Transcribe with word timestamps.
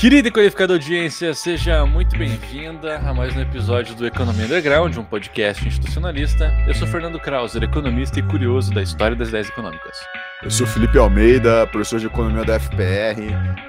Querida 0.00 0.28
e 0.28 0.30
qualificada 0.30 0.74
audiência, 0.74 1.34
seja 1.34 1.84
muito 1.84 2.16
bem-vinda 2.16 2.98
a 2.98 3.12
mais 3.12 3.36
um 3.36 3.40
episódio 3.40 3.96
do 3.96 4.06
Economia 4.06 4.44
Underground, 4.44 4.96
um 4.96 5.02
podcast 5.02 5.66
institucionalista. 5.66 6.56
Eu 6.68 6.74
sou 6.74 6.86
Fernando 6.86 7.18
Krauser, 7.18 7.64
economista 7.64 8.20
e 8.20 8.22
curioso 8.22 8.72
da 8.72 8.80
história 8.80 9.16
das 9.16 9.30
ideias 9.30 9.48
econômicas. 9.48 9.98
Eu 10.40 10.52
sou 10.52 10.68
Felipe 10.68 10.96
Almeida, 10.96 11.66
professor 11.66 11.98
de 11.98 12.06
economia 12.06 12.44
da 12.44 12.60
FPR. 12.60 13.20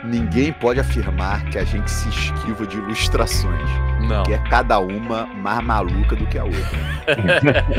Ninguém 0.04 0.54
pode 0.54 0.80
afirmar 0.80 1.44
que 1.50 1.58
a 1.58 1.64
gente 1.64 1.90
se 1.90 2.08
esquiva 2.10 2.68
de 2.68 2.78
ilustrações. 2.78 3.70
Não. 4.08 4.22
Que 4.22 4.34
é 4.34 4.38
cada 4.52 4.78
uma 4.80 5.26
mais 5.26 5.64
maluca 5.64 6.16
do 6.16 6.28
que 6.28 6.38
a 6.38 6.44
outra. 6.44 6.62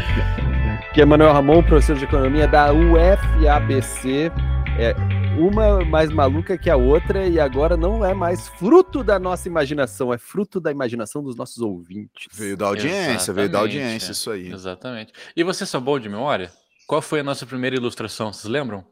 que 0.93 1.01
é 1.01 1.05
Manuel 1.05 1.35
Ramon, 1.35 1.63
professor 1.63 1.95
de 1.95 2.03
economia 2.03 2.49
da 2.49 2.73
UFABC. 2.73 4.33
É 4.77 5.20
uma 5.41 5.85
mais 5.85 6.11
maluca 6.11 6.59
que 6.59 6.69
a 6.69 6.77
outra 6.77 7.27
e 7.27 7.41
agora 7.41 7.77
não 7.77 8.05
é 8.05 8.13
mais 8.13 8.49
fruto 8.49 9.03
da 9.03 9.19
nossa 9.19 9.49
imaginação, 9.49 10.13
é 10.13 10.19
fruto 10.19 10.61
da 10.61 10.71
imaginação 10.71 11.23
dos 11.23 11.35
nossos 11.35 11.59
ouvintes. 11.59 12.27
Veio 12.33 12.57
da 12.57 12.67
audiência, 12.67 13.13
Exatamente, 13.13 13.33
veio 13.33 13.49
da 13.49 13.59
audiência, 13.61 14.09
é. 14.09 14.13
isso 14.13 14.31
aí. 14.31 14.53
Exatamente. 14.53 15.13
E 15.35 15.43
você 15.43 15.65
são 15.65 15.81
bom 15.81 15.99
de 15.99 16.09
memória? 16.09 16.53
Qual 16.87 17.01
foi 17.01 17.21
a 17.21 17.25
nossa 17.25 17.47
primeira 17.47 17.77
ilustração? 17.77 18.33
Vocês 18.33 18.51
lembram? 18.51 18.85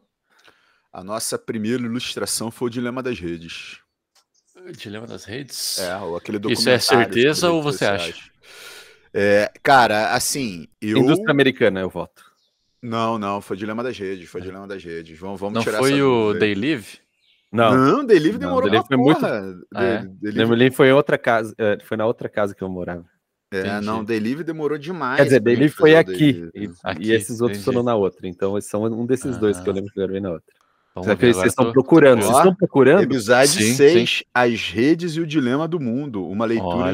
A 0.93 1.05
nossa 1.05 1.39
primeira 1.39 1.83
ilustração 1.83 2.51
foi 2.51 2.69
o 2.69 2.71
Dilema 2.71 3.03
das 3.03 3.19
Redes. 3.19 3.79
Dilema 4.77 5.07
das 5.07 5.25
redes? 5.25 5.79
É, 5.79 5.97
ou 5.97 6.17
aquele 6.17 6.37
Isso 6.37 6.43
documentário. 6.43 6.77
é 6.77 6.79
certeza 6.79 7.51
ou 7.51 7.63
você 7.63 7.87
acha? 7.87 8.15
É, 9.15 9.51
cara, 9.63 10.13
assim, 10.13 10.69
eu. 10.81 10.99
Indústria 10.99 11.31
americana, 11.31 11.81
eu 11.81 11.89
voto. 11.89 12.28
Não, 12.83 13.19
não, 13.19 13.41
foi 13.41 13.57
Dilema 13.57 13.83
das 13.83 13.99
Redes, 13.99 14.29
foi 14.29 14.41
Dilema 14.41 14.67
das 14.67 14.83
Redes. 14.85 15.19
Vamos, 15.19 15.41
vamos 15.41 15.55
Não 15.55 15.63
tirar 15.63 15.79
foi 15.79 15.95
essa 15.95 16.05
o. 16.05 16.35
Day 16.35 16.55
Live? 16.55 16.99
Não, 17.51 17.75
Não, 17.75 18.05
Delivery 18.05 18.33
Não, 18.35 18.39
demorou 18.41 18.71
Delivery 18.71 18.89
pra 18.89 18.97
foi 18.97 19.05
muito- 19.05 19.21
porra. 19.21 19.55
Ah, 19.75 19.85
é? 19.85 19.99
Delivery- 20.03 20.37
Lembrei 20.51 20.71
foi 20.71 20.89
em 20.89 20.93
outra 20.93 21.17
casa, 21.19 21.55
é, 21.59 21.79
foi 21.83 21.97
na 21.97 22.05
outra 22.07 22.29
casa 22.29 22.55
que 22.55 22.63
eu 22.63 22.69
morava. 22.69 23.05
É, 23.51 23.61
Entendi. 23.61 23.87
não, 23.87 24.05
Delivery 24.05 24.45
demorou 24.45 24.77
demais. 24.77 25.17
Quer 25.17 25.25
dizer, 25.25 25.41
dele 25.41 25.69
foi 25.71 25.97
aqui, 25.97 26.13
Delivery. 26.35 26.51
e, 26.55 26.71
Aqui, 26.85 27.03
e 27.05 27.13
esses 27.13 27.41
outros 27.41 27.59
entendi. 27.61 27.65
foram 27.65 27.83
na 27.83 27.95
outra. 27.97 28.29
Então, 28.29 28.61
são 28.61 28.85
um 28.85 29.07
desses 29.07 29.39
dois 29.39 29.59
que 29.59 29.67
eu 29.67 29.73
Ah. 29.73 29.77
lembro 29.77 29.91
que 29.91 29.99
gravei 29.99 30.21
na 30.21 30.33
outra. 30.33 30.53
Vamos 30.95 31.09
que 31.15 31.27
ver, 31.27 31.33
vocês 31.35 31.47
estão 31.53 31.67
tô- 31.67 31.73
procurando? 31.73 32.21
Vocês 32.23 32.37
estão 32.37 32.55
procurando? 32.55 33.03
Episódio 33.05 33.63
Sim, 33.63 33.75
6, 33.75 34.25
As 34.35 34.61
Redes 34.69 35.15
e 35.17 35.21
o 35.21 35.27
Dilema 35.27 35.67
do 35.67 35.81
Mundo. 35.81 36.27
Uma 36.29 36.45
leitura 36.45 36.93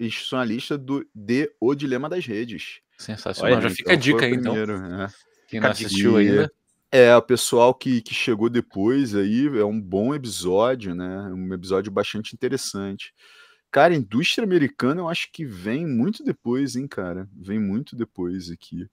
institucionalista 0.00 0.78
do, 0.78 1.04
de 1.14 1.50
O 1.60 1.74
Dilema 1.74 2.08
das 2.08 2.24
Redes. 2.24 2.80
Sensacional. 2.98 3.52
Olha, 3.58 3.68
Já 3.68 3.70
fica 3.70 3.92
a 3.92 3.96
Então, 3.96 4.02
dica 4.06 4.26
aí, 4.26 4.32
então. 4.32 4.52
primeiro, 4.52 4.80
né? 4.80 5.08
Quem 5.48 5.60
não 5.60 5.70
assistiu 5.70 6.16
ainda. 6.16 6.50
É, 6.90 7.14
o 7.16 7.22
pessoal 7.22 7.74
que, 7.74 8.00
que 8.00 8.14
chegou 8.14 8.48
depois 8.48 9.14
aí, 9.14 9.46
é 9.58 9.64
um 9.64 9.80
bom 9.80 10.14
episódio, 10.14 10.94
né? 10.94 11.20
Um 11.32 11.52
episódio 11.52 11.90
bastante 11.92 12.32
interessante. 12.34 13.12
Cara, 13.70 13.92
a 13.92 13.96
indústria 13.96 14.44
americana 14.44 15.00
eu 15.02 15.08
acho 15.08 15.28
que 15.32 15.44
vem 15.44 15.86
muito 15.86 16.24
depois, 16.24 16.76
hein, 16.76 16.86
cara? 16.88 17.28
Vem 17.34 17.58
muito 17.58 17.94
depois 17.94 18.50
aqui. 18.50 18.86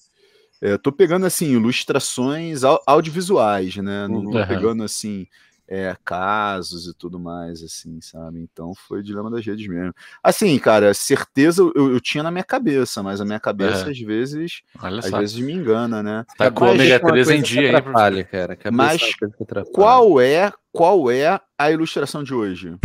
É, 0.62 0.78
tô 0.78 0.92
pegando, 0.92 1.26
assim, 1.26 1.52
ilustrações 1.54 2.64
au- 2.64 2.82
audiovisuais, 2.88 3.76
né? 3.78 4.08
Não 4.08 4.24
tô 4.24 4.40
Uhum. 4.40 4.48
pegando, 4.48 4.84
assim, 4.84 5.28
é, 5.68 5.96
casos 6.04 6.88
e 6.88 6.94
tudo 6.94 7.20
mais, 7.20 7.64
assim, 7.64 8.00
sabe? 8.02 8.40
Então 8.40 8.74
foi 8.76 9.00
o 9.00 9.04
Dilema 9.04 9.32
das 9.32 9.46
Redes 9.46 9.68
mesmo. 9.68 9.94
Assim, 10.22 10.58
cara, 10.60 10.94
certeza 10.94 11.62
eu, 11.76 11.94
eu 11.94 12.00
tinha 12.02 12.22
na 12.24 12.32
minha 12.32 12.44
cabeça, 12.44 13.02
mas 13.02 13.22
a 13.22 13.26
minha 13.26 13.40
cabeça 13.40 13.88
É. 13.88 13.92
às 13.92 14.00
vezes, 14.00 14.62
Olha 14.82 15.00
às 15.00 15.06
só. 15.06 15.20
vezes 15.20 15.38
me 15.40 15.54
engana, 15.54 16.04
né? 16.04 16.26
Tá 16.38 16.52
com 16.52 16.66
ômega 16.66 17.00
Uma 17.02 17.12
3 17.12 17.30
em 17.30 17.42
dia 17.42 17.62
aí, 17.62 17.76
atrapalha, 17.76 18.24
cara. 18.24 18.56
Cabeça 18.56 18.72
Mas 18.84 19.02
é 19.02 19.26
atrapalha. 19.44 19.74
Qual 19.74 20.20
é, 20.22 20.52
qual 20.72 21.10
é 21.10 21.40
a 21.58 21.72
ilustração 21.72 22.24
de 22.24 22.34
hoje? 22.34 22.76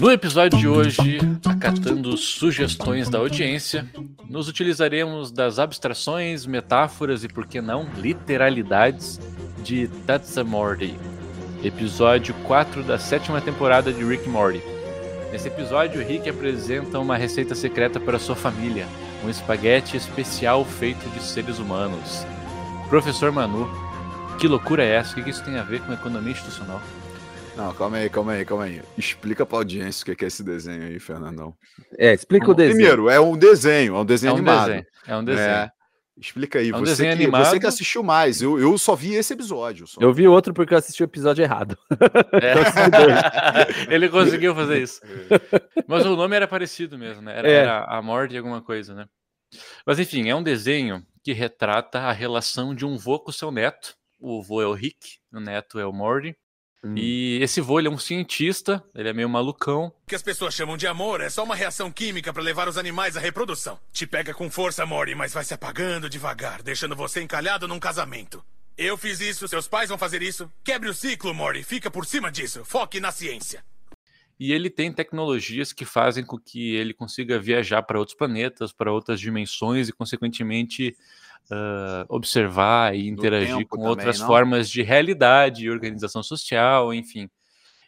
No 0.00 0.10
episódio 0.10 0.58
de 0.58 0.68
hoje, 0.68 1.18
acatando 1.44 2.16
sugestões 2.16 3.08
da 3.08 3.18
audiência, 3.18 3.86
nos 4.28 4.48
utilizaremos 4.48 5.30
das 5.30 5.58
abstrações, 5.58 6.46
metáforas 6.46 7.24
e, 7.24 7.28
por 7.28 7.46
que 7.46 7.60
não, 7.60 7.88
literalidades 7.96 9.20
de 9.62 9.88
That's 10.06 10.36
a 10.38 10.44
Morty, 10.44 10.94
episódio 11.62 12.34
4 12.46 12.82
da 12.82 12.98
sétima 12.98 13.40
temporada 13.40 13.92
de 13.92 14.04
Rick 14.04 14.28
Morty. 14.28 14.62
Nesse 15.30 15.48
episódio, 15.48 16.06
Rick 16.06 16.28
apresenta 16.28 16.98
uma 16.98 17.16
receita 17.16 17.54
secreta 17.54 17.98
para 17.98 18.18
sua 18.18 18.36
família, 18.36 18.86
um 19.24 19.28
espaguete 19.28 19.96
especial 19.96 20.64
feito 20.64 21.08
de 21.10 21.22
seres 21.22 21.58
humanos. 21.58 22.26
Professor 22.88 23.32
Manu, 23.32 23.68
que 24.38 24.46
loucura 24.46 24.84
é 24.84 24.96
essa? 24.96 25.18
O 25.18 25.22
que 25.22 25.30
isso 25.30 25.44
tem 25.44 25.58
a 25.58 25.62
ver 25.62 25.80
com 25.80 25.92
economia 25.92 26.32
institucional? 26.32 26.80
Não, 27.56 27.72
calma 27.74 27.98
aí, 27.98 28.10
calma 28.10 28.32
aí, 28.32 28.44
calma 28.44 28.64
aí. 28.64 28.82
Explica 28.98 29.46
pra 29.46 29.58
audiência 29.58 30.02
o 30.02 30.16
que 30.16 30.24
é 30.24 30.26
é 30.26 30.28
esse 30.28 30.42
desenho 30.42 30.82
aí, 30.84 30.98
Fernandão. 30.98 31.54
É, 31.96 32.12
explica 32.12 32.50
o 32.50 32.54
desenho. 32.54 32.74
Primeiro, 32.76 33.08
é 33.08 33.20
um 33.20 33.36
desenho, 33.36 33.94
é 33.96 33.98
um 34.00 34.04
desenho 34.04 34.30
É 34.30 34.34
um 34.34 34.36
animado. 34.36 34.66
desenho. 34.66 34.86
É 35.06 35.16
um 35.16 35.24
desenho. 35.24 35.48
É, 35.48 35.70
explica 36.16 36.58
aí, 36.58 36.70
É 36.70 36.76
um 36.76 36.80
você, 36.80 36.84
desenho 36.86 37.16
que, 37.16 37.22
animado. 37.22 37.44
você 37.44 37.60
que 37.60 37.66
assistiu 37.66 38.02
mais, 38.02 38.42
eu, 38.42 38.58
eu 38.58 38.76
só 38.76 38.96
vi 38.96 39.14
esse 39.14 39.32
episódio. 39.32 39.86
Só. 39.86 40.00
Eu 40.00 40.12
vi 40.12 40.26
outro 40.26 40.52
porque 40.52 40.74
eu 40.74 40.78
assisti 40.78 41.02
o 41.02 41.04
episódio 41.04 41.42
errado. 41.44 41.78
É. 42.42 42.54
Ele 43.94 44.08
conseguiu 44.08 44.52
fazer 44.54 44.82
isso. 44.82 45.00
Mas 45.86 46.04
o 46.06 46.16
nome 46.16 46.34
era 46.34 46.48
parecido 46.48 46.98
mesmo, 46.98 47.22
né? 47.22 47.38
Era, 47.38 47.48
É. 47.48 47.54
era 47.54 47.84
a 47.84 48.02
morte 48.02 48.32
de 48.32 48.38
alguma 48.38 48.62
coisa, 48.62 48.94
né? 48.94 49.06
Mas 49.86 50.00
enfim, 50.00 50.28
é 50.28 50.34
um 50.34 50.42
desenho 50.42 51.00
que 51.22 51.32
retrata 51.32 52.00
a 52.00 52.12
relação 52.12 52.74
de 52.74 52.84
um 52.84 52.96
vô 52.98 53.20
com 53.20 53.30
seu 53.30 53.52
neto. 53.52 53.94
O 54.20 54.42
vô 54.42 54.60
é 54.60 54.66
o 54.66 54.72
Rick, 54.72 55.18
o 55.32 55.38
neto 55.38 55.78
é 55.78 55.86
o 55.86 55.92
Morty. 55.92 56.34
Hum. 56.84 56.94
E 56.96 57.38
esse 57.40 57.62
vô, 57.62 57.78
ele 57.78 57.88
é 57.88 57.90
um 57.90 57.98
cientista, 57.98 58.84
ele 58.94 59.08
é 59.08 59.12
meio 59.12 59.28
malucão. 59.28 59.86
O 59.86 60.06
que 60.06 60.14
as 60.14 60.22
pessoas 60.22 60.52
chamam 60.52 60.76
de 60.76 60.86
amor 60.86 61.22
é 61.22 61.30
só 61.30 61.42
uma 61.42 61.54
reação 61.54 61.90
química 61.90 62.32
para 62.32 62.42
levar 62.42 62.68
os 62.68 62.76
animais 62.76 63.16
à 63.16 63.20
reprodução. 63.20 63.80
Te 63.90 64.06
pega 64.06 64.34
com 64.34 64.50
força, 64.50 64.84
Mori, 64.84 65.14
mas 65.14 65.32
vai 65.32 65.44
se 65.44 65.54
apagando 65.54 66.10
devagar, 66.10 66.62
deixando 66.62 66.94
você 66.94 67.22
encalhado 67.22 67.66
num 67.66 67.80
casamento. 67.80 68.44
Eu 68.76 68.98
fiz 68.98 69.20
isso, 69.20 69.48
seus 69.48 69.66
pais 69.66 69.88
vão 69.88 69.96
fazer 69.96 70.20
isso. 70.20 70.50
Quebre 70.62 70.90
o 70.90 70.94
ciclo, 70.94 71.32
Mori, 71.32 71.62
fica 71.62 71.90
por 71.90 72.04
cima 72.04 72.30
disso. 72.30 72.64
Foque 72.64 73.00
na 73.00 73.10
ciência. 73.10 73.64
E 74.38 74.52
ele 74.52 74.68
tem 74.68 74.92
tecnologias 74.92 75.72
que 75.72 75.84
fazem 75.84 76.24
com 76.24 76.36
que 76.36 76.74
ele 76.74 76.92
consiga 76.92 77.38
viajar 77.38 77.82
para 77.82 77.98
outros 77.98 78.16
planetas, 78.16 78.72
para 78.72 78.92
outras 78.92 79.20
dimensões 79.20 79.88
e, 79.88 79.92
consequentemente, 79.92 80.96
ah, 81.50 82.04
observar 82.08 82.94
e 82.94 83.08
interagir 83.08 83.66
com 83.66 83.76
também, 83.76 83.90
outras 83.90 84.20
não? 84.20 84.26
formas 84.26 84.68
de 84.68 84.82
realidade 84.82 85.64
e 85.64 85.70
organização 85.70 86.22
social, 86.22 86.92
enfim. 86.94 87.28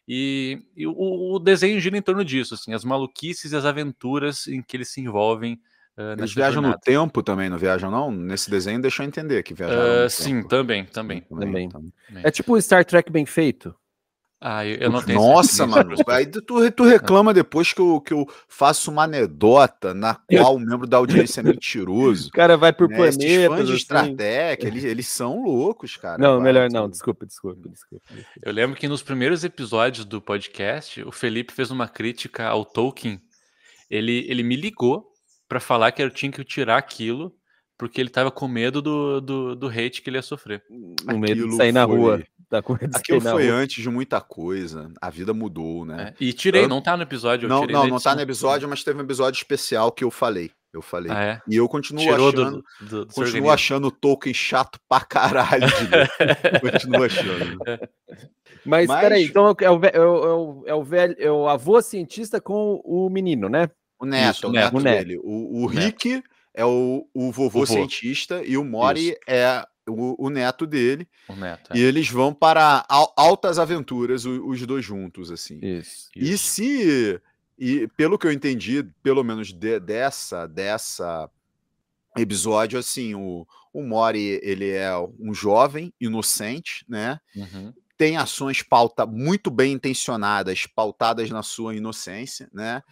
E, 0.08 0.62
e 0.76 0.86
o, 0.86 1.32
o 1.34 1.38
desenho 1.38 1.80
gira 1.80 1.96
em 1.98 2.02
torno 2.02 2.24
disso, 2.24 2.54
assim, 2.54 2.72
as 2.72 2.84
maluquices 2.84 3.50
e 3.52 3.56
as 3.56 3.64
aventuras 3.64 4.46
em 4.46 4.62
que 4.62 4.76
eles 4.76 4.88
se 4.88 5.00
envolvem 5.00 5.58
ah, 5.98 6.14
Eles 6.16 6.32
viajam 6.34 6.60
no 6.62 6.68
jornada. 6.68 6.80
tempo 6.84 7.22
também, 7.22 7.48
não 7.48 7.58
viajam 7.58 7.90
não? 7.90 8.10
Nesse 8.12 8.50
desenho 8.50 8.80
deixou 8.80 9.02
eu 9.04 9.08
entender 9.08 9.42
que 9.42 9.54
viajaram 9.54 9.82
Ah, 9.82 10.02
no 10.04 10.10
sim, 10.10 10.36
tempo. 10.36 10.48
também, 10.48 10.84
também. 10.84 11.20
Também. 11.22 11.64
então. 11.64 11.82
É 12.22 12.30
tipo 12.30 12.54
um 12.56 12.60
Star 12.60 12.84
Trek 12.84 13.10
bem 13.10 13.26
feito. 13.26 13.74
Ah, 14.48 14.64
eu, 14.64 14.76
eu 14.76 14.90
não 14.92 15.02
tenho 15.02 15.18
Nossa, 15.18 15.66
mano. 15.66 15.96
Aí 16.06 16.24
tu, 16.24 16.70
tu 16.70 16.84
reclama 16.84 17.34
depois 17.34 17.72
que 17.72 17.80
eu, 17.80 18.00
que 18.00 18.14
eu 18.14 18.24
faço 18.46 18.92
uma 18.92 19.02
anedota 19.02 19.92
na 19.92 20.14
qual 20.14 20.54
o 20.54 20.60
membro 20.60 20.86
da 20.86 20.98
audiência 20.98 21.40
é 21.40 21.42
mentiroso. 21.42 22.28
O 22.28 22.30
cara 22.30 22.56
vai 22.56 22.72
por 22.72 22.88
né? 22.88 23.08
Esses 23.08 23.16
planetas. 23.16 23.56
fãs 23.56 23.66
de 23.66 23.72
assim. 23.72 23.82
Star 23.82 24.14
Trek, 24.14 24.64
eles, 24.64 24.84
eles 24.84 25.08
são 25.08 25.42
loucos, 25.42 25.96
cara. 25.96 26.16
Não, 26.16 26.34
Vai, 26.34 26.44
melhor 26.44 26.70
não. 26.70 26.88
Desculpa, 26.88 27.26
desculpa, 27.26 27.68
desculpa. 27.68 28.04
Eu 28.40 28.52
lembro 28.52 28.76
que 28.76 28.86
nos 28.86 29.02
primeiros 29.02 29.42
episódios 29.42 30.04
do 30.04 30.22
podcast, 30.22 31.02
o 31.02 31.10
Felipe 31.10 31.52
fez 31.52 31.72
uma 31.72 31.88
crítica 31.88 32.46
ao 32.46 32.64
Tolkien. 32.64 33.20
Ele, 33.90 34.26
ele 34.28 34.44
me 34.44 34.54
ligou 34.54 35.08
para 35.48 35.58
falar 35.58 35.90
que 35.90 36.00
eu 36.00 36.08
tinha 36.08 36.30
que 36.30 36.44
tirar 36.44 36.76
aquilo, 36.76 37.34
porque 37.78 38.00
ele 38.00 38.08
tava 38.10 38.30
com 38.30 38.46
medo 38.48 38.80
do, 38.80 39.20
do, 39.20 39.54
do 39.56 39.68
hate 39.68 40.00
que 40.02 40.10
ele 40.10 40.16
ia 40.18 40.22
sofrer. 40.22 40.62
Com 41.06 41.18
medo 41.18 41.48
de 41.48 41.56
sair 41.56 41.72
na 41.72 41.86
foi- 41.86 41.96
rua. 41.96 42.22
Tá 42.48 42.62
com 42.62 42.74
medo 42.74 42.88
de 42.90 42.96
Aquilo 42.96 43.20
sair 43.20 43.32
na 43.32 43.36
foi 43.38 43.48
rua. 43.50 43.58
antes 43.58 43.82
de 43.82 43.90
muita 43.90 44.20
coisa. 44.20 44.90
A 45.00 45.10
vida 45.10 45.34
mudou, 45.34 45.84
né? 45.84 45.96
né? 45.96 46.14
E 46.20 46.32
tirei, 46.32 46.64
Eu- 46.64 46.68
não 46.68 46.80
tá 46.80 46.96
no 46.96 47.02
episódio. 47.02 47.46
eu 47.46 47.48
Não, 47.48 47.60
tirei 47.62 47.74
não, 47.74 47.88
não 47.88 48.00
tá 48.00 48.14
no 48.14 48.20
episódio, 48.20 48.68
mas 48.68 48.84
teve 48.84 48.98
um 49.00 49.02
episódio 49.04 49.36
especial 49.38 49.90
que 49.90 50.04
eu 50.04 50.10
falei. 50.10 50.50
Eu 50.72 50.82
falei. 50.82 51.10
Ah, 51.10 51.24
é? 51.24 51.40
E 51.48 51.56
eu 51.56 51.66
continuo 51.68 52.02
Tirou 52.04 52.28
achando. 52.28 52.62
do, 52.80 52.86
do, 52.86 53.04
do 53.06 53.14
Continuo 53.14 53.50
achando 53.50 53.86
o 53.88 53.90
Tolkien 53.90 54.34
chato 54.34 54.78
pra 54.88 55.00
caralho. 55.00 55.66
continuo 56.60 57.02
achando. 57.04 57.58
Mas, 58.64 58.86
Mas- 58.86 59.00
peraí, 59.00 59.24
então 59.24 59.54
é 59.58 59.70
o, 59.70 59.78
ve- 59.78 59.90
é, 59.92 60.00
o, 60.00 60.02
é, 60.02 60.32
o, 60.34 60.62
é, 60.66 60.74
o 60.74 60.82
velho, 60.84 61.16
é 61.18 61.30
o 61.30 61.48
avô 61.48 61.80
cientista 61.80 62.40
com 62.40 62.80
o 62.84 63.08
menino, 63.08 63.48
né? 63.48 63.68
O 63.98 64.04
neto, 64.04 64.34
Isso, 64.36 64.46
o 64.46 64.50
o 64.50 64.52
neto, 64.52 64.80
neto. 64.80 64.98
dele. 65.06 65.18
O, 65.22 65.64
o 65.66 65.70
Neto. 65.72 66.22
É 66.56 66.64
o, 66.64 67.06
o 67.14 67.30
vovô 67.30 67.60
O 67.62 67.66
cientista 67.66 68.42
e 68.42 68.56
o 68.56 68.64
Mori 68.64 69.14
é 69.28 69.62
o, 69.86 70.26
o 70.26 70.30
neto 70.30 70.66
dele. 70.66 71.06
O 71.28 71.34
neto. 71.36 71.72
é. 71.72 71.76
E 71.76 71.80
eles 71.82 72.08
vão 72.08 72.32
para 72.32 72.84
al- 72.88 73.12
altas 73.16 73.58
aventuras, 73.58 74.24
os 74.24 74.66
dois 74.66 74.82
juntos, 74.84 75.30
assim. 75.30 75.60
Isso. 75.62 76.08
E 76.16 76.36
se. 76.38 77.20
E 77.58 77.86
pelo 77.96 78.18
que 78.18 78.26
eu 78.26 78.32
entendi, 78.32 78.82
pelo 79.02 79.22
menos 79.22 79.52
de- 79.52 79.78
dessa, 79.78 80.46
dessa 80.46 81.30
episódio, 82.16 82.78
assim, 82.78 83.14
o, 83.14 83.46
o 83.72 83.82
Mori, 83.82 84.40
ele 84.42 84.70
é 84.70 84.90
um 85.20 85.34
jovem, 85.34 85.92
inocente, 86.00 86.84
né? 86.88 87.20
Uhum. 87.34 87.72
Tem 87.98 88.16
ações 88.16 88.62
pauta 88.62 89.06
muito 89.06 89.50
bem 89.50 89.72
intencionadas, 89.72 90.66
pautadas 90.66 91.30
na 91.30 91.42
sua 91.42 91.74
inocência, 91.74 92.48
né? 92.52 92.82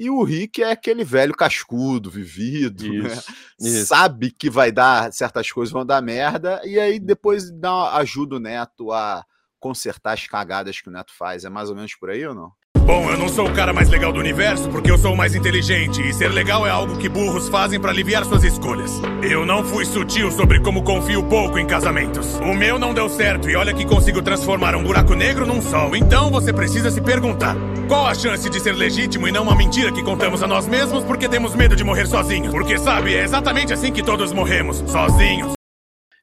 E 0.00 0.08
o 0.08 0.22
Rick 0.22 0.62
é 0.62 0.70
aquele 0.70 1.02
velho 1.02 1.34
cascudo, 1.34 2.08
vivido, 2.08 2.84
né? 2.84 3.08
Isso. 3.08 3.34
Isso. 3.58 3.86
sabe 3.86 4.30
que 4.30 4.48
vai 4.48 4.70
dar 4.70 5.12
certas 5.12 5.50
coisas 5.50 5.72
vão 5.72 5.84
dar 5.84 6.00
merda 6.00 6.60
e 6.64 6.78
aí 6.78 7.00
depois 7.00 7.50
dá 7.50 7.96
ajuda 7.96 8.36
o 8.36 8.38
Neto 8.38 8.92
a 8.92 9.26
consertar 9.58 10.12
as 10.12 10.24
cagadas 10.24 10.80
que 10.80 10.88
o 10.88 10.92
Neto 10.92 11.12
faz. 11.12 11.44
É 11.44 11.50
mais 11.50 11.68
ou 11.68 11.74
menos 11.74 11.96
por 11.96 12.10
aí 12.10 12.24
ou 12.24 12.32
não? 12.32 12.52
Bom, 12.88 13.10
eu 13.10 13.18
não 13.18 13.28
sou 13.28 13.46
o 13.46 13.52
cara 13.54 13.70
mais 13.70 13.90
legal 13.90 14.10
do 14.10 14.18
universo 14.18 14.66
porque 14.70 14.90
eu 14.90 14.96
sou 14.96 15.12
o 15.12 15.16
mais 15.16 15.34
inteligente 15.34 16.00
e 16.00 16.10
ser 16.14 16.28
legal 16.28 16.66
é 16.66 16.70
algo 16.70 16.96
que 16.96 17.06
burros 17.06 17.46
fazem 17.46 17.78
pra 17.78 17.90
aliviar 17.90 18.24
suas 18.24 18.42
escolhas. 18.44 18.90
Eu 19.22 19.44
não 19.44 19.62
fui 19.62 19.84
sutil 19.84 20.30
sobre 20.32 20.58
como 20.60 20.82
confio 20.82 21.22
pouco 21.22 21.58
em 21.58 21.66
casamentos. 21.66 22.36
O 22.36 22.54
meu 22.54 22.78
não 22.78 22.94
deu 22.94 23.06
certo 23.10 23.50
e 23.50 23.54
olha 23.56 23.74
que 23.74 23.84
consigo 23.84 24.22
transformar 24.22 24.74
um 24.74 24.82
buraco 24.82 25.14
negro 25.14 25.44
num 25.44 25.60
sol. 25.60 25.94
Então 25.94 26.30
você 26.30 26.50
precisa 26.50 26.90
se 26.90 27.02
perguntar: 27.02 27.54
qual 27.88 28.06
a 28.06 28.14
chance 28.14 28.48
de 28.48 28.58
ser 28.58 28.72
legítimo 28.72 29.28
e 29.28 29.32
não 29.32 29.42
uma 29.42 29.54
mentira 29.54 29.92
que 29.92 30.02
contamos 30.02 30.42
a 30.42 30.46
nós 30.46 30.66
mesmos 30.66 31.04
porque 31.04 31.28
temos 31.28 31.54
medo 31.54 31.76
de 31.76 31.84
morrer 31.84 32.06
sozinhos? 32.06 32.50
Porque 32.50 32.78
sabe, 32.78 33.14
é 33.14 33.22
exatamente 33.22 33.70
assim 33.70 33.92
que 33.92 34.02
todos 34.02 34.32
morremos, 34.32 34.78
sozinhos. 34.90 35.52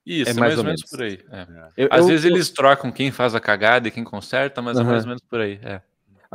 Isso, 0.03 0.29
É 0.29 0.33
é 0.33 0.33
mais 0.33 0.39
mais, 0.39 0.53
ou 0.53 0.59
ou 0.61 0.65
menos 0.65 0.81
menos. 0.81 0.89
por 0.89 1.03
aí. 1.03 1.19
é. 1.31 1.47
Eu- 1.77 1.89
Às 1.91 1.99
eu- 2.01 2.07
vezes 2.07 2.25
eu- 2.25 2.31
eles 2.31 2.49
trocam 2.49 2.91
quem 2.91 3.11
faz 3.11 3.35
a 3.35 3.39
cagada 3.39 3.87
e 3.87 3.91
quem 3.91 4.03
conserta, 4.03 4.63
mas 4.63 4.77
é 4.77 4.81
Aham. 4.81 4.89
mais 4.89 5.03
ou 5.03 5.09
menos 5.09 5.21
por 5.29 5.39
aí. 5.41 5.59
É. 5.63 5.79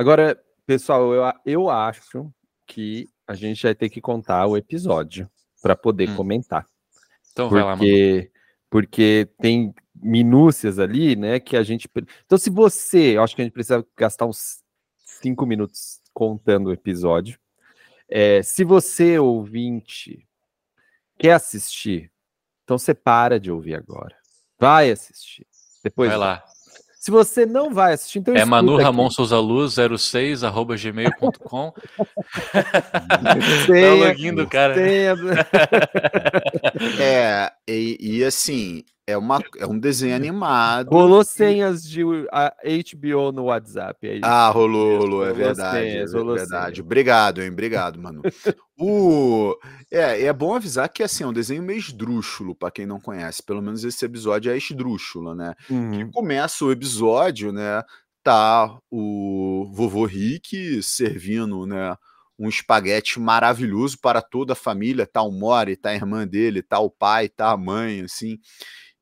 Agora, 0.00 0.42
pessoal, 0.64 1.12
eu, 1.12 1.22
eu 1.44 1.68
acho 1.68 2.32
que 2.66 3.06
a 3.26 3.34
gente 3.34 3.62
vai 3.62 3.74
ter 3.74 3.90
que 3.90 4.00
contar 4.00 4.46
o 4.46 4.56
episódio 4.56 5.30
para 5.60 5.76
poder 5.76 6.08
Hum. 6.08 6.16
comentar. 6.16 6.66
Então 7.30 7.50
vai 7.50 7.62
lá, 7.62 7.76
mano. 7.76 7.80
Porque, 7.80 8.30
porque 8.70 9.28
tem 9.42 9.74
minúcias 9.94 10.78
ali, 10.78 11.16
né, 11.16 11.38
que 11.38 11.54
a 11.54 11.62
gente... 11.62 11.86
Então, 12.24 12.38
se 12.38 12.48
você... 12.48 13.18
Eu 13.18 13.22
acho 13.22 13.36
que 13.36 13.42
a 13.42 13.44
gente 13.44 13.52
precisa 13.52 13.86
gastar 13.94 14.24
uns 14.24 14.62
cinco 15.04 15.44
minutos 15.44 16.00
contando 16.14 16.68
o 16.68 16.72
episódio. 16.72 17.38
É, 18.08 18.42
se 18.42 18.64
você, 18.64 19.18
ouvinte, 19.18 20.26
quer 21.18 21.32
assistir, 21.32 22.10
então 22.64 22.78
você 22.78 22.94
para 22.94 23.38
de 23.38 23.52
ouvir 23.52 23.74
agora. 23.74 24.16
Vai 24.58 24.90
assistir. 24.90 25.46
Depois 25.84 26.08
Vai 26.08 26.18
lá. 26.18 26.44
Se 27.00 27.10
você 27.10 27.46
não 27.46 27.72
vai 27.72 27.94
assistir, 27.94 28.18
então 28.18 28.36
É 28.36 28.44
Manu 28.44 28.74
aqui. 28.74 28.84
Ramon 28.84 29.08
Souza 29.10 29.38
Luz 29.38 29.76
06 29.98 30.44
arroba 30.44 30.76
gmail.com. 30.76 31.72
É 33.74 33.90
o 33.90 33.96
login 34.06 34.34
do 34.34 34.46
cara. 34.46 34.74
tenha- 34.74 35.16
É, 37.00 37.50
e, 37.66 38.18
e 38.18 38.22
assim, 38.24 38.84
é, 39.10 39.18
uma, 39.18 39.42
é 39.58 39.66
um 39.66 39.78
desenho 39.78 40.14
animado. 40.14 40.90
Rolou 40.90 41.24
senhas 41.24 41.82
de 41.82 42.02
a 42.32 42.54
HBO 42.64 43.32
no 43.32 43.44
WhatsApp. 43.44 44.08
É. 44.08 44.20
Ah, 44.22 44.48
rolou, 44.48 44.98
rolou, 44.98 45.26
é 45.26 45.32
verdade. 45.32 45.78
senhas, 45.78 46.14
é 46.14 46.18
verdade. 46.18 46.48
senhas. 46.48 46.78
Obrigado, 46.78 47.42
hein? 47.42 47.50
Obrigado, 47.50 48.00
mano. 48.00 48.22
o, 48.78 49.56
é, 49.90 50.22
é 50.22 50.32
bom 50.32 50.54
avisar 50.54 50.88
que 50.88 51.02
assim, 51.02 51.24
é 51.24 51.26
um 51.26 51.32
desenho 51.32 51.62
meio 51.62 51.78
esdrúxulo, 51.78 52.54
pra 52.54 52.70
quem 52.70 52.86
não 52.86 53.00
conhece. 53.00 53.42
Pelo 53.42 53.60
menos 53.60 53.84
esse 53.84 54.04
episódio 54.04 54.52
é 54.52 54.56
esdrúxulo, 54.56 55.34
né? 55.34 55.54
Uhum. 55.68 56.10
Começa 56.10 56.64
o 56.64 56.72
episódio, 56.72 57.52
né? 57.52 57.82
Tá 58.22 58.78
o 58.90 59.70
vovô 59.72 60.04
Rick 60.04 60.82
servindo, 60.82 61.66
né? 61.66 61.96
Um 62.38 62.48
espaguete 62.48 63.20
maravilhoso 63.20 63.98
para 64.00 64.22
toda 64.22 64.52
a 64.52 64.56
família. 64.56 65.06
Tá 65.06 65.22
o 65.22 65.30
Mori, 65.30 65.76
tá 65.76 65.90
a 65.90 65.94
irmã 65.94 66.26
dele, 66.26 66.62
tá 66.62 66.78
o 66.78 66.90
pai, 66.90 67.28
tá 67.28 67.50
a 67.50 67.56
mãe, 67.56 68.02
assim. 68.02 68.38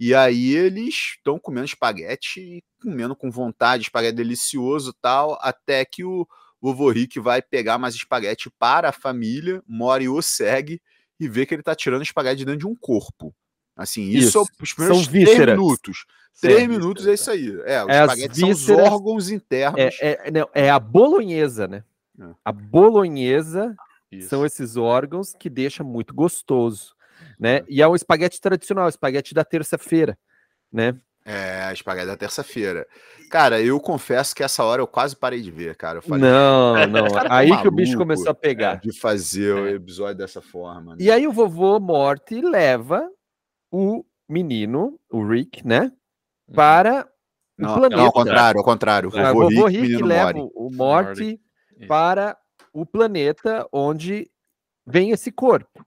E 0.01 0.15
aí 0.15 0.55
eles 0.55 0.95
estão 1.17 1.39
comendo 1.39 1.67
espaguete, 1.67 2.41
e 2.41 2.65
comendo 2.81 3.17
com 3.17 3.31
vontade, 3.31 3.83
espaguete 3.85 4.17
delicioso 4.17 4.91
e 4.91 4.95
tal, 5.01 5.39
até 5.41 5.85
que 5.85 6.05
o 6.05 6.27
vovô 6.61 6.91
Rick 6.91 7.19
vai 7.19 7.43
pegar 7.43 7.79
mais 7.79 7.95
espaguete 7.95 8.51
para 8.59 8.91
a 8.91 8.93
família, 8.93 9.63
Mori 9.67 10.09
o 10.09 10.23
segue 10.23 10.81
e 11.19 11.29
vê 11.29 11.45
que 11.45 11.55
ele 11.55 11.63
tá 11.63 11.75
tirando 11.75 12.03
espaguete 12.03 12.39
de 12.39 12.45
dentro 12.45 12.61
de 12.61 12.67
um 12.67 12.77
corpo. 12.77 13.35
Assim, 13.77 14.09
isso, 14.09 14.29
Isso. 14.29 14.39
é 14.39 14.63
os 14.63 14.73
primeiros 14.73 15.05
São 15.05 15.11
três 15.13 15.29
vísceras. 15.29 15.57
minutos. 15.57 16.05
São 16.33 16.51
Três 16.51 16.55
vísceras, 16.63 16.79
minutos 16.79 17.07
é 17.07 17.15
isso 17.15 17.31
aí. 17.31 17.49
É, 17.65 17.85
os 17.85 17.89
É 17.89 18.01
espaguetes 18.01 18.39
são 18.39 18.51
os 18.51 18.69
órgãos 18.71 19.31
internos. 19.31 19.81
É, 20.01 20.27
é, 20.27 20.31
não, 20.33 20.49
é 20.53 20.69
a 20.69 20.79
bolonhesa, 20.81 21.69
né? 21.69 21.85
É. 22.21 22.35
A 22.45 22.51
bolonhesa 22.51 23.77
Isso. 24.11 24.29
são 24.29 24.45
esses 24.45 24.77
órgãos 24.77 25.33
que 25.39 25.49
deixa 25.49 25.85
muito 25.85 26.13
gostoso, 26.13 26.97
né? 27.39 27.63
E 27.69 27.81
é 27.83 27.89
um 27.89 27.95
espaguete 27.95 28.41
tradicional, 28.41 28.89
espaguete 28.89 29.35
da 29.35 29.45
terça-feira, 29.45 30.19
né? 30.73 30.95
É, 31.25 31.71
espaguete 31.75 32.07
da 32.07 32.17
terça-feira. 32.17 32.87
Cara, 33.31 33.61
eu 33.61 33.79
confesso 33.79 34.35
que 34.35 34.43
essa 34.43 34.65
hora 34.65 34.81
eu 34.81 34.87
quase 34.87 35.15
parei 35.15 35.43
de 35.43 35.51
ver, 35.51 35.77
cara. 35.77 35.99
Eu 35.99 36.03
falei, 36.03 36.23
Não, 36.23 36.87
não. 36.87 37.07
Tão 37.09 37.27
Aí 37.31 37.55
que 37.61 37.69
o 37.69 37.71
bicho 37.71 37.99
começou 37.99 38.31
a 38.31 38.35
pegar. 38.35 38.81
de 38.81 38.99
fazer 38.99 39.53
o 39.55 39.67
É. 39.67 39.73
episódio 39.73 40.17
dessa 40.17 40.41
forma. 40.41 40.93
né? 40.93 40.99
E 41.01 41.11
aí 41.11 41.27
o 41.27 41.33
vovô 41.33 41.79
Morte 41.79 42.41
leva 42.41 43.07
o 43.71 44.05
menino, 44.27 44.99
o 45.11 45.23
Rick, 45.27 45.67
né? 45.67 45.93
Uhum. 46.49 46.55
Para 46.55 47.07
o 47.59 47.63
Não, 47.63 47.75
planeta. 47.75 47.97
não, 47.97 48.05
ao 48.07 48.13
contrário, 48.13 48.59
ao 48.61 48.65
contrário. 48.65 49.11
Ah, 49.15 49.33
Vovô, 49.33 49.47
o 49.47 49.51
vovô 49.51 49.67
Rick, 49.67 49.81
Rick 49.81 49.89
menino 49.93 50.07
leva 50.07 50.33
Mori. 50.33 50.51
o 50.55 50.71
Morte 50.73 51.41
para 51.87 52.37
o 52.73 52.87
planeta 52.87 53.67
onde 53.71 54.31
vem 54.87 55.11
esse 55.11 55.31
corpo. 55.31 55.85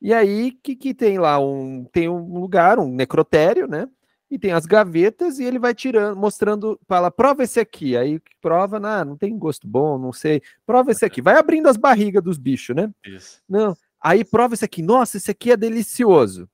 E 0.00 0.14
aí, 0.14 0.52
que, 0.52 0.74
que 0.74 0.94
tem 0.94 1.18
lá? 1.18 1.38
Um, 1.38 1.84
tem 1.84 2.08
um 2.08 2.38
lugar, 2.40 2.78
um 2.78 2.88
necrotério, 2.92 3.66
né? 3.66 3.88
E 4.30 4.38
tem 4.38 4.52
as 4.52 4.64
gavetas 4.64 5.38
e 5.38 5.44
ele 5.44 5.58
vai 5.58 5.74
tirando, 5.74 6.16
mostrando, 6.16 6.80
fala, 6.86 7.10
prova 7.10 7.42
esse 7.42 7.58
aqui. 7.58 7.96
Aí 7.96 8.20
prova, 8.40 8.78
ah, 8.78 9.04
não 9.04 9.16
tem 9.16 9.36
gosto 9.36 9.66
bom, 9.66 9.98
não 9.98 10.12
sei. 10.12 10.40
Prova 10.64 10.92
esse 10.92 11.04
aqui. 11.04 11.20
Vai 11.20 11.36
abrindo 11.36 11.68
as 11.68 11.76
barrigas 11.76 12.22
dos 12.22 12.38
bichos, 12.38 12.74
né? 12.76 12.90
Isso. 13.04 13.42
Não. 13.48 13.76
Aí 14.00 14.24
prova 14.24 14.54
esse 14.54 14.64
aqui. 14.64 14.82
Nossa, 14.82 15.16
esse 15.16 15.30
aqui 15.30 15.50
é 15.50 15.56
delicioso. 15.56 16.48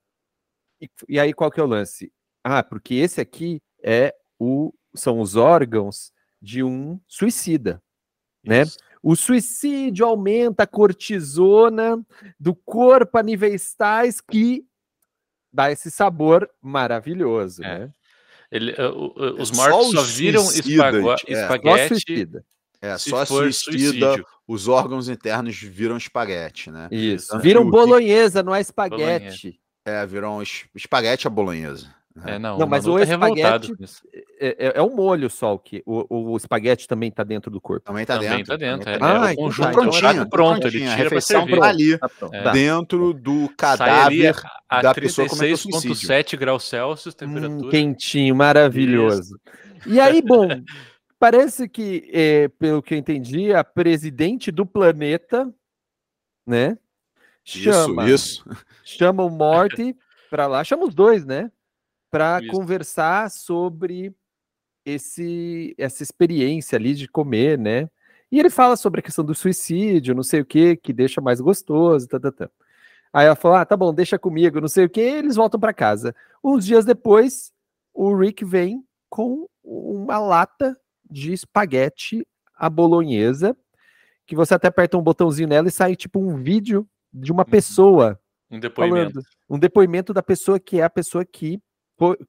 E, 0.80 0.88
e 1.08 1.20
aí 1.20 1.34
qual 1.34 1.50
que 1.50 1.60
é 1.60 1.62
o 1.62 1.66
lance? 1.66 2.10
Ah, 2.42 2.62
porque 2.62 2.94
esse 2.94 3.20
aqui 3.20 3.62
é 3.82 4.14
o 4.38 4.72
são 4.94 5.20
os 5.20 5.36
órgãos 5.36 6.10
de 6.40 6.62
um 6.62 6.98
suicida, 7.06 7.82
né? 8.42 8.62
O 9.08 9.14
suicídio 9.14 10.04
aumenta 10.04 10.64
a 10.64 10.66
cortisona 10.66 12.04
do 12.40 12.52
corpo 12.56 13.16
a 13.16 13.22
níveis 13.22 13.72
tais 13.72 14.20
que 14.20 14.64
dá 15.52 15.70
esse 15.70 15.92
sabor 15.92 16.50
maravilhoso, 16.60 17.62
É. 17.62 17.78
né? 17.78 17.90
Ele, 18.50 18.72
uh, 18.72 18.90
uh, 18.90 19.40
os 19.40 19.48
Só 19.50 19.54
mortos 19.70 19.88
os 19.88 19.94
só 19.94 20.02
viram 20.02 20.42
espago- 20.42 21.10
é. 21.12 21.16
Só 21.16 21.32
espaguete 21.32 21.88
suicida. 22.00 22.44
É, 22.82 22.98
se 22.98 23.10
só 23.10 23.24
for 23.26 23.52
suicida, 23.52 24.06
suicídio. 24.06 24.26
os 24.46 24.66
órgãos 24.66 25.08
internos 25.08 25.56
viram 25.56 25.96
espaguete, 25.96 26.70
né? 26.72 26.88
Isso. 26.90 27.28
Tanto 27.28 27.42
Viram 27.42 27.68
bolonhesa, 27.70 28.42
não 28.42 28.54
é 28.54 28.60
espaguete. 28.60 29.60
É, 29.84 30.04
viram 30.04 30.42
es- 30.42 30.64
espaguete 30.74 31.28
à 31.28 31.30
bolonhesa. 31.30 31.94
É, 32.24 32.38
não, 32.38 32.58
Não, 32.58 32.66
o 32.66 32.68
mas 32.70 32.86
o 32.86 32.98
tá 32.98 33.04
revoltado 33.04 33.64
espaguete- 33.66 33.84
isso. 33.84 34.02
É, 34.40 34.66
é- 34.68 34.72
é 34.76 34.82
o 34.82 34.88
molho 34.88 35.28
só 35.28 35.52
o 35.54 35.58
que 35.58 35.82
o, 35.84 36.32
o, 36.32 36.36
espaguete 36.36 36.88
também 36.88 37.10
tá 37.10 37.22
dentro 37.22 37.50
do 37.50 37.60
corpo. 37.60 37.84
Também 37.84 38.06
tá 38.06 38.14
Também 38.14 38.30
dentro. 38.38 38.46
tá 38.46 38.56
dentro. 38.56 38.88
É, 38.88 38.98
também 38.98 39.16
Ah, 39.16 39.16
é 39.16 39.28
o 39.28 39.30
então 39.32 39.44
conjunto 39.44 39.64
tá, 39.64 39.68
é 39.68 39.76
um 39.84 39.88
então 39.88 40.00
prato 40.00 40.16
tá 40.18 40.26
pronto, 40.26 40.54
ele 40.66 40.78
prontinho, 40.78 40.90
a 40.90 40.96
tira 40.96 41.08
pra 41.10 41.18
refeição 41.18 41.46
tá 41.46 41.66
ali, 41.68 41.98
Tá 41.98 42.08
pronto. 42.08 42.34
É. 42.34 42.42
Tá. 42.42 42.52
dentro 42.52 43.12
do 43.12 43.50
cadáver. 43.56 44.34
a, 44.68 44.78
a 44.78 44.82
da 44.82 44.94
pessoa 44.94 45.28
comendo 45.28 45.54
o 45.54 45.58
36,7 45.58 46.36
graus 46.38 46.64
Celsius, 46.64 47.14
Hum, 47.14 47.18
temperatura. 47.18 47.70
quentinho, 47.70 48.34
maravilhoso. 48.34 49.38
E 49.86 50.00
aí, 50.00 50.22
bom, 50.22 50.48
parece 51.20 51.68
que, 51.68 52.08
eh, 52.12 52.48
pelo 52.58 52.82
que 52.82 52.94
eu 52.94 52.98
entendi, 52.98 53.52
a 53.52 53.62
presidente 53.62 54.50
do 54.50 54.64
planeta, 54.64 55.52
né? 56.46 56.78
Chama, 57.44 58.08
Isso, 58.10 58.42
isso. 58.50 58.64
chama 58.84 59.22
o 59.22 59.28
Morty 59.30 59.94
para 60.30 60.46
lá, 60.46 60.64
chama 60.64 60.84
os 60.86 60.94
dois, 60.94 61.24
né? 61.24 61.50
Para 62.10 62.40
conversar 62.48 63.30
sobre 63.30 64.14
esse 64.84 65.74
essa 65.76 66.02
experiência 66.02 66.76
ali 66.76 66.94
de 66.94 67.08
comer, 67.08 67.58
né? 67.58 67.90
E 68.30 68.38
ele 68.38 68.50
fala 68.50 68.76
sobre 68.76 69.00
a 69.00 69.02
questão 69.02 69.24
do 69.24 69.34
suicídio, 69.34 70.14
não 70.14 70.22
sei 70.22 70.40
o 70.40 70.44
que, 70.44 70.76
que 70.76 70.92
deixa 70.92 71.20
mais 71.20 71.40
gostoso, 71.40 72.08
tá, 72.08 72.18
tá, 72.18 72.32
tá. 72.32 72.50
Aí 73.12 73.26
ela 73.26 73.36
fala, 73.36 73.60
ah, 73.60 73.64
tá 73.64 73.76
bom, 73.76 73.94
deixa 73.94 74.18
comigo, 74.18 74.60
não 74.60 74.68
sei 74.68 74.84
o 74.84 74.90
que, 74.90 75.00
eles 75.00 75.36
voltam 75.36 75.58
para 75.58 75.72
casa. 75.72 76.14
Uns 76.42 76.66
dias 76.66 76.84
depois, 76.84 77.52
o 77.94 78.14
Rick 78.14 78.44
vem 78.44 78.84
com 79.08 79.46
uma 79.64 80.18
lata 80.18 80.76
de 81.08 81.32
espaguete 81.32 82.26
à 82.54 82.68
bolonhesa, 82.68 83.56
que 84.26 84.34
você 84.34 84.54
até 84.54 84.68
aperta 84.68 84.98
um 84.98 85.02
botãozinho 85.02 85.48
nela 85.48 85.68
e 85.68 85.70
sai 85.70 85.94
tipo 85.94 86.18
um 86.18 86.36
vídeo 86.42 86.86
de 87.12 87.32
uma 87.32 87.44
pessoa 87.44 88.18
Um 88.50 88.58
depoimento. 88.58 89.12
falando, 89.12 89.26
um 89.48 89.58
depoimento 89.58 90.12
da 90.12 90.22
pessoa 90.22 90.58
que 90.58 90.80
é 90.80 90.82
a 90.82 90.90
pessoa 90.90 91.24
que 91.24 91.60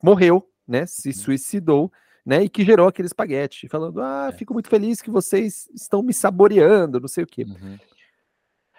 morreu, 0.01 0.47
né, 0.67 0.85
se 0.85 1.09
Uhum. 1.09 1.13
suicidou, 1.13 1.91
né, 2.25 2.43
e 2.43 2.49
que 2.49 2.63
gerou 2.65 2.87
aquele 2.87 3.05
espaguete, 3.07 3.67
falando, 3.69 4.01
ah, 4.01 4.29
É. 4.33 4.37
fico 4.37 4.53
muito 4.53 4.69
feliz 4.69 5.01
que 5.01 5.09
vocês 5.09 5.67
estão 5.73 6.01
me 6.03 6.13
saboreando, 6.13 6.99
não 6.99 7.07
sei 7.07 7.23
o 7.23 7.27
quê. 7.27 7.43
Uhum. 7.43 7.77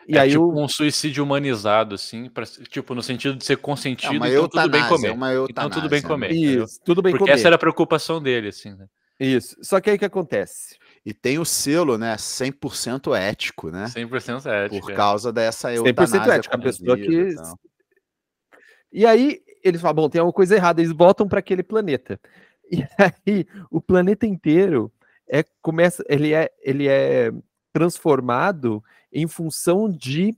E 0.07 0.16
é 0.16 0.21
aí 0.21 0.30
tipo 0.30 0.42
o... 0.45 0.64
um 0.64 0.68
suicídio 0.68 1.23
humanizado, 1.23 1.95
assim, 1.95 2.30
pra, 2.30 2.47
tipo, 2.47 2.95
no 2.95 3.02
sentido 3.02 3.37
de 3.37 3.45
ser 3.45 3.54
É 3.54 3.57
consentido, 3.57 4.16
uma 4.16 4.28
então 4.28 4.49
tudo 4.49 4.71
bem 4.71 4.88
comer. 4.88 5.11
uma 5.12 5.35
Então 5.50 5.68
tudo 5.71 5.88
bem 5.88 6.00
comer. 6.00 6.30
né? 6.30 6.35
entendeu? 6.37 6.64
Isso, 6.64 6.80
tudo 6.83 7.02
bem 7.02 7.12
Porque 7.12 7.25
comer. 7.25 7.33
essa 7.38 7.47
era 7.49 7.57
a 7.57 7.59
preocupação 7.59 8.23
dele, 8.23 8.49
assim, 8.49 8.75
né? 8.75 8.87
Isso. 9.21 9.57
Só 9.62 9.80
que 9.80 9.90
aí 9.90 9.97
o 9.97 9.99
que 9.99 10.04
acontece? 10.07 10.78
E 11.04 11.12
tem 11.12 11.38
o 11.38 11.45
selo, 11.45 11.99
né? 11.99 12.16
100% 12.16 13.14
ético, 13.14 13.71
né? 13.71 13.87
100% 13.87 14.47
ético. 14.47 14.80
Por 14.87 14.92
é. 14.92 14.95
causa 14.95 15.30
dessa 15.33 15.68
100% 15.71 15.76
eutanásia 15.76 16.35
ético. 16.35 16.54
A 16.54 16.59
pessoa 16.59 16.97
que. 16.97 17.35
E 18.92 19.04
aí 19.04 19.40
eles 19.62 19.81
falam, 19.81 19.95
bom, 19.95 20.09
tem 20.09 20.21
alguma 20.21 20.33
coisa 20.33 20.55
errada, 20.55 20.81
eles 20.81 20.93
voltam 20.93 21.29
para 21.29 21.38
aquele 21.38 21.62
planeta. 21.62 22.21
E 22.71 22.85
aí 23.27 23.47
o 23.71 23.81
planeta 23.81 24.27
inteiro 24.27 24.93
é 25.27 25.43
começa, 25.62 26.05
ele 26.09 26.35
é 26.35 26.50
ele 26.62 26.87
é 26.87 27.33
transformado 27.73 28.85
em 29.12 29.27
função 29.27 29.88
de 29.88 30.37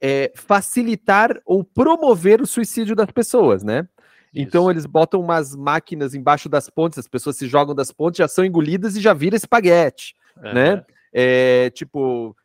é, 0.00 0.32
facilitar 0.34 1.40
ou 1.44 1.62
promover 1.64 2.40
o 2.40 2.46
suicídio 2.46 2.96
das 2.96 3.10
pessoas, 3.10 3.62
né? 3.62 3.86
Então 4.34 4.62
Isso. 4.64 4.70
eles 4.70 4.86
botam 4.86 5.20
umas 5.20 5.54
máquinas 5.56 6.14
embaixo 6.14 6.48
das 6.48 6.68
pontes, 6.68 6.98
as 6.98 7.08
pessoas 7.08 7.36
se 7.36 7.46
jogam 7.46 7.74
das 7.74 7.90
pontes, 7.90 8.18
já 8.18 8.28
são 8.28 8.44
engolidas 8.44 8.96
e 8.96 9.00
já 9.00 9.12
vira 9.12 9.36
espaguete, 9.36 10.14
né? 10.36 10.72
Aham. 10.72 10.84
É, 11.12 11.70
tipo, 11.70 12.36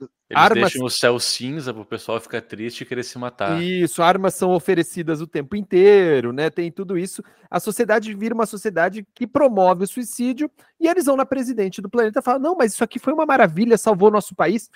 Eles 0.00 0.42
Armas- 0.42 0.70
deixam 0.72 0.84
o 0.84 0.90
céu 0.90 1.18
cinza 1.18 1.72
pro 1.72 1.84
pessoal 1.84 2.20
ficar 2.20 2.42
triste 2.42 2.82
e 2.82 2.84
querer 2.84 3.02
se 3.02 3.18
matar. 3.18 3.62
Isso, 3.62 4.02
armas 4.02 4.34
são 4.34 4.52
oferecidas 4.52 5.20
o 5.22 5.26
tempo 5.26 5.56
inteiro, 5.56 6.32
né? 6.32 6.50
Tem 6.50 6.70
tudo 6.70 6.98
isso. 6.98 7.22
A 7.50 7.58
sociedade 7.58 8.14
vira 8.14 8.34
uma 8.34 8.44
sociedade 8.44 9.06
que 9.14 9.26
promove 9.26 9.84
o 9.84 9.88
suicídio 9.88 10.50
e 10.78 10.86
eles 10.86 11.06
vão 11.06 11.16
na 11.16 11.24
presidente 11.24 11.80
do 11.80 11.88
planeta 11.88 12.20
e 12.20 12.22
falam: 12.22 12.40
não, 12.40 12.54
mas 12.56 12.74
isso 12.74 12.84
aqui 12.84 12.98
foi 12.98 13.12
uma 13.12 13.24
maravilha, 13.24 13.78
salvou 13.78 14.10
nosso 14.10 14.34
país. 14.34 14.68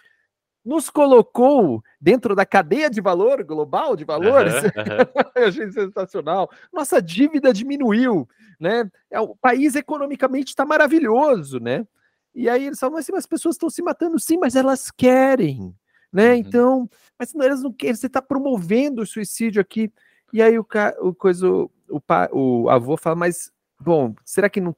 Nos 0.64 0.88
colocou 0.88 1.82
dentro 2.00 2.36
da 2.36 2.46
cadeia 2.46 2.88
de 2.88 3.00
valor 3.00 3.42
global 3.42 3.96
de 3.96 4.04
valores. 4.04 4.54
Aham, 4.54 4.72
aham. 4.76 5.06
Eu 5.36 5.48
achei 5.48 5.70
sensacional. 5.70 6.48
Nossa 6.72 7.02
dívida 7.02 7.52
diminuiu, 7.52 8.28
né? 8.60 8.88
É, 9.10 9.20
o 9.20 9.34
país 9.34 9.74
economicamente 9.74 10.48
está 10.50 10.64
maravilhoso, 10.64 11.58
né? 11.58 11.84
E 12.34 12.48
aí 12.48 12.66
eles 12.66 12.78
falam, 12.78 12.94
mas 12.96 13.06
sim, 13.06 13.12
mas 13.12 13.20
as 13.20 13.26
pessoas 13.26 13.54
estão 13.56 13.68
se 13.68 13.82
matando, 13.82 14.18
sim, 14.18 14.38
mas 14.38 14.56
elas 14.56 14.90
querem, 14.90 15.74
né? 16.12 16.30
Uhum. 16.32 16.36
Então, 16.36 16.90
mas 17.18 17.34
não, 17.34 17.44
elas 17.44 17.62
não 17.62 17.72
querem, 17.72 17.94
você 17.94 18.06
está 18.06 18.22
promovendo 18.22 19.02
o 19.02 19.06
suicídio 19.06 19.60
aqui. 19.60 19.92
E 20.32 20.40
aí 20.42 20.58
o, 20.58 20.64
ca- 20.64 20.96
o 21.00 21.14
coisa, 21.14 21.46
o, 21.48 22.00
pa- 22.00 22.30
o 22.32 22.68
avô 22.70 22.96
fala, 22.96 23.14
mas 23.16 23.52
bom, 23.78 24.14
será 24.24 24.48
que 24.48 24.60
não 24.60 24.74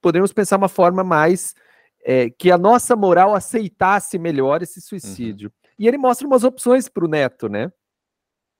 podemos 0.00 0.32
pensar 0.32 0.56
uma 0.56 0.68
forma 0.68 1.04
mais 1.04 1.54
é, 2.02 2.30
que 2.30 2.50
a 2.50 2.56
nossa 2.58 2.96
moral 2.96 3.34
aceitasse 3.34 4.18
melhor 4.18 4.62
esse 4.62 4.80
suicídio? 4.80 5.52
E 5.78 5.86
ele 5.86 5.98
mostra 5.98 6.26
umas 6.26 6.44
opções 6.44 6.88
para 6.88 7.04
o 7.04 7.08
neto, 7.08 7.48
né? 7.48 7.70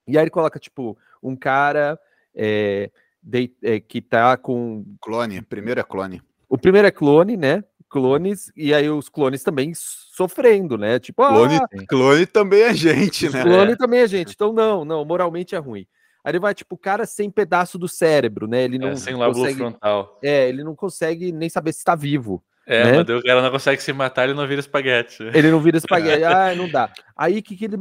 E 0.07 0.19
aí 0.19 0.25
ele 0.25 0.31
coloca, 0.31 0.59
tipo, 0.59 0.99
um 1.23 1.35
cara 1.35 1.99
é, 2.35 2.91
dei- 3.23 3.57
é, 3.63 3.81
que 3.81 4.03
tá 4.03 4.37
com. 4.37 4.85
Clone, 5.01 5.41
primeiro 5.41 5.81
é 5.81 5.85
clone. 5.85 6.21
O 6.49 6.59
primeiro 6.59 6.87
é 6.87 6.91
clone, 6.91 7.37
né? 7.39 7.65
Clones, 7.95 8.51
e 8.57 8.75
aí 8.75 8.91
os 8.91 9.09
clones 9.09 9.45
também 9.45 9.71
sofrendo, 9.73 10.77
né? 10.77 10.99
Tipo, 10.99 11.23
ah, 11.23 11.29
Clone, 11.29 11.61
clone 11.87 12.27
também 12.27 12.63
é 12.63 12.75
gente, 12.75 13.31
né? 13.31 13.41
clone 13.41 13.77
também 13.77 14.01
é 14.01 14.09
gente. 14.09 14.33
Então, 14.35 14.53
não, 14.53 14.85
não, 14.85 15.05
moralmente 15.05 15.55
é 15.55 15.59
ruim. 15.59 15.87
Aí 16.25 16.33
ele 16.33 16.41
vai, 16.41 16.53
tipo, 16.53 16.75
o 16.75 16.79
cara 16.79 17.07
sem 17.07 17.31
pedaço 17.31 17.79
do 17.79 17.87
cérebro, 17.87 18.49
né? 18.49 18.65
Ele 18.65 18.79
não 18.81 18.89
É, 18.89 18.97
sem 18.97 19.15
lóbulo 19.15 19.43
consegue. 19.45 19.59
frontal. 19.59 20.19
É, 20.25 20.49
ele 20.49 20.65
não 20.65 20.75
consegue 20.75 21.31
nem 21.31 21.49
saber 21.49 21.73
se 21.73 21.79
está 21.79 21.95
vivo. 21.95 22.43
É, 22.67 22.83
né? 22.83 23.05
mas 23.07 23.09
o 23.17 23.23
cara 23.23 23.41
não 23.41 23.51
consegue 23.53 23.81
se 23.81 23.93
matar, 23.93 24.25
ele 24.25 24.35
não 24.35 24.49
vira 24.49 24.59
espaguete. 24.59 25.23
Ele 25.33 25.53
não 25.53 25.61
vira 25.61 25.77
espaguete. 25.79 26.25
ah, 26.25 26.53
não 26.57 26.69
dá. 26.69 26.91
Aí 27.17 27.41
que, 27.43 27.55
que 27.55 27.67
ele. 27.67 27.77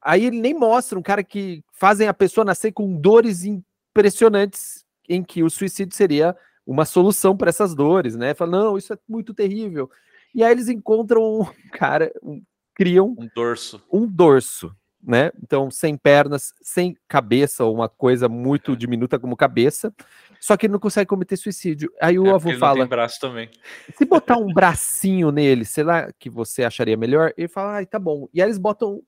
Aí 0.00 0.26
ele 0.26 0.40
nem 0.40 0.54
mostra 0.54 0.96
um 0.96 1.02
cara 1.02 1.24
que 1.24 1.64
fazem 1.72 2.06
a 2.06 2.14
pessoa 2.14 2.44
nascer 2.44 2.70
com 2.70 2.96
dores 2.96 3.44
impressionantes, 3.44 4.84
em 5.08 5.24
que 5.24 5.42
o 5.42 5.50
suicídio 5.50 5.96
seria 5.96 6.36
uma 6.70 6.84
solução 6.84 7.36
para 7.36 7.48
essas 7.48 7.74
dores, 7.74 8.14
né? 8.14 8.32
Fala, 8.32 8.52
não, 8.52 8.78
isso 8.78 8.92
é 8.92 8.98
muito 9.08 9.34
terrível. 9.34 9.90
E 10.32 10.44
aí 10.44 10.52
eles 10.52 10.68
encontram 10.68 11.40
um 11.40 11.44
cara, 11.72 12.12
um- 12.22 12.40
criam 12.74 13.14
Um 13.18 13.28
dorso. 13.34 13.82
um 13.92 14.06
dorso, 14.06 14.72
né? 15.02 15.32
Então, 15.42 15.68
sem 15.68 15.96
pernas, 15.96 16.52
sem 16.62 16.96
cabeça, 17.08 17.64
ou 17.64 17.74
uma 17.74 17.88
coisa 17.88 18.28
muito 18.28 18.76
diminuta 18.76 19.18
como 19.18 19.36
cabeça, 19.36 19.92
só 20.38 20.56
que 20.56 20.66
ele 20.66 20.72
não 20.72 20.78
consegue 20.78 21.08
cometer 21.08 21.36
suicídio. 21.36 21.92
Aí 22.00 22.18
o 22.18 22.26
É, 22.28 22.30
avô 22.34 22.52
fala: 22.54 22.78
tem 22.80 22.86
braço 22.88 23.18
também. 23.20 23.50
se 23.96 24.04
botar 24.04 24.36
um 24.38 24.52
bracinho 24.54 25.32
nele, 25.32 25.64
sei 25.64 25.82
lá, 25.82 26.10
que 26.18 26.30
você 26.30 26.62
acharia 26.62 26.96
melhor, 26.96 27.32
ele 27.36 27.48
fala, 27.48 27.72
ai, 27.78 27.86
tá 27.86 27.98
bom. 27.98 28.28
E 28.32 28.40
aí 28.40 28.46
eles 28.46 28.58
botam, 28.58 29.02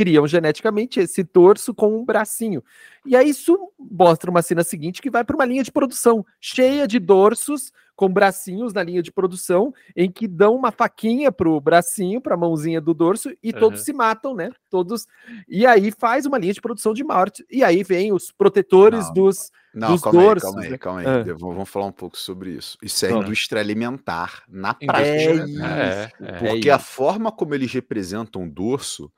criam 0.00 0.26
geneticamente 0.26 0.98
esse 0.98 1.22
torso 1.22 1.74
com 1.74 1.94
um 1.94 2.06
bracinho. 2.06 2.64
E 3.04 3.14
aí 3.14 3.28
isso 3.28 3.54
mostra 3.78 4.30
uma 4.30 4.40
cena 4.40 4.64
seguinte 4.64 5.02
que 5.02 5.10
vai 5.10 5.22
para 5.22 5.36
uma 5.36 5.44
linha 5.44 5.62
de 5.62 5.70
produção 5.70 6.24
cheia 6.40 6.88
de 6.88 6.98
dorsos 6.98 7.70
com 7.94 8.08
bracinhos 8.08 8.72
na 8.72 8.82
linha 8.82 9.02
de 9.02 9.12
produção, 9.12 9.74
em 9.94 10.10
que 10.10 10.26
dão 10.26 10.56
uma 10.56 10.72
faquinha 10.72 11.30
pro 11.30 11.60
bracinho, 11.60 12.18
pra 12.18 12.34
mãozinha 12.34 12.80
do 12.80 12.94
dorso, 12.94 13.30
e 13.42 13.52
todos 13.52 13.80
Aham. 13.80 13.84
se 13.84 13.92
matam, 13.92 14.34
né? 14.34 14.48
Todos. 14.70 15.06
E 15.46 15.66
aí 15.66 15.90
faz 15.90 16.24
uma 16.24 16.38
linha 16.38 16.54
de 16.54 16.62
produção 16.62 16.94
de 16.94 17.04
morte. 17.04 17.44
E 17.50 17.62
aí 17.62 17.82
vem 17.82 18.10
os 18.10 18.32
protetores 18.32 19.04
Não. 19.08 19.12
dos. 19.12 19.50
Não, 19.74 19.88
dos 19.92 20.00
calma 20.00 20.18
aí, 20.18 20.26
dorsos, 20.26 20.42
calma 20.48 20.62
aí, 20.62 20.70
né? 20.70 20.78
calma 20.78 21.00
aí. 21.00 21.06
Ah. 21.06 21.22
Vamos, 21.24 21.40
vamos 21.56 21.68
falar 21.68 21.84
um 21.86 21.92
pouco 21.92 22.16
sobre 22.16 22.52
isso. 22.52 22.78
Isso 22.82 23.04
é 23.04 23.12
Ah. 23.12 23.18
indústria 23.18 23.60
alimentar, 23.60 24.44
na 24.48 24.72
prática. 24.72 25.30
alimentar, 25.30 25.68
né? 25.76 25.92
é, 25.92 26.12
é. 26.22 26.32
Porque 26.38 26.70
É 26.70 26.72
a 26.72 26.76
isso. 26.76 26.86
forma 26.86 27.30
como 27.30 27.54
eles 27.54 27.70
representam 27.70 28.44
o 28.44 28.50
dorso 28.50 29.12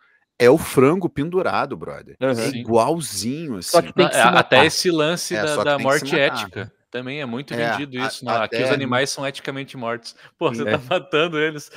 é 0.45 0.51
o 0.51 0.59
frango 0.59 1.09
pendurado, 1.09 1.77
brother. 1.77 2.17
Aham. 2.21 2.41
É 2.41 2.49
igualzinho, 2.49 3.57
assim. 3.57 3.71
Só 3.71 3.83
que 3.83 3.93
tem 3.93 4.09
que 4.09 4.15
é, 4.15 4.21
se 4.21 4.27
até 4.27 4.35
matar. 4.35 4.67
esse 4.67 4.91
lance 4.91 5.35
É, 5.35 5.43
da, 5.43 5.63
da 5.65 5.79
morte 5.79 6.19
ética. 6.19 6.73
Também 6.91 7.23
é 7.23 7.25
muito 7.27 7.55
É, 7.55 7.71
vendido 7.71 7.99
a- 8.03 8.07
isso. 8.07 8.23
Não, 8.23 8.35
aqui 8.43 8.57
os 8.57 8.63
até- 8.65 8.75
animais 8.75 9.09
são 9.09 9.27
eticamente 9.27 9.77
mortos. 9.79 10.15
Pô, 10.39 10.51
você 10.51 10.63
É. 10.69 10.77
tá 10.77 10.79
matando 10.91 11.39
eles. 11.39 11.71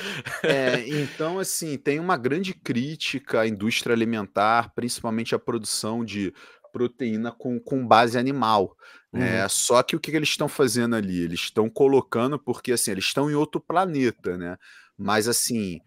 É, 0.44 0.84
então, 0.90 1.40
assim, 1.40 1.78
tem 1.78 2.00
uma 2.02 2.18
grande 2.18 2.54
crítica 2.54 3.42
à 3.42 3.48
indústria 3.48 3.94
alimentar, 3.96 4.74
principalmente 4.76 5.34
à 5.34 5.40
produção 5.40 6.04
de 6.04 6.34
proteína 6.74 7.32
com, 7.32 7.58
com 7.60 7.88
base 7.88 8.18
animal. 8.18 8.76
né? 9.14 9.48
Só 9.48 9.82
que 9.82 9.96
o 9.96 10.00
que, 10.02 10.12
que 10.12 10.18
eles 10.18 10.28
estão 10.28 10.50
fazendo 10.50 10.94
ali? 10.98 11.22
Eles 11.24 11.40
estão 11.40 11.70
colocando, 11.70 12.38
porque 12.38 12.74
assim, 12.74 12.92
eles 12.92 13.06
estão 13.06 13.32
em 13.32 13.36
outro 13.36 13.62
planeta, 13.62 14.36
né? 14.38 14.58
Mas 14.98 15.30
assim, 15.30 15.80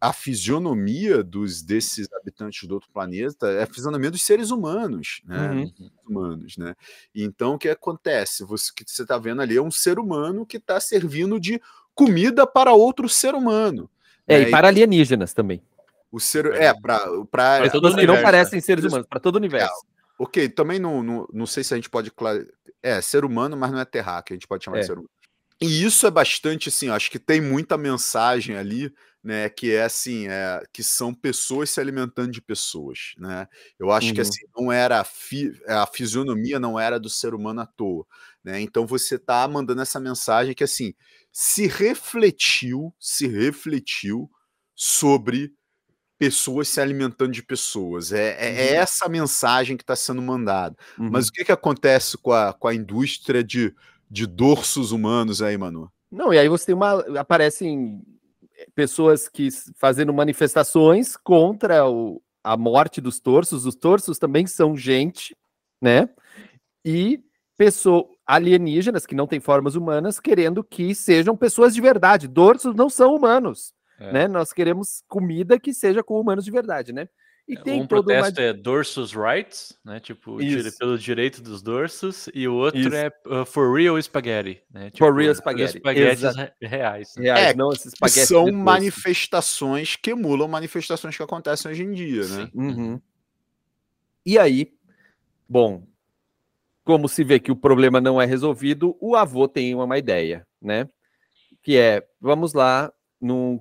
a 0.00 0.12
fisionomia 0.12 1.22
dos 1.22 1.62
desses 1.62 2.08
habitantes 2.12 2.66
do 2.68 2.74
outro 2.74 2.88
planeta 2.92 3.48
é 3.48 3.62
a 3.62 3.66
fisionomia 3.66 4.10
dos 4.10 4.22
seres 4.22 4.50
humanos, 4.50 5.20
né? 5.24 5.50
Uhum. 5.50 5.90
humanos, 6.08 6.56
né? 6.56 6.74
E 7.14 7.22
Então 7.24 7.54
o 7.54 7.58
que 7.58 7.68
acontece? 7.68 8.44
Você, 8.44 8.72
que 8.74 8.84
você 8.86 9.02
está 9.02 9.18
vendo 9.18 9.42
ali 9.42 9.56
é 9.56 9.62
um 9.62 9.70
ser 9.70 9.98
humano 9.98 10.46
que 10.46 10.56
está 10.56 10.80
servindo 10.80 11.38
de 11.38 11.60
comida 11.94 12.46
para 12.46 12.72
outro 12.72 13.08
ser 13.08 13.34
humano. 13.34 13.90
É, 14.26 14.38
né? 14.40 14.48
e 14.48 14.50
para 14.50 14.68
alienígenas 14.68 15.32
também. 15.34 15.60
O 16.10 16.20
ser 16.20 16.46
é 16.54 16.72
para 16.72 17.00
para 17.30 17.62
Pessoas 17.70 17.94
que 17.94 18.06
não 18.06 18.22
parecem 18.22 18.60
seres 18.60 18.84
humanos, 18.84 19.06
para 19.08 19.20
todo 19.20 19.34
o 19.34 19.38
universo. 19.38 19.74
ok 20.18 20.48
também 20.48 20.78
não, 20.78 21.02
não, 21.02 21.28
não 21.32 21.46
sei 21.46 21.62
se 21.62 21.74
a 21.74 21.76
gente 21.76 21.90
pode 21.90 22.10
é 22.82 23.00
ser 23.00 23.24
humano 23.24 23.56
mas 23.56 23.70
não 23.72 23.78
é 23.78 23.84
terráqueo 23.84 24.34
a 24.34 24.36
gente 24.36 24.46
pode 24.46 24.64
chamar 24.64 24.78
É. 24.78 24.80
de 24.80 24.86
ser 24.86 24.92
humano 24.94 25.10
e 25.60 25.84
isso 25.84 26.06
é 26.06 26.10
bastante 26.10 26.68
assim 26.70 26.88
acho 26.88 27.10
que 27.10 27.18
tem 27.18 27.40
muita 27.42 27.76
mensagem 27.76 28.56
ali 28.56 28.90
né 29.22 29.48
que 29.48 29.72
é 29.72 29.82
assim 29.82 30.28
é, 30.28 30.62
que 30.72 30.82
são 30.82 31.12
pessoas 31.12 31.70
se 31.70 31.80
alimentando 31.80 32.30
de 32.30 32.40
pessoas 32.40 33.14
né 33.18 33.46
eu 33.78 33.90
acho 33.90 34.12
que 34.14 34.20
Uhum. 34.20 34.26
assim 34.28 34.44
não 34.56 34.72
era 34.72 35.00
a, 35.00 35.04
fi, 35.04 35.52
a 35.66 35.86
fisionomia 35.86 36.58
não 36.60 36.78
era 36.78 36.98
do 37.00 37.10
ser 37.10 37.34
humano 37.34 37.60
à 37.60 37.66
toa 37.66 38.06
né 38.44 38.60
então 38.60 38.86
você 38.86 39.18
tá 39.18 39.46
mandando 39.48 39.82
essa 39.82 39.98
mensagem 40.00 40.54
que 40.54 40.64
assim 40.64 40.94
se 41.32 41.66
refletiu 41.66 42.94
se 42.98 43.26
refletiu 43.26 44.30
sobre 44.74 45.52
pessoas 46.18 46.68
se 46.68 46.80
alimentando 46.80 47.30
de 47.30 47.44
pessoas. 47.44 48.10
É, 48.12 48.30
é- 48.40 48.70
é 48.70 48.74
Uhum. 48.74 48.80
essa 48.82 49.08
mensagem 49.08 49.76
que 49.76 49.84
está 49.84 49.94
sendo 49.94 50.20
mandada. 50.20 50.76
Uhum. 50.98 51.10
Mas 51.12 51.28
o 51.28 51.32
que, 51.32 51.44
que 51.44 51.52
acontece 51.52 52.18
com 52.18 52.32
a, 52.32 52.52
com 52.52 52.66
a 52.66 52.74
indústria 52.74 53.42
de, 53.44 53.72
de 54.10 54.26
dorsos 54.26 54.90
humanos 54.90 55.40
aí, 55.40 55.56
Manu? 55.56 55.88
Não, 56.10 56.34
e 56.34 56.38
aí 56.38 56.48
você 56.48 56.66
tem 56.66 56.74
uma. 56.74 56.98
Aparecem 57.20 58.02
pessoas 58.74 59.28
que 59.28 59.48
fazendo 59.76 60.12
manifestações 60.12 61.16
contra 61.16 61.88
o, 61.88 62.22
a 62.42 62.56
morte 62.56 63.00
dos 63.00 63.20
torsos. 63.20 63.66
Os 63.66 63.74
torsos 63.74 64.18
também 64.18 64.46
são 64.46 64.76
gente, 64.76 65.36
né? 65.80 66.08
E 66.84 67.22
pessoas 67.56 68.06
alienígenas 68.26 69.06
que 69.06 69.14
não 69.14 69.26
têm 69.26 69.40
formas 69.40 69.74
humanas 69.74 70.20
querendo 70.20 70.62
que 70.62 70.94
sejam 70.94 71.36
pessoas 71.36 71.74
de 71.74 71.80
verdade. 71.80 72.28
Dorsos 72.28 72.74
não 72.74 72.88
são 72.90 73.14
humanos, 73.14 73.72
É. 73.98 74.12
né? 74.12 74.28
Nós 74.28 74.52
queremos 74.52 75.02
comida 75.08 75.58
que 75.58 75.72
seja 75.72 76.02
com 76.02 76.20
humanos 76.20 76.44
de 76.44 76.50
verdade, 76.50 76.92
né? 76.92 77.08
E 77.48 77.56
tem 77.56 77.80
um 77.80 77.86
todo 77.86 78.10
uma... 78.10 78.16
protesto 78.16 78.40
é 78.42 78.52
dorsus 78.52 79.12
rights, 79.14 79.78
né? 79.82 79.98
Tipo, 79.98 80.36
dire- 80.38 80.70
pelo 80.72 80.98
direito 80.98 81.40
dos 81.40 81.62
dorsos, 81.62 82.28
e 82.34 82.46
o 82.46 82.54
outro 82.54 82.78
Isso. 82.78 82.94
é 82.94 83.10
uh, 83.26 83.46
for 83.46 83.74
real 83.74 83.98
spaghetti, 83.98 84.62
né? 84.70 84.90
For 84.98 85.14
real 85.14 85.34
spaghetti, 85.34 85.78
espaguetes 85.78 86.22
reais. 86.22 86.36
né? 86.36 86.52
reais, 86.60 87.16
É, 87.16 87.54
não 87.54 87.72
esses 87.72 87.86
espaguetes 87.94 88.28
são 88.28 88.52
manifestações 88.52 89.96
que 89.96 90.10
emulam 90.10 90.46
manifestações 90.46 91.16
que 91.16 91.22
acontecem 91.22 91.70
hoje 91.70 91.84
em 91.84 91.92
dia, 91.92 92.26
né? 92.26 92.50
Uhum. 92.52 93.00
E 94.26 94.38
aí, 94.38 94.74
bom, 95.48 95.86
como 96.84 97.08
se 97.08 97.24
vê 97.24 97.40
que 97.40 97.50
o 97.50 97.56
problema 97.56 97.98
não 97.98 98.20
é 98.20 98.26
resolvido, 98.26 98.94
o 99.00 99.16
avô 99.16 99.48
tem 99.48 99.74
uma 99.74 99.96
ideia, 99.96 100.46
né? 100.60 100.86
Que 101.62 101.78
é, 101.78 102.06
vamos 102.20 102.52
lá, 102.52 102.92
num 103.18 103.58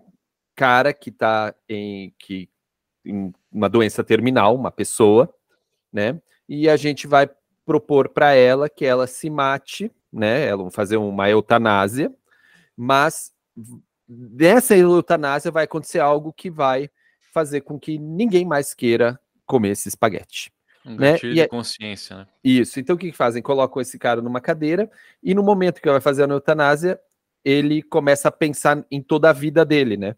cara 0.55 0.93
que 0.93 1.09
está 1.09 1.55
em, 1.69 2.13
que, 2.19 2.49
em 3.09 3.33
uma 3.51 3.69
doença 3.69 4.03
terminal, 4.03 4.55
uma 4.55 4.71
pessoa, 4.71 5.33
né? 5.91 6.19
E 6.47 6.69
a 6.69 6.77
gente 6.77 7.07
vai 7.07 7.29
propor 7.65 8.09
para 8.09 8.33
ela 8.33 8.69
que 8.69 8.85
ela 8.85 9.07
se 9.07 9.29
mate, 9.29 9.91
né? 10.11 10.45
Ela 10.45 10.63
vai 10.63 10.71
fazer 10.71 10.97
uma 10.97 11.29
eutanásia, 11.29 12.13
mas 12.75 13.31
dessa 14.07 14.75
eutanásia 14.75 15.51
vai 15.51 15.65
acontecer 15.65 15.99
algo 15.99 16.31
que 16.31 16.49
vai 16.49 16.89
fazer 17.33 17.61
com 17.61 17.79
que 17.79 17.97
ninguém 17.97 18.45
mais 18.45 18.73
queira 18.73 19.19
comer 19.45 19.71
esse 19.71 19.89
espaguete. 19.89 20.51
Um 20.85 20.95
né? 20.95 21.17
E 21.17 21.33
de 21.33 21.39
é- 21.41 21.47
consciência, 21.47 22.17
né? 22.17 22.27
Isso. 22.43 22.79
Então 22.79 22.95
o 22.95 22.99
que, 22.99 23.11
que 23.11 23.17
fazem? 23.17 23.41
Colocam 23.41 23.81
esse 23.81 23.99
cara 23.99 24.21
numa 24.21 24.39
cadeira 24.39 24.89
e 25.21 25.35
no 25.35 25.43
momento 25.43 25.81
que 25.81 25.89
vai 25.89 25.99
fazer 25.99 26.23
a 26.23 26.33
eutanásia, 26.33 26.99
ele 27.43 27.81
começa 27.81 28.29
a 28.29 28.31
pensar 28.31 28.85
em 28.89 29.01
toda 29.01 29.29
a 29.29 29.33
vida 29.33 29.65
dele, 29.65 29.97
né? 29.97 30.15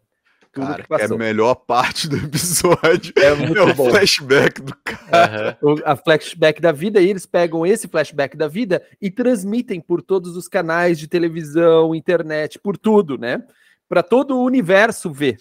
Tudo 0.52 0.66
Cara, 0.66 0.82
que 0.82 0.88
que 0.88 0.92
é 0.92 0.96
a 0.96 0.98
passou. 1.00 1.18
melhor 1.18 1.54
parte 1.54 2.08
do 2.08 2.16
episódio. 2.16 3.12
É 3.16 3.26
É, 3.30 3.34
muito 3.34 3.60
o 3.62 3.74
bom. 3.74 3.90
flashback 3.90 4.60
do 4.60 4.74
cara. 4.84 5.56
Aham. 5.62 5.74
O- 5.74 5.82
a 5.84 5.94
flashback 5.96 6.60
da 6.60 6.72
vida, 6.72 7.00
e 7.00 7.08
eles 7.08 7.24
pegam 7.26 7.64
esse 7.64 7.86
flashback 7.86 8.36
da 8.36 8.48
vida 8.48 8.82
e 9.00 9.10
transmitem 9.10 9.80
por 9.80 10.02
todos 10.02 10.36
os 10.36 10.48
canais 10.48 10.98
de 10.98 11.06
televisão, 11.06 11.94
internet, 11.94 12.58
por 12.58 12.76
tudo, 12.76 13.16
né? 13.16 13.42
Para 13.88 14.02
todo 14.02 14.36
o 14.36 14.44
universo 14.44 15.10
ver. 15.12 15.36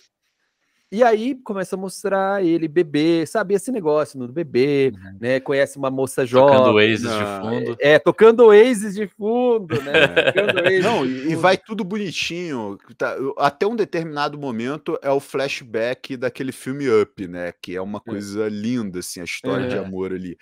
E 0.91 1.03
aí 1.03 1.36
começa 1.43 1.75
a 1.75 1.77
mostrar 1.79 2.43
ele 2.43 2.67
bebê, 2.67 3.24
sabe 3.27 3.53
esse 3.53 3.72
negócio 3.72 4.17
no 4.17 4.27
bebê, 4.27 4.91
né? 5.22 5.39
Conhece 5.39 5.77
uma 5.77 5.91
moça 5.91 6.25
Tocando 6.25 6.65
jovem, 6.65 6.74
Oasis 6.74 7.01
de 7.12 7.25
fundo. 7.41 7.77
é, 7.79 8.00
tocando 8.00 8.39
Oasis 8.46 8.96
de 8.96 9.08
fundo, 9.08 9.79
né? 9.84 10.08
Tocando 10.31 10.58
Oasis 10.63 10.84
Não, 10.84 11.05
de 11.05 11.13
e, 11.13 11.17
e 11.17 11.29
fundo. 11.29 11.39
vai 11.41 11.58
tudo 11.58 11.84
bonitinho. 11.84 12.75
tá, 12.98 13.15
até 13.38 13.67
um 13.67 13.75
determinado 13.75 14.36
momento 14.39 14.98
é 15.03 15.12
o 15.12 15.19
flashback 15.19 16.17
daquele 16.17 16.51
filme 16.51 16.89
Up, 16.89 17.27
né? 17.27 17.53
Que 17.62 17.75
é 17.75 17.81
uma 17.81 18.00
coisa 18.01 18.50
linda, 18.50 18.98
assim, 19.00 19.22
a 19.22 19.25
história 19.25 19.67
de 19.67 19.75
É. 19.75 19.79
amor 19.79 20.12
ali, 20.12 20.38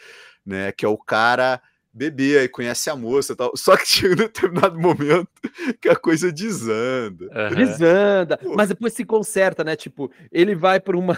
né? 0.46 0.72
Que 0.72 0.86
é 0.86 0.88
o 0.88 0.98
cara 0.98 1.62
bebê, 1.98 2.38
aí 2.40 2.48
conhece 2.48 2.90
a 2.90 2.96
moça 2.96 3.34
e 3.34 3.36
tal. 3.36 3.52
Só 3.58 3.76
que 3.76 3.86
chega 3.90 4.14
um 4.14 4.18
determinado 4.18 4.80
momento 4.80 5.28
que 5.82 5.90
a 5.90 5.96
coisa 5.96 6.32
desanda. 6.32 7.28
Aham. 7.32 7.56
Desanda, 7.56 8.38
Pô. 8.38 8.54
mas 8.56 8.70
depois 8.70 8.94
se 8.94 9.04
conserta, 9.04 9.64
né? 9.64 9.76
Tipo, 9.76 10.12
ele 10.32 10.56
vai 10.56 10.80
para 10.80 10.98
uma, 10.98 11.18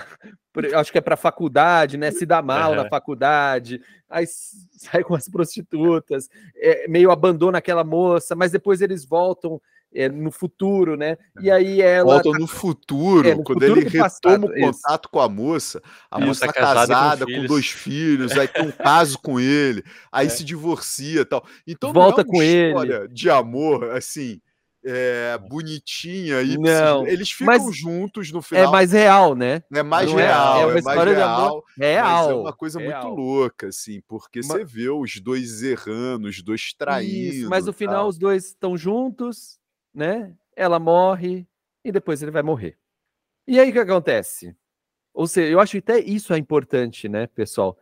acho 0.76 0.92
que 0.92 0.98
é 0.98 1.02
para 1.02 1.18
faculdade, 1.18 1.98
né? 1.98 2.10
Se 2.12 2.26
dá 2.26 2.42
mal 2.42 2.74
na 2.74 2.82
Aham. 2.82 2.90
faculdade, 2.90 3.82
aí 4.10 4.26
sai 4.72 5.04
com 5.04 5.14
as 5.16 5.28
prostitutas, 5.28 6.30
é, 6.56 6.88
meio 6.88 7.12
abandona 7.12 7.58
aquela 7.58 7.84
moça, 7.84 8.36
mas 8.36 8.52
depois 8.52 8.82
eles 8.82 9.06
voltam 9.06 9.62
é, 9.93 10.08
no 10.08 10.31
futuro, 10.31 10.96
né? 10.96 11.17
E 11.41 11.50
aí 11.50 11.81
ela 11.81 12.13
Volta 12.13 12.31
tá- 12.31 12.38
no 12.39 12.48
futuro, 12.48 13.27
é, 13.27 13.34
no 13.36 13.43
quando 13.43 13.62
futuro 13.62 13.79
ele 13.79 13.89
do 13.89 13.98
passado, 13.98 14.29
retoma 14.41 14.48
o 14.53 14.58
isso. 14.58 14.81
contato 14.81 15.10
com 15.10 15.19
a 15.19 15.29
moça, 15.29 15.81
a 16.12 16.17
Isso, 16.19 16.27
moça 16.27 16.46
tá 16.46 16.53
tá 16.53 16.53
casada 16.53 16.86
com 16.88 16.93
casada, 16.93 17.25
com, 17.25 17.31
filhos. 17.31 17.48
dois 17.48 17.67
filhos, 17.69 18.31
aí 18.38 18.48
tem 18.48 18.67
um 18.67 18.72
caso 18.72 19.17
com 19.19 19.39
ele, 19.39 19.84
aí 20.12 20.27
É. 20.27 20.29
se 20.29 20.43
divorcia 20.43 21.22
e 21.22 21.25
tal. 21.25 21.43
Então 21.67 21.91
Volta 21.93 22.24
não 22.24 22.29
é 22.29 22.31
com 22.31 22.38
uma 22.38 22.43
ele. 22.46 22.67
história 22.69 23.08
de 23.10 23.29
amor, 23.29 23.91
assim, 23.91 24.39
é, 24.86 25.38
bonitinha. 25.49 26.41
E 26.41 26.58
Não, 26.58 27.06
eles 27.06 27.30
ficam 27.32 27.47
mas 27.47 27.75
juntos 27.75 28.32
no 28.32 28.39
é 28.39 28.41
final. 28.41 28.71
mais 28.71 28.91
real, 28.93 29.36
né? 29.36 29.62
é 29.73 29.84
mais 29.84 30.10
não 30.10 30.17
é- 30.19 30.25
real, 30.25 30.56
é 30.58 30.62
é, 30.62 30.65
uma 30.65 30.73
mais 30.73 30.86
história 30.86 31.15
de 31.15 31.21
amor 31.21 31.38
real. 31.41 31.63
Mas 31.78 31.88
Real. 31.89 32.30
é 32.32 32.34
uma 32.36 32.54
coisa 32.54 32.80
real. 32.80 33.04
muito 33.08 33.19
louca, 33.21 33.67
assim, 33.67 34.02
porque 34.08 34.39
Ma- 34.39 34.45
você 34.56 34.63
vê 34.63 34.89
os 34.89 35.19
dois 35.19 35.62
errando, 35.63 36.28
os 36.30 36.41
dois 36.41 36.73
traindo. 36.78 37.12
Isso, 37.36 37.49
mas 37.49 37.65
no 37.65 37.73
final 37.73 37.95
tal. 38.02 38.08
os 38.08 38.17
dois 38.17 38.45
estão 38.45 38.78
juntos, 38.78 39.59
né? 39.93 40.34
Ela 40.56 40.80
morre 40.80 41.47
e 41.84 41.91
depois 41.91 42.21
ele 42.21 42.32
vai 42.32 42.43
morrer. 42.43 42.78
E 43.47 43.60
aí 43.60 43.69
o 43.69 43.73
que 43.73 43.80
acontece? 43.80 44.56
Ou 45.13 45.28
seja, 45.28 45.52
eu 45.52 45.60
acho 45.60 45.71
que 45.73 45.78
até 45.80 45.99
isso 45.99 46.34
é 46.34 46.38
importante, 46.38 47.10
né, 47.10 47.28
pessoal? 47.28 47.78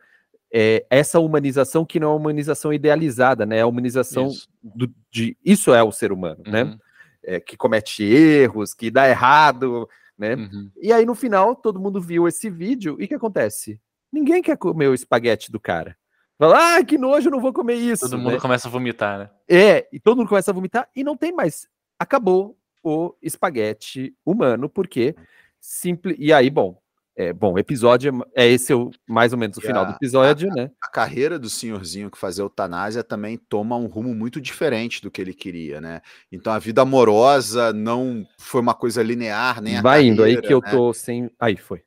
É, 0.51 0.85
essa 0.89 1.19
humanização 1.19 1.85
que 1.85 1.99
não 1.99 2.07
é 2.07 2.11
uma 2.11 2.17
humanização 2.17 2.71
idealizada, 2.71 3.45
né? 3.45 3.57
É 3.57 3.61
a 3.61 3.67
humanização 3.67 4.27
Isso. 4.27 4.47
do- 4.63 4.89
de. 5.11 5.37
Isso 5.43 5.73
é 5.73 5.83
o 5.83 5.91
ser 5.91 6.11
humano, 6.11 6.41
né? 6.47 6.63
Uhum, 6.63 6.79
É, 7.23 7.39
que 7.41 7.57
comete 7.57 8.03
erros, 8.03 8.73
que 8.73 8.89
dá 8.89 9.09
errado, 9.09 9.89
né? 10.17 10.35
uhum. 10.35 10.71
E 10.81 10.93
aí, 10.93 11.05
no 11.05 11.13
final, 11.13 11.53
todo 11.53 11.79
mundo 11.79 11.99
viu 11.99 12.25
esse 12.29 12.49
vídeo 12.49 12.95
e 12.97 13.03
o 13.03 13.07
que 13.09 13.15
acontece? 13.15 13.81
Ninguém 14.09 14.41
quer 14.41 14.55
comer 14.57 14.87
o 14.87 14.93
espaguete 14.93 15.51
do 15.51 15.59
cara. 15.59 15.97
Fala, 16.39 16.77
ah, 16.77 16.85
que 16.85 16.97
nojo, 16.97 17.27
eu 17.27 17.31
não 17.31 17.41
vou 17.41 17.51
comer 17.51 17.73
isso. 17.75 18.09
Todo 18.09 18.17
mundo 18.17 18.33
né? 18.35 18.39
começa 18.39 18.69
a 18.69 18.71
vomitar, 18.71 19.19
né? 19.19 19.29
É, 19.49 19.85
e 19.91 19.99
todo 19.99 20.17
mundo 20.17 20.29
começa 20.29 20.51
a 20.51 20.53
vomitar 20.53 20.87
e 20.95 21.03
não 21.03 21.17
tem 21.17 21.33
mais. 21.33 21.67
Acabou 21.99 22.57
o 22.83 23.13
espaguete 23.21 24.15
humano, 24.25 24.69
porque 24.69 25.15
simples. 25.59 26.15
E 26.19 26.31
aí, 26.31 26.49
bom, 26.49 26.79
é, 27.15 27.33
bom, 27.33 27.57
episódio 27.57 28.23
é, 28.35 28.45
é 28.45 28.47
esse 28.47 28.73
o, 28.73 28.91
mais 29.07 29.33
ou 29.33 29.39
menos 29.39 29.57
o 29.57 29.61
E 29.61 29.65
final 29.65 29.83
a- 29.83 29.85
do 29.87 29.93
episódio, 29.93 30.49
né? 30.53 30.69
a 30.83 30.89
carreira 30.89 31.39
do 31.39 31.49
senhorzinho 31.49 32.11
que 32.11 32.17
fazia 32.17 32.43
eutanásia 32.43 33.03
também 33.03 33.37
toma 33.37 33.75
um 33.75 33.87
rumo 33.87 34.13
muito 34.13 34.39
diferente 34.39 35.01
do 35.01 35.09
que 35.09 35.19
ele 35.19 35.33
queria, 35.33 35.81
né? 35.81 36.01
Então 36.31 36.53
a 36.53 36.59
vida 36.59 36.81
amorosa 36.83 37.73
não 37.73 38.25
foi 38.37 38.61
uma 38.61 38.75
coisa 38.75 39.01
linear, 39.01 39.59
nem 39.61 39.77
a 39.77 39.81
Vai 39.81 40.05
indo 40.05 40.23
aí 40.23 40.35
carreira, 40.35 40.47
que 40.47 40.53
eu 40.53 40.61
né? 40.61 40.71
tô 40.71 40.93
sem. 40.93 41.31
Aí 41.39 41.57
foi. 41.57 41.83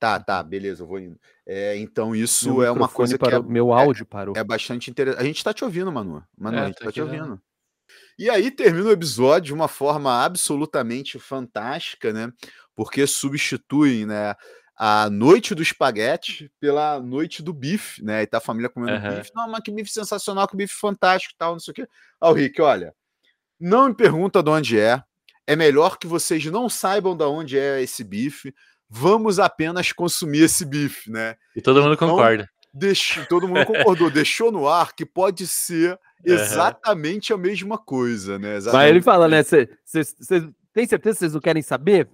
Tá, 0.00 0.18
tá, 0.18 0.42
beleza, 0.42 0.82
eu 0.82 0.86
vou 0.86 0.98
indo. 0.98 1.16
É, 1.46 1.76
então 1.76 2.16
isso 2.16 2.46
Meu 2.46 2.64
é 2.64 2.70
uma 2.72 2.88
coisa 2.88 3.16
que 3.16 3.24
parou, 3.24 3.40
é, 3.40 3.46
meu 3.46 3.72
áudio 3.72 4.04
parou. 4.06 4.36
é 4.36 4.42
bastante 4.42 4.90
interessante. 4.90 5.20
A 5.20 5.24
gente 5.24 5.44
tá 5.44 5.52
te 5.54 5.62
ouvindo, 5.62 5.92
Manu. 5.92 6.24
Manu, 6.36 6.56
É, 6.56 6.60
a 6.62 6.66
gente 6.66 6.78
tô 6.78 6.84
tá 6.86 6.92
te 6.92 7.00
ouvindo. 7.02 7.40
E 8.22 8.30
aí 8.30 8.52
termina 8.52 8.88
o 8.88 8.92
episódio 8.92 9.46
de 9.46 9.52
uma 9.52 9.66
forma 9.66 10.24
absolutamente 10.24 11.18
fantástica, 11.18 12.12
né? 12.12 12.32
Porque 12.72 13.04
substituem, 13.04 14.06
né? 14.06 14.36
A 14.76 15.10
noite 15.10 15.56
do 15.56 15.62
espaguete 15.62 16.48
pela 16.60 17.00
noite 17.00 17.42
do 17.42 17.52
bife, 17.52 18.00
né? 18.00 18.22
E 18.22 18.26
tá 18.28 18.38
a 18.38 18.40
família 18.40 18.70
comendo 18.70 18.94
Aham. 18.94 19.16
bife. 19.16 19.32
Não, 19.34 19.50
mas 19.50 19.60
que 19.64 19.72
bife 19.72 19.90
sensacional, 19.90 20.46
que 20.46 20.56
bife 20.56 20.72
fantástico 20.72 21.34
e 21.34 21.36
tal, 21.36 21.54
não 21.54 21.58
sei 21.58 21.72
o 21.72 21.74
quê. 21.74 21.88
Ah, 22.20 22.30
o 22.30 22.32
Rick, 22.32 22.62
olha, 22.62 22.94
não 23.58 23.88
me 23.88 23.94
pergunta 23.96 24.40
de 24.40 24.50
onde 24.50 24.78
é. 24.78 25.02
É 25.44 25.56
melhor 25.56 25.98
que 25.98 26.06
vocês 26.06 26.44
não 26.44 26.68
saibam 26.68 27.16
de 27.16 27.24
onde 27.24 27.58
é 27.58 27.82
esse 27.82 28.04
bife. 28.04 28.54
Vamos 28.88 29.40
apenas 29.40 29.90
consumir 29.90 30.44
esse 30.44 30.64
bife, 30.64 31.10
né? 31.10 31.34
E 31.56 31.60
todo 31.60 31.82
mundo 31.82 31.94
Então, 31.94 32.10
concorda. 32.10 32.48
Deixou, 32.72 33.26
todo 33.26 33.48
mundo 33.48 33.66
concordou, 33.66 34.08
deixou 34.14 34.52
no 34.52 34.68
ar 34.68 34.94
que 34.94 35.04
pode 35.04 35.44
ser 35.48 35.98
exatamente 36.24 37.32
a 37.32 37.36
mesma 37.36 37.78
coisa, 37.78 38.38
né? 38.38 38.48
Mas 38.54 38.64
Exatamente. 38.64 38.90
ele 38.90 39.02
fala, 39.02 39.28
né? 39.28 39.42
Vocês 39.42 40.14
têm 40.72 40.86
certeza 40.86 41.14
que 41.16 41.18
vocês 41.20 41.34
não 41.34 41.40
querem 41.40 41.62
saber? 41.62 42.08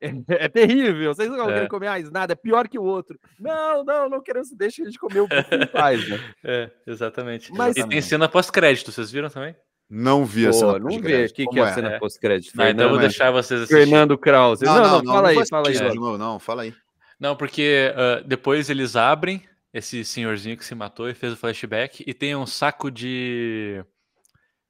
É, 0.00 0.12
é 0.44 0.48
terrível, 0.48 1.14
vocês 1.14 1.30
não 1.30 1.48
É. 1.48 1.54
querem 1.54 1.68
comer 1.68 1.86
mais 1.88 2.10
nada, 2.10 2.32
é 2.32 2.36
pior 2.36 2.68
que 2.68 2.78
o 2.78 2.82
outro. 2.82 3.18
Não, 3.38 3.84
não, 3.84 4.08
não 4.08 4.20
queremos, 4.22 4.50
deixa 4.50 4.82
a 4.82 4.84
gente 4.86 4.98
comer 4.98 5.20
o 5.20 5.24
em 5.24 5.66
paz, 5.68 6.06
né? 6.08 6.18
É, 6.44 6.70
exatamente. 6.86 7.52
Mas- 7.52 7.76
E 7.76 7.86
tem 7.88 8.02
cena 8.02 8.28
pós-crédito, 8.28 8.90
vocês 8.92 9.10
viram 9.10 9.30
também? 9.30 9.54
Não 9.88 10.24
vi 10.24 10.46
a 10.46 10.50
Pô, 10.50 10.54
cena 10.56 10.72
não 10.78 10.88
vê 10.88 10.94
pós-crédito. 10.96 11.32
o 11.32 11.34
que, 11.36 11.46
que 11.46 11.58
é 11.58 11.62
a 11.62 11.72
cena 11.74 11.88
É. 11.92 11.98
pós-crédito. 11.98 12.52
Ah, 12.58 12.70
então 12.70 12.88
vou 12.88 12.96
Fernando, 12.96 13.00
deixar 13.00 13.30
vocês 13.30 13.60
assistirem. 13.60 13.86
Fernando 13.86 14.18
Krause. 14.18 14.64
Não, 14.64 15.02
não, 15.02 15.12
fala 15.14 15.28
aí, 15.28 15.34
vou 15.36 15.46
fala 15.46 15.68
aí. 15.68 15.72
assistir 15.74 15.86
É. 15.88 15.90
de 15.92 15.96
novo, 16.00 16.18
não, 16.18 16.38
fala 16.38 16.62
aí. 16.62 16.74
Não, 17.20 17.36
porque 17.36 17.92
ah, 17.94 18.22
depois 18.26 18.68
eles 18.68 18.96
abrem 18.96 19.42
esse 19.74 20.04
senhorzinho 20.04 20.56
que 20.56 20.64
se 20.64 20.74
matou 20.74 21.10
e 21.10 21.14
fez 21.14 21.32
o 21.32 21.36
flashback 21.36 22.04
e 22.06 22.14
tem 22.14 22.36
um 22.36 22.46
saco 22.46 22.90
de, 22.92 23.84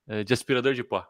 eh, 0.09 0.25
de 0.25 0.33
aspirador 0.33 0.73
de 0.73 0.83
pó. 0.83 1.07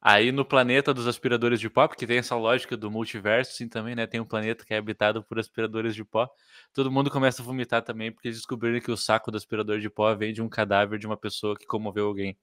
Aí 0.00 0.32
no 0.32 0.44
planeta 0.44 0.92
dos 0.92 1.06
aspiradores 1.06 1.60
de 1.60 1.70
pó, 1.70 1.86
porque 1.86 2.06
tem 2.06 2.18
essa 2.18 2.34
lógica 2.34 2.76
do 2.76 2.90
multiverso 2.90 3.52
assim 3.52 3.68
também, 3.68 3.94
né? 3.94 4.06
Tem 4.06 4.20
um 4.20 4.24
planeta 4.24 4.64
que 4.64 4.74
é 4.74 4.76
habitado 4.76 5.22
por 5.22 5.38
aspiradores 5.38 5.94
de 5.94 6.04
pó. 6.04 6.28
Todo 6.74 6.90
mundo 6.90 7.10
começa 7.10 7.42
a 7.42 7.44
vomitar 7.44 7.82
também 7.82 8.10
porque 8.10 8.28
eles 8.28 8.38
descobriram 8.38 8.80
que 8.80 8.90
o 8.90 8.96
saco 8.96 9.30
do 9.30 9.36
aspirador 9.36 9.78
de 9.78 9.88
pó 9.88 10.12
vem 10.14 10.32
de 10.32 10.42
um 10.42 10.48
cadáver 10.48 10.98
de 10.98 11.06
uma 11.06 11.16
pessoa 11.16 11.56
que 11.56 11.64
comoveu 11.64 12.08
alguém. 12.08 12.36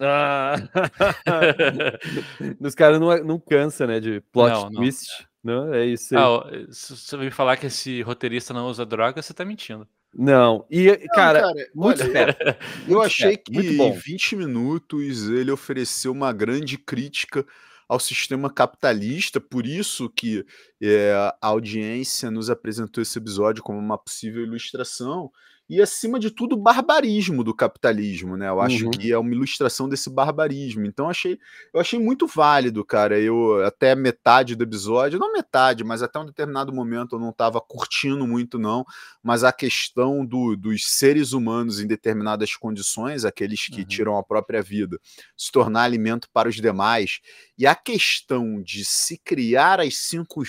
Ah. 0.00 0.54
Os 2.60 2.74
caras 2.74 3.00
não, 3.00 3.16
não 3.24 3.40
cansa, 3.40 3.86
né? 3.86 4.00
De 4.00 4.20
plot 4.32 4.50
Não, 4.50 4.70
não. 4.70 4.72
twist. 4.72 5.26
Não, 5.42 5.74
é 5.74 5.86
isso 5.86 6.16
aí. 6.16 6.22
Ah, 6.22 6.72
se 6.72 6.96
você 6.96 7.16
me 7.16 7.30
falar 7.30 7.56
que 7.56 7.66
esse 7.66 8.00
roteirista 8.02 8.54
não 8.54 8.66
usa 8.66 8.86
droga, 8.86 9.20
você 9.20 9.34
tá 9.34 9.44
mentindo. 9.44 9.86
Não, 10.16 10.64
e, 10.70 10.96
cara, 11.08 11.42
Não, 11.42 11.52
muito 11.74 12.00
olha, 12.00 12.06
esperto. 12.06 12.56
Eu 12.88 13.02
achei 13.02 13.36
que 13.36 13.56
em 13.58 13.76
bom. 13.76 13.92
20 13.92 14.36
minutos 14.36 15.28
ele 15.28 15.50
ofereceu 15.50 16.12
uma 16.12 16.32
grande 16.32 16.78
crítica 16.78 17.44
ao 17.88 17.98
sistema 17.98 18.48
capitalista, 18.48 19.40
por 19.40 19.66
isso 19.66 20.08
que 20.08 20.44
é, 20.80 21.12
a 21.40 21.48
audiência 21.48 22.30
nos 22.30 22.48
apresentou 22.48 23.02
esse 23.02 23.18
episódio 23.18 23.62
como 23.62 23.78
uma 23.78 23.98
possível 23.98 24.42
ilustração, 24.42 25.30
e 25.68 25.80
acima 25.80 26.18
de 26.18 26.30
tudo 26.30 26.54
o 26.54 26.58
barbarismo 26.58 27.42
do 27.42 27.54
capitalismo, 27.54 28.36
né? 28.36 28.48
Eu 28.48 28.60
acho 28.60 28.84
uhum. 28.84 28.90
que 28.90 29.10
é 29.10 29.16
uma 29.16 29.32
ilustração 29.32 29.88
desse 29.88 30.10
barbarismo. 30.10 30.84
Então 30.84 31.08
achei, 31.08 31.38
eu 31.72 31.80
achei 31.80 31.98
muito 31.98 32.26
válido, 32.26 32.84
cara. 32.84 33.18
Eu 33.18 33.64
até 33.64 33.94
metade 33.94 34.54
do 34.54 34.62
episódio, 34.62 35.18
não 35.18 35.32
metade, 35.32 35.82
mas 35.82 36.02
até 36.02 36.18
um 36.18 36.26
determinado 36.26 36.72
momento 36.72 37.16
eu 37.16 37.18
não 37.18 37.30
estava 37.30 37.60
curtindo 37.62 38.26
muito 38.26 38.58
não, 38.58 38.84
mas 39.22 39.42
a 39.42 39.52
questão 39.52 40.24
do, 40.24 40.54
dos 40.54 40.86
seres 40.86 41.32
humanos 41.32 41.80
em 41.80 41.86
determinadas 41.86 42.54
condições, 42.56 43.24
aqueles 43.24 43.66
que 43.66 43.80
uhum. 43.80 43.86
tiram 43.86 44.18
a 44.18 44.22
própria 44.22 44.60
vida, 44.60 45.00
se 45.34 45.50
tornar 45.50 45.84
alimento 45.84 46.28
para 46.30 46.48
os 46.48 46.56
demais, 46.56 47.20
e 47.56 47.66
a 47.66 47.74
questão 47.74 48.62
de 48.62 48.84
se 48.84 49.16
criar 49.16 49.80
as 49.80 49.96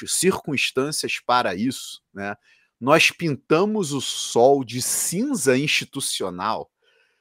circunstâncias 0.08 1.22
para 1.26 1.56
isso, 1.56 2.02
né? 2.14 2.36
Nós 2.86 3.10
pintamos 3.10 3.94
o 3.94 4.00
sol 4.00 4.64
de 4.64 4.80
cinza 4.80 5.58
institucional. 5.58 6.70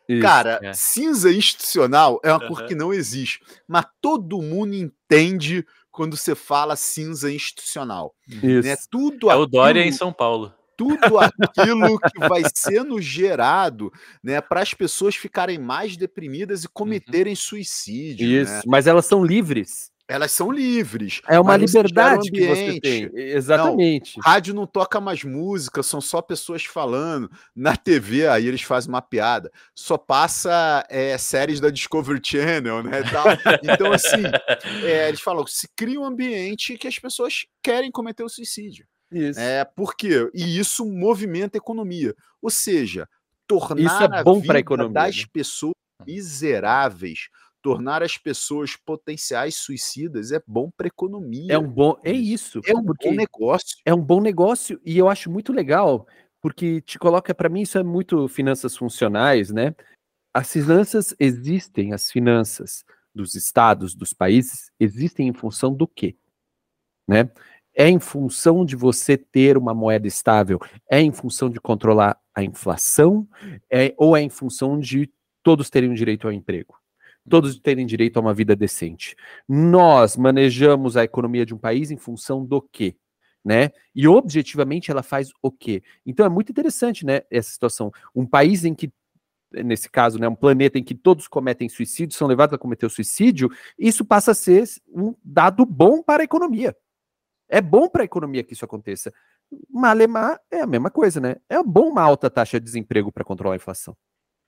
Isso, 0.07 0.21
Cara, 0.21 0.61
é. 0.63 0.75
cinza 0.75 1.33
institucional 1.33 2.21
é 2.23 2.31
uma 2.31 2.43
uhum. 2.43 2.49
cor 2.49 2.67
que 2.67 2.75
não 2.75 2.93
existe, 2.93 3.41
mas 3.67 3.87
todo 3.99 4.43
mundo 4.43 4.75
entende 4.75 5.67
quando 5.91 6.19
você 6.19 6.35
fala 6.35 6.77
cinza 6.77 7.33
institucional. 7.33 8.15
Isso. 8.29 8.69
Né? 8.69 8.77
Tudo 8.91 9.31
é 9.31 9.37
o 9.37 9.47
Dória 9.47 9.83
em 9.83 9.91
São 9.91 10.13
Paulo. 10.13 10.53
Tudo 10.77 10.99
aquilo 11.41 11.99
que 11.99 12.29
vai 12.29 12.43
sendo 12.55 13.01
gerado 13.01 13.91
né, 14.23 14.43
para 14.43 14.61
as 14.61 14.75
pessoas 14.75 15.17
ficarem 15.17 15.57
mais 15.57 15.97
deprimidas 15.97 16.65
e 16.65 16.67
uhum. 16.67 16.73
cometerem 16.75 17.33
uhum. 17.33 17.37
suicídio. 17.37 18.43
Isso, 18.43 18.53
né? 18.53 18.63
mas 18.67 18.87
elas 18.87 19.07
são 19.07 19.25
livres. 19.25 19.94
Elas 20.07 20.33
são 20.33 20.53
livres. 20.53 21.23
É 21.27 21.41
uma 21.41 21.57
liberdade 21.57 22.31
que 22.31 22.47
você 22.47 22.79
tem. 22.79 23.11
Exatamente. 23.15 24.19
Não, 24.19 24.23
rádio 24.23 24.55
não 24.55 24.67
toca 24.67 25.01
mais 25.01 25.25
música, 25.25 25.83
são 25.83 26.01
só 26.01 26.21
pessoas 26.21 26.65
falando. 26.65 27.31
Na 27.57 27.75
TV, 27.75 28.29
aí 28.29 28.47
eles 28.47 28.61
fazem 28.61 28.91
uma 28.91 29.01
piada. 29.01 29.51
Só 29.75 29.97
passa 29.97 30.85
é, 30.91 31.17
séries 31.17 31.59
da 31.59 31.71
Discovery 31.71 32.21
Channel, 32.23 32.83
né? 32.83 33.03
Então, 33.63 33.93
assim, 33.93 34.23
é, 34.85 35.09
eles 35.09 35.23
falam: 35.23 35.47
se 35.47 35.69
cria 35.75 35.99
um 35.99 36.05
ambiente 36.05 36.77
que 36.77 36.87
as 36.87 36.99
pessoas 36.99 37.47
querem 37.63 37.91
cometer 37.91 38.23
o 38.23 38.29
suicídio. 38.29 38.87
Isso. 39.11 39.41
É, 39.41 39.65
por 39.65 39.97
quê? 39.97 40.29
E 40.35 40.59
isso 40.59 40.85
movimenta 40.85 41.57
a 41.57 41.61
economia. 41.61 42.15
Ou 42.43 42.51
seja, 42.51 43.09
tornar 43.47 43.81
isso 43.81 44.15
é 44.15 44.23
bom 44.23 44.39
a 44.39 44.41
vida 44.41 44.59
economia, 44.59 44.93
das 44.93 45.17
né? 45.17 45.25
pessoas 45.33 45.75
miseráveis 46.07 47.29
tornar 47.65 48.03
as 48.03 48.19
pessoas 48.19 48.77
potenciais 48.77 49.55
suicidas 49.55 50.31
é 50.31 50.43
bom 50.47 50.71
para 50.77 50.87
economia. 50.87 51.51
É 51.51 51.59
um 51.59 51.67
bom, 51.67 51.99
é 52.05 52.13
isso. 52.13 52.61
É 52.67 52.77
um 52.77 52.83
bom 52.83 53.15
negócio. 53.15 53.79
É 53.87 53.95
um 53.95 54.03
bom 54.03 54.21
negócio 54.21 54.79
e 54.85 54.99
eu 54.99 55.09
acho 55.09 55.31
muito 55.31 55.51
legal 55.51 56.07
porque 56.43 56.83
te 56.83 56.99
coloca 56.99 57.35
para 57.35 57.49
mim 57.49 57.63
isso 57.63 57.79
é 57.79 57.83
muito 57.83 58.29
finanças 58.29 58.77
funcionais, 58.77 59.51
né? 59.51 59.75
As 60.35 60.53
finanças 60.53 61.15
existem, 61.19 61.95
as 61.95 62.11
finanças 62.11 62.85
dos 63.15 63.35
estados, 63.35 63.95
dos 63.95 64.13
países 64.13 64.71
existem 64.79 65.27
em 65.27 65.33
função 65.33 65.73
do 65.73 65.89
quê? 65.89 66.19
Né? 67.09 67.31
É 67.75 67.89
em 67.89 67.99
função 67.99 68.63
de 68.63 68.77
você 68.77 69.17
ter 69.17 69.57
uma 69.57 69.73
moeda 69.73 70.07
estável, 70.07 70.61
é 70.91 71.01
em 71.01 71.13
função 71.13 71.49
de 71.49 71.59
controlar 71.59 72.21
a 72.35 72.45
inflação, 72.45 73.27
é, 73.73 73.95
ou 73.97 74.15
é 74.15 74.21
em 74.21 74.29
função 74.29 74.79
de 74.79 75.11
todos 75.43 75.71
terem 75.71 75.89
um 75.89 75.95
direito 75.95 76.27
ao 76.27 76.33
emprego? 76.33 76.84
Todos 77.29 77.59
terem 77.59 77.87
direito 77.87 78.17
a 78.17 78.21
uma 78.21 78.35
vida 78.35 78.55
decente. 78.55 79.17
Nós 79.49 80.17
manejamos 80.17 80.97
a 80.97 81.05
economia 81.05 81.47
de 81.47 81.55
um 81.55 81.59
país 81.59 81.91
em 81.91 81.97
função 81.97 82.45
do 82.45 82.61
quê? 82.61 82.97
Né? 83.45 83.71
E 83.95 84.09
objetivamente 84.09 84.91
ela 84.91 85.03
faz 85.03 85.31
o 85.43 85.51
quê? 85.51 85.83
Então 86.07 86.25
é 86.25 86.29
muito 86.29 86.51
interessante, 86.51 87.05
né, 87.05 87.23
essa 87.31 87.51
situação. 87.51 87.93
Um 88.15 88.27
país 88.27 88.65
em 88.65 88.75
que 88.75 88.93
nesse 89.53 89.89
caso, 89.89 90.19
né, 90.19 90.27
um 90.27 90.35
planeta 90.35 90.79
em 90.79 90.83
que 90.83 90.97
todos 90.97 91.29
cometem 91.29 91.69
suicídio, 91.69 92.17
são 92.17 92.27
levados 92.27 92.55
a 92.55 92.59
cometer 92.59 92.87
o 92.87 92.91
suicídio, 92.91 93.49
isso 93.79 94.05
passa 94.05 94.33
a 94.33 94.35
ser 94.35 94.65
um 94.89 95.15
dado 95.23 95.65
bom 95.65 96.03
para 96.03 96.23
a 96.23 96.25
economia. 96.25 96.77
É 97.49 97.61
bom 97.61 97.89
para 97.89 98.03
a 98.03 98.05
economia 98.05 98.43
que 98.43 98.55
isso 98.55 98.65
aconteça. 98.65 99.13
Malemar 99.71 100.41
é 100.51 100.63
a 100.63 100.67
mesma 100.67 100.91
coisa, 100.91 101.21
né? 101.21 101.37
É 101.49 101.63
bom 101.63 101.91
uma 101.91 102.03
alta 102.03 102.29
taxa 102.29 102.59
de 102.59 102.65
desemprego 102.65 103.13
para 103.13 103.23
controlar 103.23 103.55
a 103.55 103.57
inflação. 103.57 103.97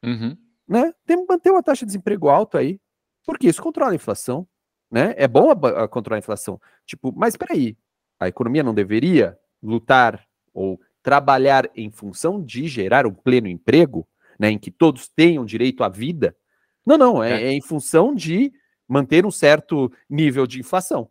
Uhum 0.03 0.37
né? 0.69 0.93
Tem 1.05 1.19
que 1.19 1.33
manter 1.33 1.51
uma 1.51 1.63
taxa 1.63 1.81
de 1.81 1.87
desemprego 1.87 2.29
alta 2.29 2.59
aí, 2.59 2.81
porque 3.25 3.49
isso 3.49 3.63
controla 3.63 3.93
a 3.93 3.95
inflação, 3.95 4.47
né? 4.91 5.15
É 5.17 5.27
bom 5.27 5.51
a, 5.51 5.85
a 5.85 5.89
controlar 5.89 6.17
a 6.17 6.19
inflação. 6.19 6.61
Tipo, 6.85 7.13
mas 7.17 7.35
espera 7.35 7.55
aí, 7.55 7.77
a 8.19 8.29
economia 8.29 8.63
não 8.63 8.75
deveria 8.75 9.39
lutar 9.63 10.27
ou 10.53 10.81
trabalhar 11.03 11.71
em 11.75 11.91
função 11.91 12.43
de 12.43 12.67
gerar 12.67 13.07
um 13.07 13.15
pleno 13.15 13.47
emprego, 13.47 14.09
né, 14.39 14.51
em 14.51 14.59
que 14.59 14.71
todos 14.71 15.09
tenham 15.09 15.45
direito 15.45 15.85
à 15.85 15.89
vida? 15.89 16.37
Não, 16.85 16.99
não, 16.99 17.23
é, 17.23 17.43
é. 17.43 17.47
é 17.47 17.53
em 17.53 17.61
função 17.61 18.15
de 18.15 18.53
manter 18.89 19.27
um 19.27 19.31
certo 19.31 19.93
nível 20.09 20.47
de 20.47 20.61
inflação. 20.61 21.09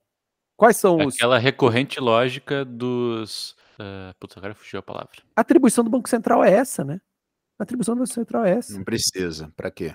Quais 0.58 0.78
são 0.78 0.98
os. 1.06 1.16
Aquela 1.16 1.38
recorrente 1.38 2.00
lógica 2.00 2.64
dos. 2.64 3.52
Uh, 3.74 4.14
putz, 4.20 4.38
agora 4.38 4.56
fugiu 4.56 4.80
a 4.80 4.84
palavra. 4.84 5.12
A 5.36 5.42
atribuição 5.42 5.84
do 5.84 5.90
Banco 5.90 6.10
Central 6.10 6.44
é 6.44 6.52
essa, 6.52 6.84
né? 6.84 7.02
A 7.58 7.64
atribuição 7.64 7.96
do 7.96 8.06
Central 8.06 8.46
é 8.46 8.52
essa. 8.52 8.74
Não 8.74 8.84
precisa. 8.84 9.52
Para 9.56 9.72
quê? 9.72 9.94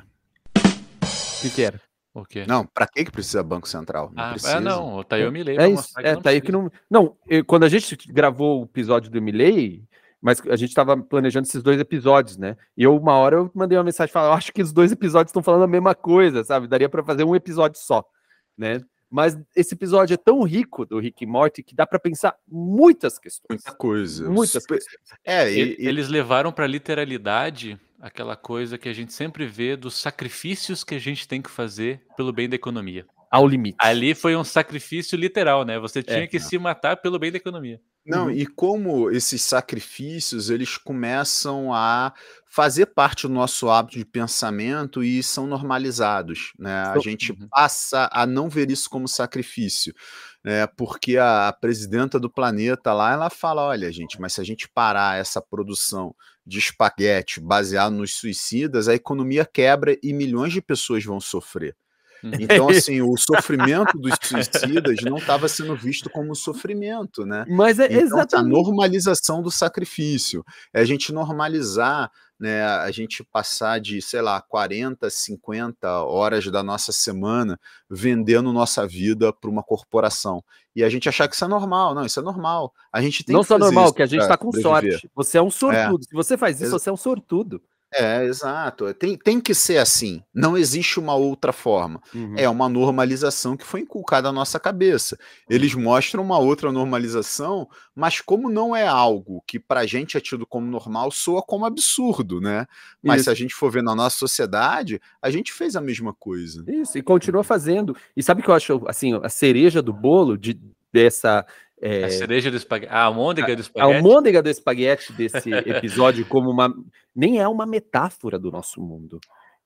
O 0.57 1.43
que, 1.43 1.51
que 1.51 1.63
era? 1.63 1.81
O 2.13 2.25
quê? 2.25 2.45
Não, 2.47 2.67
para 2.67 2.87
que 2.87 3.05
que 3.05 3.13
precisa 3.13 3.43
Banco 3.43 3.69
Central? 3.69 4.11
Não 4.13 4.25
ah, 4.25 4.31
precisa. 4.31 4.57
É, 4.57 4.61
não, 4.61 4.97
o 4.97 5.05
Tayo 5.05 5.31
Milley 5.31 5.59
é 5.59 5.69
isso. 5.69 5.89
É, 5.99 6.17
tá 6.17 6.31
aí 6.31 6.41
que 6.41 6.51
não. 6.51 6.71
Não, 6.91 7.17
eu, 7.29 7.45
quando 7.45 7.65
a 7.65 7.69
gente 7.69 7.97
gravou 8.09 8.63
o 8.63 8.65
episódio 8.65 9.11
do 9.11 9.23
Milley, 9.23 9.85
mas 10.21 10.41
a 10.49 10.57
gente 10.57 10.71
estava 10.71 10.97
planejando 10.97 11.47
esses 11.47 11.63
dois 11.63 11.79
episódios, 11.79 12.37
né? 12.37 12.57
E 12.77 12.83
eu, 12.83 12.97
uma 12.97 13.13
hora, 13.13 13.37
eu 13.37 13.51
mandei 13.55 13.79
uma 13.79 13.85
mensagem 13.85 14.13
falando, 14.13 14.31
eu 14.31 14.37
acho 14.37 14.53
que 14.53 14.63
os 14.63 14.73
dois 14.73 14.91
episódios 14.91 15.31
estão 15.31 15.43
falando 15.43 15.65
a 15.65 15.69
mesma 15.69 15.95
coisa, 15.95 16.43
sabe? 16.43 16.67
Daria 16.67 16.89
para 16.89 17.05
fazer 17.05 17.25
um 17.25 17.37
episódio 17.37 17.81
só, 17.81 18.05
né? 18.57 18.81
Mas 19.11 19.37
esse 19.57 19.75
episódio 19.75 20.15
é 20.15 20.17
tão 20.17 20.43
rico 20.45 20.87
do 20.87 21.01
Rick 21.01 21.25
e 21.25 21.27
Morty 21.27 21.63
que 21.63 21.75
dá 21.75 21.85
para 21.85 21.99
pensar 21.99 22.37
muitas 22.47 23.19
questões. 23.19 23.63
Muita 23.65 23.73
coisa. 23.73 24.31
Muitas 24.31 24.65
questões. 24.65 25.01
É, 25.25 25.51
e, 25.53 25.77
eles 25.79 26.09
levaram 26.09 26.53
para 26.53 26.67
literalidade 26.67 27.79
aquela 28.01 28.37
coisa 28.37 28.79
que 28.79 28.89
a 28.89 28.93
gente 28.93 29.13
sempre 29.13 29.47
vê 29.47 29.77
dos 29.77 29.95
sacrifícios 29.95 30.85
que 30.85 30.95
a 30.95 30.99
gente 30.99 31.27
tem 31.27 31.43
que 31.43 31.51
fazer 31.51 32.01
pelo 32.17 32.33
bem 32.33 32.49
da 32.49 32.55
economia. 32.55 33.05
Ao 33.31 33.47
limite. 33.47 33.77
Ali 33.79 34.15
foi 34.15 34.35
um 34.35 34.43
sacrifício 34.43 35.17
literal, 35.17 35.65
né? 35.65 35.79
Você 35.79 36.03
tinha 36.03 36.25
é, 36.25 36.27
que 36.27 36.39
não. 36.39 36.47
se 36.47 36.59
matar 36.59 36.97
pelo 36.97 37.19
bem 37.19 37.31
da 37.31 37.37
economia. 37.37 37.81
Não, 38.05 38.25
uhum. 38.25 38.31
e 38.31 38.47
como 38.47 39.11
esses 39.11 39.43
sacrifícios 39.43 40.49
eles 40.49 40.77
começam 40.79 41.73
a 41.73 42.13
fazer 42.47 42.87
parte 42.87 43.29
do 43.29 43.33
nosso 43.33 43.69
hábito 43.69 43.99
de 43.99 44.05
pensamento 44.05 45.05
e 45.05 45.23
são 45.23 45.47
normalizados, 45.47 46.53
né? 46.59 46.83
A 46.87 46.99
gente 46.99 47.31
uhum. 47.31 47.47
passa 47.49 48.09
a 48.11 48.27
não 48.27 48.49
ver 48.49 48.71
isso 48.71 48.91
como 48.91 49.07
sacrifício, 49.07 49.95
né? 50.43 50.67
Porque 50.67 51.19
a 51.19 51.55
presidenta 51.61 52.19
do 52.19 52.29
planeta 52.29 52.93
lá, 52.93 53.13
ela 53.13 53.31
fala, 53.31 53.63
olha, 53.63 53.93
gente, 53.93 54.21
mas 54.21 54.33
se 54.33 54.41
a 54.41 54.45
gente 54.45 54.69
parar 54.69 55.21
essa 55.21 55.41
produção 55.41 56.15
de 56.45 56.59
espaguete 56.59 57.39
baseado 57.39 57.93
nos 57.93 58.15
suicidas, 58.15 58.89
a 58.89 58.95
economia 58.95 59.45
quebra 59.45 59.97
e 60.03 60.13
milhões 60.13 60.53
de 60.53 60.61
pessoas 60.61 61.05
vão 61.05 61.21
sofrer. 61.21 61.77
Uhum. 62.23 62.33
Então, 62.39 62.69
assim, 62.69 63.01
o 63.01 63.17
sofrimento 63.19 63.99
dos 63.99 64.15
suicidas 64.23 64.97
não 65.03 65.17
estava 65.17 65.49
sendo 65.49 65.77
visto 65.77 66.11
como 66.11 66.35
sofrimento, 66.35 67.25
né? 67.25 67.45
Mas 67.49 67.79
é 67.79 67.87
então, 67.87 68.01
exatamente. 68.01 68.47
A 68.47 68.63
normalização 68.63 69.43
do 69.43 69.51
sacrifício. 69.51 70.45
É 70.73 70.81
a 70.81 70.85
gente 70.85 71.13
normalizar, 71.13 72.11
né? 72.39 72.65
A 72.65 72.91
gente 72.91 73.25
passar 73.25 73.81
de, 73.81 74.01
sei 74.01 74.21
lá, 74.21 74.41
40, 74.41 75.09
50 75.09 76.05
horas 76.05 76.47
da 76.47 76.63
nossa 76.63 76.93
semana 76.93 77.59
vendendo 77.89 78.53
nossa 78.53 78.87
vida 78.87 79.33
para 79.33 79.51
uma 79.51 79.63
corporação. 79.63 80.43
E 80.75 80.85
a 80.85 80.89
gente 80.89 81.09
achar 81.09 81.29
que 81.29 81.35
isso 81.35 81.45
é 81.45 81.49
normal. 81.49 81.95
Não, 81.95 82.05
isso 82.05 82.21
é 82.21 82.23
normal. 82.23 82.73
A 82.93 83.03
gente 83.03 83.25
tem 83.25 83.35
não 83.35 83.43
só 83.43 83.59
normal, 83.59 83.93
que 83.93 84.03
a 84.03 84.07
gente 84.07 84.23
está 84.23 84.37
com 84.37 84.53
sorte. 84.53 85.11
Você 85.15 85.37
é 85.37 85.43
um 85.43 85.49
é. 85.49 85.51
sortudo. 85.51 86.05
É. 86.05 86.09
Se 86.09 86.15
você 86.15 86.37
faz 86.37 86.61
isso, 86.61 86.71
você 86.71 86.89
é 86.89 86.93
um 86.93 86.97
sortudo. 86.97 87.61
É, 87.93 88.25
exato. 88.25 88.93
Tem, 88.95 89.17
tem 89.17 89.41
que 89.41 89.53
ser 89.53 89.79
assim. 89.79 90.23
Não 90.33 90.57
existe 90.57 91.01
uma 91.01 91.15
outra 91.15 91.53
forma. 91.53 92.01
Uhum. 92.15 92.35
É 92.37 92.49
uma 92.49 92.69
normalização 92.69 93.57
que 93.57 93.67
foi 93.67 93.81
inculcada 93.81 94.29
à 94.29 94.33
nossa 94.33 94.61
cabeça. 94.61 95.19
Eles 95.49 95.75
mostram 95.75 96.23
uma 96.23 96.39
outra 96.39 96.71
normalização, 96.71 97.69
mas 97.95 98.21
como 98.21 98.49
não 98.49 98.77
é 98.77 98.87
algo 98.87 99.43
que 99.47 99.59
pra 99.59 99.87
gente 99.87 100.17
é 100.17 100.21
tido 100.21 100.47
como 100.47 100.67
normal, 100.67 101.11
soa 101.11 101.43
como 101.43 101.67
absurdo, 101.67 102.41
né? 102.41 102.67
Mas 103.03 103.17
Isso. 103.17 103.25
se 103.25 103.31
a 103.31 103.35
gente 103.35 103.55
for 103.55 103.73
ver 103.73 103.83
na 103.83 103.95
nossa 103.95 104.17
sociedade, 104.17 105.01
a 105.21 105.31
gente 105.31 105.53
fez 105.53 105.75
a 105.75 105.81
mesma 105.81 106.15
coisa. 106.15 106.65
Isso, 106.69 106.97
e 106.97 107.03
continua 107.03 107.43
fazendo. 107.43 107.97
E 108.17 108.23
sabe 108.23 108.41
o 108.41 108.45
que 108.45 108.51
eu 108.51 108.55
acho, 108.55 108.83
assim, 108.87 109.19
a 109.21 109.29
cereja 109.29 109.83
do 109.83 109.93
bolo 109.93 110.39
de, 110.39 110.61
dessa 110.93 111.45
é, 111.81 112.05
a 112.05 112.11
cereja 112.11 112.51
do 112.51 112.57
espaguete. 112.57 112.93
A 112.93 113.05
almôndega 113.05 113.57
do 113.57 113.63
espaguete. 113.63 113.93
A 113.93 113.97
almôndega 113.97 114.43
do 114.43 114.51
espaguete 114.51 115.13
desse 115.13 115.51
episódio, 115.67 116.27
como 116.27 116.51
uma. 116.51 116.75
Nem 117.15 117.41
é 117.41 117.49
uma 117.49 117.65
metáfora 117.65 118.39
do 118.39 118.51
nosso 118.51 118.81
mundo. 118.81 119.19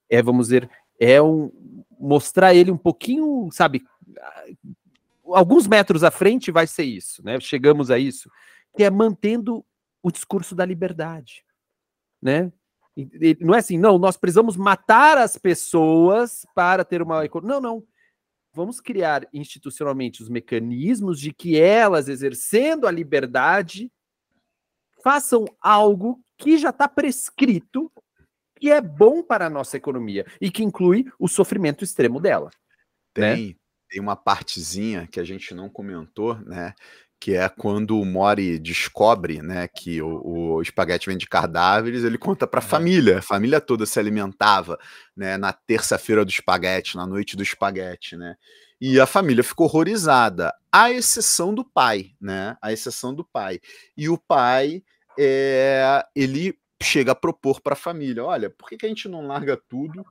É, 0.09 0.23
vamos 0.23 0.47
dizer, 0.47 0.71
é 0.99 1.21
um. 1.21 1.51
Mostrar 1.99 2.55
ele 2.55 2.71
um 2.71 2.77
pouquinho, 2.77 3.49
sabe, 3.51 3.83
alguns 5.27 5.67
metros 5.67 6.05
à 6.05 6.11
frente 6.11 6.51
vai 6.51 6.67
ser 6.67 6.85
isso, 6.85 7.25
né? 7.25 7.41
Chegamos 7.41 7.91
a 7.91 7.99
isso, 7.99 8.31
que 8.77 8.85
é 8.85 8.91
mantendo 8.91 9.65
o 10.03 10.11
discurso 10.11 10.55
da 10.55 10.67
liberdade, 10.67 11.45
né? 12.21 12.53
não 13.41 13.55
é 13.55 13.59
assim, 13.59 13.77
não, 13.77 13.99
nós 13.99 14.17
precisamos 14.17 14.57
matar 14.57 15.19
as 15.19 15.37
pessoas 15.37 16.47
para 16.55 16.85
ter 16.85 17.03
uma 17.03 17.25
economia. 17.25 17.61
Não, 17.61 17.61
não. 17.61 17.85
Vamos 18.55 18.81
criar 18.81 19.29
institucionalmente 19.33 20.23
os 20.23 20.29
mecanismos 20.29 21.19
de 21.19 21.33
que 21.33 21.59
elas, 21.59 22.09
exercendo 22.09 22.87
a 22.87 22.91
liberdade, 22.91 23.91
façam 25.03 25.45
algo 25.61 26.25
que 26.39 26.57
já 26.57 26.71
está 26.71 26.89
prescrito, 26.89 27.93
que 28.59 28.71
é 28.71 28.81
bom 28.81 29.23
para 29.23 29.47
a 29.47 29.51
nossa 29.51 29.77
economia 29.77 30.25
e 30.41 30.51
que 30.51 30.63
inclui 30.63 31.05
o 31.19 31.27
sofrimento 31.27 31.83
extremo 31.83 32.21
dela. 32.21 32.51
Tem, 33.13 33.49
né? 33.49 33.55
tem 33.91 34.01
uma 34.01 34.17
partezinha 34.17 35.07
que 35.07 35.19
a 35.19 35.25
gente 35.25 35.53
não 35.53 35.69
comentou, 35.69 36.37
né? 36.41 36.75
Que 37.25 37.35
é 37.35 37.49
quando 37.49 37.99
o 37.99 38.05
Mori 38.05 38.59
descobre, 38.59 39.41
né, 39.41 39.67
que 39.67 40.03
o, 40.03 40.57
o 40.57 40.61
espaguete 40.61 41.07
vem 41.07 41.17
de 41.17 41.27
cadáveres, 41.27 42.05
ele 42.05 42.19
conta 42.19 42.47
para 42.47 42.59
a 42.59 42.63
família, 42.63 43.21
a 43.21 43.23
família 43.23 43.63
toda 43.63 43.87
se 43.87 43.99
alimentava, 43.99 44.79
né, 45.17 45.39
na 45.39 45.51
terça-feira 45.51 46.23
do 46.23 46.31
espaguete, 46.31 46.99
na 46.99 47.07
noite 47.07 47.35
do 47.35 47.43
espaguete, 47.43 48.15
né, 48.15 48.37
e 48.79 49.01
a 49.01 49.07
família 49.07 49.43
ficou 49.43 49.65
horrorizada, 49.65 50.55
à 50.71 50.91
exceção 50.91 51.55
do 51.55 51.65
pai, 51.65 52.11
né, 52.21 52.59
à 52.61 52.75
exceção 52.75 53.15
do 53.15 53.25
pai, 53.25 53.59
e 53.97 54.07
o 54.07 54.19
pai, 54.19 54.83
é, 55.19 56.05
ele 56.15 56.59
chega 56.83 57.13
a 57.13 57.17
propor 57.17 57.63
para 57.63 57.73
a 57.73 57.75
família, 57.75 58.23
olha, 58.23 58.51
por 58.51 58.69
que, 58.69 58.77
que 58.77 58.85
a 58.85 58.89
gente 58.91 59.09
não 59.09 59.27
larga 59.27 59.59
tudo 59.67 60.05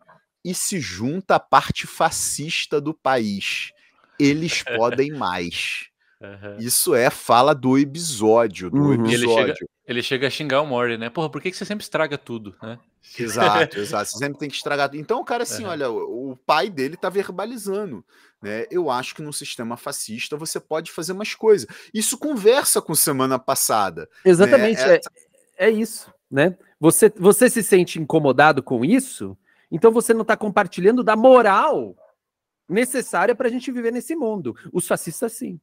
e 0.44 0.52
se 0.56 0.80
junta 0.80 1.36
à 1.36 1.40
parte 1.40 1.86
fascista 1.86 2.82
do 2.82 2.92
país? 2.92 3.72
Eles 4.20 4.64
podem 4.76 5.12
mais. 5.12 5.93
Uhum. 6.24 6.58
Isso 6.58 6.96
é 6.96 7.10
fala 7.10 7.54
do 7.54 7.78
episódio, 7.78 8.70
do 8.70 8.78
uhum. 8.78 8.94
episódio. 8.94 9.42
Ele 9.42 9.46
chega, 9.46 9.56
ele 9.86 10.02
chega, 10.04 10.28
a 10.28 10.30
xingar 10.30 10.62
o 10.62 10.66
Mori, 10.66 10.98
né? 10.98 11.10
Porra, 11.10 11.30
por 11.30 11.42
que, 11.42 11.52
que 11.52 11.58
você 11.58 11.66
sempre 11.66 11.84
estraga 11.84 12.18
tudo, 12.18 12.56
né? 12.64 12.80
Exato, 13.20 13.78
exato. 13.80 14.10
Você 14.10 14.20
sempre 14.20 14.40
tem 14.40 14.50
que 14.50 14.56
estragar 14.56 14.88
tudo. 14.88 15.02
Então, 15.02 15.20
o 15.20 15.26
cara, 15.26 15.44
assim, 15.44 15.66
uhum. 15.66 15.70
olha, 15.70 15.92
o, 15.92 16.32
o 16.32 16.38
pai 16.38 16.70
dele 16.70 16.96
tá 16.96 17.10
verbalizando. 17.10 18.06
Né? 18.42 18.66
Eu 18.72 18.90
acho 18.90 19.14
que 19.14 19.22
num 19.22 19.34
sistema 19.34 19.76
fascista 19.76 20.38
você 20.38 20.62
pode 20.62 20.94
fazer 20.94 21.12
mais 21.12 21.36
coisas. 21.36 21.68
Isso 21.94 22.18
conversa 22.18 22.82
com 22.82 22.96
semana 22.96 23.38
passada. 23.38 24.04
Né? 24.24 24.32
Exatamente, 24.32 24.80
né? 24.80 25.00
é, 25.58 25.68
é 25.68 25.70
isso, 25.70 26.10
né? 26.32 26.58
Você, 26.80 27.12
você 27.18 27.50
se 27.50 27.62
sente 27.62 28.00
incomodado 28.00 28.64
com 28.64 28.86
isso, 28.86 29.38
então 29.70 29.92
você 29.92 30.14
não 30.14 30.22
está 30.22 30.38
compartilhando 30.38 31.04
da 31.04 31.18
moral 31.18 31.96
necessária 32.68 33.36
para 33.36 33.50
a 33.50 33.52
gente 33.52 33.72
viver 33.72 33.92
nesse 33.92 34.16
mundo. 34.16 34.56
Os 34.72 34.88
fascistas, 34.88 35.34
sim 35.34 35.60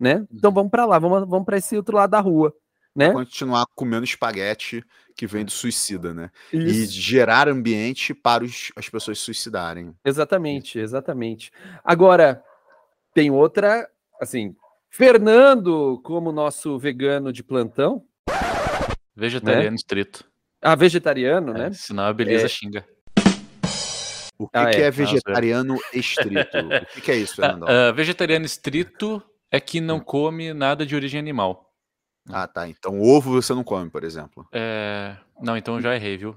né? 0.00 0.26
Então 0.32 0.48
uhum. 0.50 0.54
vamos 0.54 0.70
para 0.70 0.86
lá, 0.86 0.98
vamos, 0.98 1.28
vamos 1.28 1.44
para 1.44 1.58
esse 1.58 1.76
outro 1.76 1.96
lado 1.96 2.10
da 2.10 2.20
rua, 2.20 2.54
né? 2.96 3.12
Continuar 3.12 3.66
comendo 3.74 4.04
espaguete 4.04 4.82
que 5.14 5.26
vem 5.26 5.44
do 5.44 5.50
suicida, 5.50 6.14
né? 6.14 6.30
Isso. 6.52 6.66
E 6.66 6.86
gerar 6.86 7.48
ambiente 7.48 8.14
para 8.14 8.42
os, 8.42 8.72
as 8.74 8.88
pessoas 8.88 9.18
suicidarem. 9.18 9.94
Exatamente, 10.02 10.78
exatamente. 10.78 11.52
Agora, 11.84 12.42
tem 13.12 13.30
outra, 13.30 13.86
assim, 14.20 14.56
Fernando, 14.88 16.00
como 16.02 16.32
nosso 16.32 16.78
vegano 16.78 17.32
de 17.32 17.42
plantão. 17.42 18.02
Vegetariano 19.14 19.70
né? 19.70 19.76
estrito. 19.76 20.24
Ah, 20.62 20.74
vegetariano, 20.74 21.52
é, 21.52 21.58
né? 21.58 21.72
Senão 21.72 22.04
a 22.04 22.12
beleza 22.12 22.46
é... 22.46 22.48
xinga. 22.48 22.84
O 24.38 24.48
que, 24.48 24.56
ah, 24.56 24.70
que 24.70 24.76
é, 24.76 24.84
é 24.84 24.90
vegetariano 24.90 25.76
estrito? 25.92 26.58
o 26.58 26.86
que, 26.94 27.00
que, 27.02 27.10
é 27.10 27.16
isso, 27.16 27.36
Fernando? 27.36 27.64
Uh, 27.64 27.94
vegetariano 27.94 28.46
estrito 28.46 29.22
é 29.50 29.60
que 29.60 29.80
não 29.80 29.96
hum. 29.96 30.00
come 30.00 30.52
nada 30.52 30.86
de 30.86 30.94
origem 30.94 31.18
animal. 31.18 31.70
Ah, 32.28 32.46
tá. 32.46 32.68
Então 32.68 33.00
ovo 33.00 33.32
você 33.32 33.54
não 33.54 33.64
come, 33.64 33.90
por 33.90 34.04
exemplo. 34.04 34.46
É... 34.52 35.16
Não, 35.40 35.56
então 35.56 35.76
eu 35.76 35.82
já 35.82 35.94
errei, 35.94 36.16
viu? 36.16 36.34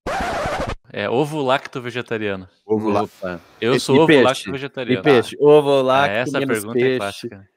É 0.91 1.09
ovo 1.09 1.41
lacto 1.41 1.81
vegetariano. 1.81 2.47
Ovo 2.65 2.89
lacto. 2.89 3.41
Eu 3.59 3.79
sou 3.79 3.95
e 3.95 3.99
ovo 3.99 4.07
peixe? 4.07 4.23
lacto 4.23 4.51
vegetariano. 4.51 4.99
E 4.99 5.03
peixe? 5.03 5.35
Ah. 5.39 5.43
Ovo 5.43 5.81
lacto. 5.81 6.13
Ah, 6.13 6.17
essa 6.17 6.39
pergunta 6.39 6.73
peixe. 6.73 6.93
é 6.93 6.97
clássica. 6.97 7.49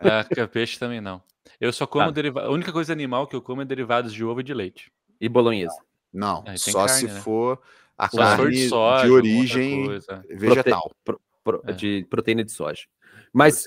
ah, 0.00 0.46
peixe 0.46 0.78
também 0.78 1.00
não. 1.00 1.22
Eu 1.60 1.72
só 1.72 1.86
como 1.86 2.08
ah. 2.08 2.10
derivado. 2.10 2.46
A 2.46 2.50
única 2.50 2.72
coisa 2.72 2.92
animal 2.92 3.26
que 3.26 3.34
eu 3.34 3.42
como 3.42 3.62
é 3.62 3.64
derivados 3.64 4.12
de 4.12 4.24
ovo 4.24 4.40
e 4.40 4.44
de 4.44 4.54
leite. 4.54 4.92
E 5.20 5.28
bolonhesa. 5.28 5.76
Não, 6.12 6.44
ah, 6.46 6.56
só 6.56 6.86
carne, 6.86 7.00
se 7.00 7.06
né? 7.06 7.20
for 7.20 7.60
a 7.98 8.08
só 8.08 8.18
carne 8.18 8.50
de, 8.50 8.68
soja, 8.68 9.04
de 9.04 9.10
origem 9.10 9.98
vegetal. 10.30 10.90
Prote... 11.04 11.22
Pro... 11.42 11.62
É. 11.66 11.72
De 11.72 12.06
proteína 12.08 12.44
de 12.44 12.52
soja. 12.52 12.82
Mas 13.32 13.66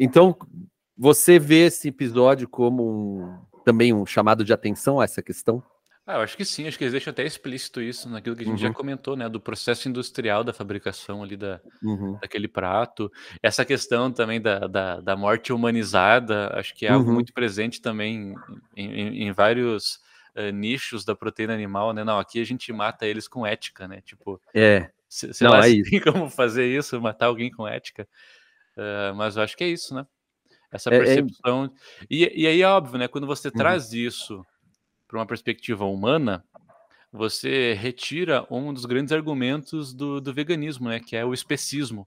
então, 0.00 0.36
você 0.96 1.38
vê 1.38 1.66
esse 1.66 1.88
episódio 1.88 2.48
como 2.48 2.82
um, 2.90 3.38
também 3.64 3.92
um 3.92 4.04
chamado 4.06 4.44
de 4.44 4.52
atenção 4.52 5.00
a 5.00 5.04
essa 5.04 5.22
questão? 5.22 5.62
Ah, 6.06 6.14
eu 6.14 6.20
acho 6.22 6.36
que 6.36 6.44
sim, 6.44 6.66
acho 6.66 6.76
que 6.76 6.82
eles 6.82 6.92
deixam 6.92 7.12
até 7.12 7.24
explícito 7.24 7.80
isso 7.80 8.08
naquilo 8.08 8.34
que 8.34 8.42
a 8.42 8.44
gente 8.44 8.54
uhum. 8.54 8.68
já 8.68 8.72
comentou, 8.72 9.14
né? 9.14 9.28
Do 9.28 9.40
processo 9.40 9.88
industrial 9.88 10.42
da 10.42 10.52
fabricação 10.52 11.22
ali 11.22 11.36
da, 11.36 11.60
uhum. 11.82 12.18
daquele 12.20 12.48
prato. 12.48 13.12
Essa 13.40 13.64
questão 13.64 14.10
também 14.10 14.40
da, 14.40 14.66
da, 14.66 15.00
da, 15.00 15.16
morte 15.16 15.52
humanizada, 15.52 16.50
acho 16.58 16.74
que 16.74 16.84
é 16.84 16.90
algo 16.90 17.08
uhum. 17.08 17.14
muito 17.14 17.32
presente 17.32 17.80
também 17.80 18.34
em, 18.76 18.84
em, 18.84 19.22
em 19.28 19.32
vários 19.32 20.00
uh, 20.34 20.50
nichos 20.52 21.04
da 21.04 21.14
proteína 21.14 21.54
animal, 21.54 21.92
né? 21.92 22.02
Não, 22.02 22.18
aqui 22.18 22.40
a 22.40 22.44
gente 22.44 22.72
mata 22.72 23.06
eles 23.06 23.28
com 23.28 23.46
ética, 23.46 23.86
né? 23.86 24.00
Tipo, 24.00 24.40
é. 24.52 24.90
Sei 25.08 25.30
Não, 25.42 25.50
lá, 25.50 25.68
é 25.68 25.82
tem 25.82 26.00
como 26.02 26.30
fazer 26.30 26.66
isso, 26.66 27.00
matar 27.00 27.26
alguém 27.26 27.50
com 27.50 27.66
ética. 27.66 28.08
Uh, 28.76 29.14
mas 29.14 29.36
eu 29.36 29.42
acho 29.42 29.56
que 29.56 29.64
é 29.64 29.68
isso, 29.68 29.94
né? 29.94 30.06
Essa 30.70 30.90
percepção. 30.90 31.64
É, 31.64 31.66
é... 31.66 32.06
E, 32.08 32.42
e 32.42 32.46
aí 32.46 32.62
é 32.62 32.68
óbvio, 32.68 32.98
né? 32.98 33.08
Quando 33.08 33.26
você 33.26 33.48
uhum. 33.48 33.54
traz 33.54 33.92
isso 33.92 34.44
para 35.08 35.18
uma 35.18 35.26
perspectiva 35.26 35.84
humana, 35.84 36.44
você 37.12 37.74
retira 37.74 38.46
um 38.50 38.72
dos 38.72 38.84
grandes 38.84 39.12
argumentos 39.12 39.92
do, 39.92 40.20
do 40.20 40.32
veganismo, 40.32 40.88
né? 40.88 41.00
Que 41.00 41.16
é 41.16 41.24
o 41.24 41.34
especismo. 41.34 42.06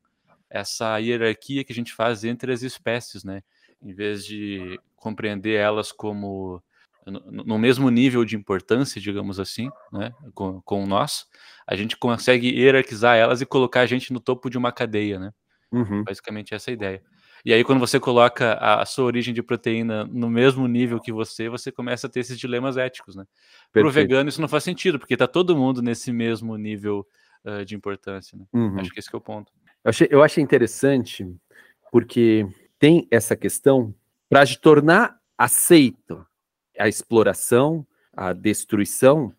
Essa 0.49 0.97
hierarquia 0.99 1.63
que 1.63 1.73
a 1.73 1.75
gente 1.75 1.93
faz 1.93 2.23
entre 2.23 2.53
as 2.53 2.61
espécies, 2.61 3.23
né? 3.23 3.43
Em 3.81 3.93
vez 3.93 4.25
de 4.25 4.79
compreender 4.95 5.55
elas 5.55 5.91
como 5.91 6.63
no 7.05 7.59
mesmo 7.59 7.89
nível 7.89 8.23
de 8.23 8.35
importância, 8.35 9.01
digamos 9.01 9.39
assim, 9.39 9.69
né, 9.91 10.13
com, 10.33 10.61
com 10.61 10.85
nós, 10.85 11.25
a 11.67 11.75
gente 11.75 11.97
consegue 11.97 12.47
hierarquizar 12.47 13.17
elas 13.17 13.41
e 13.41 13.45
colocar 13.45 13.81
a 13.81 13.85
gente 13.85 14.13
no 14.13 14.19
topo 14.19 14.49
de 14.49 14.57
uma 14.57 14.71
cadeia, 14.71 15.19
né? 15.19 15.33
Uhum. 15.73 16.03
Basicamente 16.03 16.53
essa 16.53 16.69
é 16.69 16.71
a 16.71 16.75
ideia. 16.75 17.03
E 17.45 17.51
aí, 17.51 17.61
quando 17.63 17.79
você 17.79 17.99
coloca 17.99 18.53
a, 18.53 18.85
sua 18.85 19.03
origem 19.03 19.33
de 19.33 19.43
proteína 19.43 20.05
no 20.05 20.29
mesmo 20.29 20.65
nível 20.65 20.97
que 20.99 21.11
você, 21.11 21.49
você 21.49 21.73
começa 21.73 22.07
a 22.07 22.09
ter 22.09 22.21
esses 22.21 22.39
dilemas 22.39 22.77
éticos, 22.77 23.17
né? 23.17 23.25
Para 23.69 23.85
o 23.85 23.91
vegano, 23.91 24.29
isso 24.29 24.39
não 24.39 24.47
faz 24.47 24.63
sentido, 24.63 24.97
porque 24.97 25.15
está 25.15 25.27
todo 25.27 25.57
mundo 25.57 25.81
nesse 25.81 26.09
mesmo 26.13 26.55
nível 26.55 27.05
uh, 27.43 27.65
de 27.65 27.75
importância, 27.75 28.37
né? 28.37 28.45
Uhum. 28.53 28.79
Acho 28.79 28.91
que 28.91 28.99
esse 28.99 29.09
que 29.09 29.15
é 29.15 29.17
o 29.17 29.21
ponto. 29.21 29.51
Eu 29.83 29.89
achei, 29.89 30.07
eu 30.09 30.23
achei 30.23 30.41
interessante, 30.41 31.27
porque 31.91 32.47
tem 32.79 33.05
essa 33.11 33.35
questão 33.35 33.93
para 34.29 34.45
tornar 34.55 35.17
aceito 35.37 36.25
a 36.79 36.87
exploração, 36.87 37.85
a 38.15 38.31
destruição, 38.31 39.35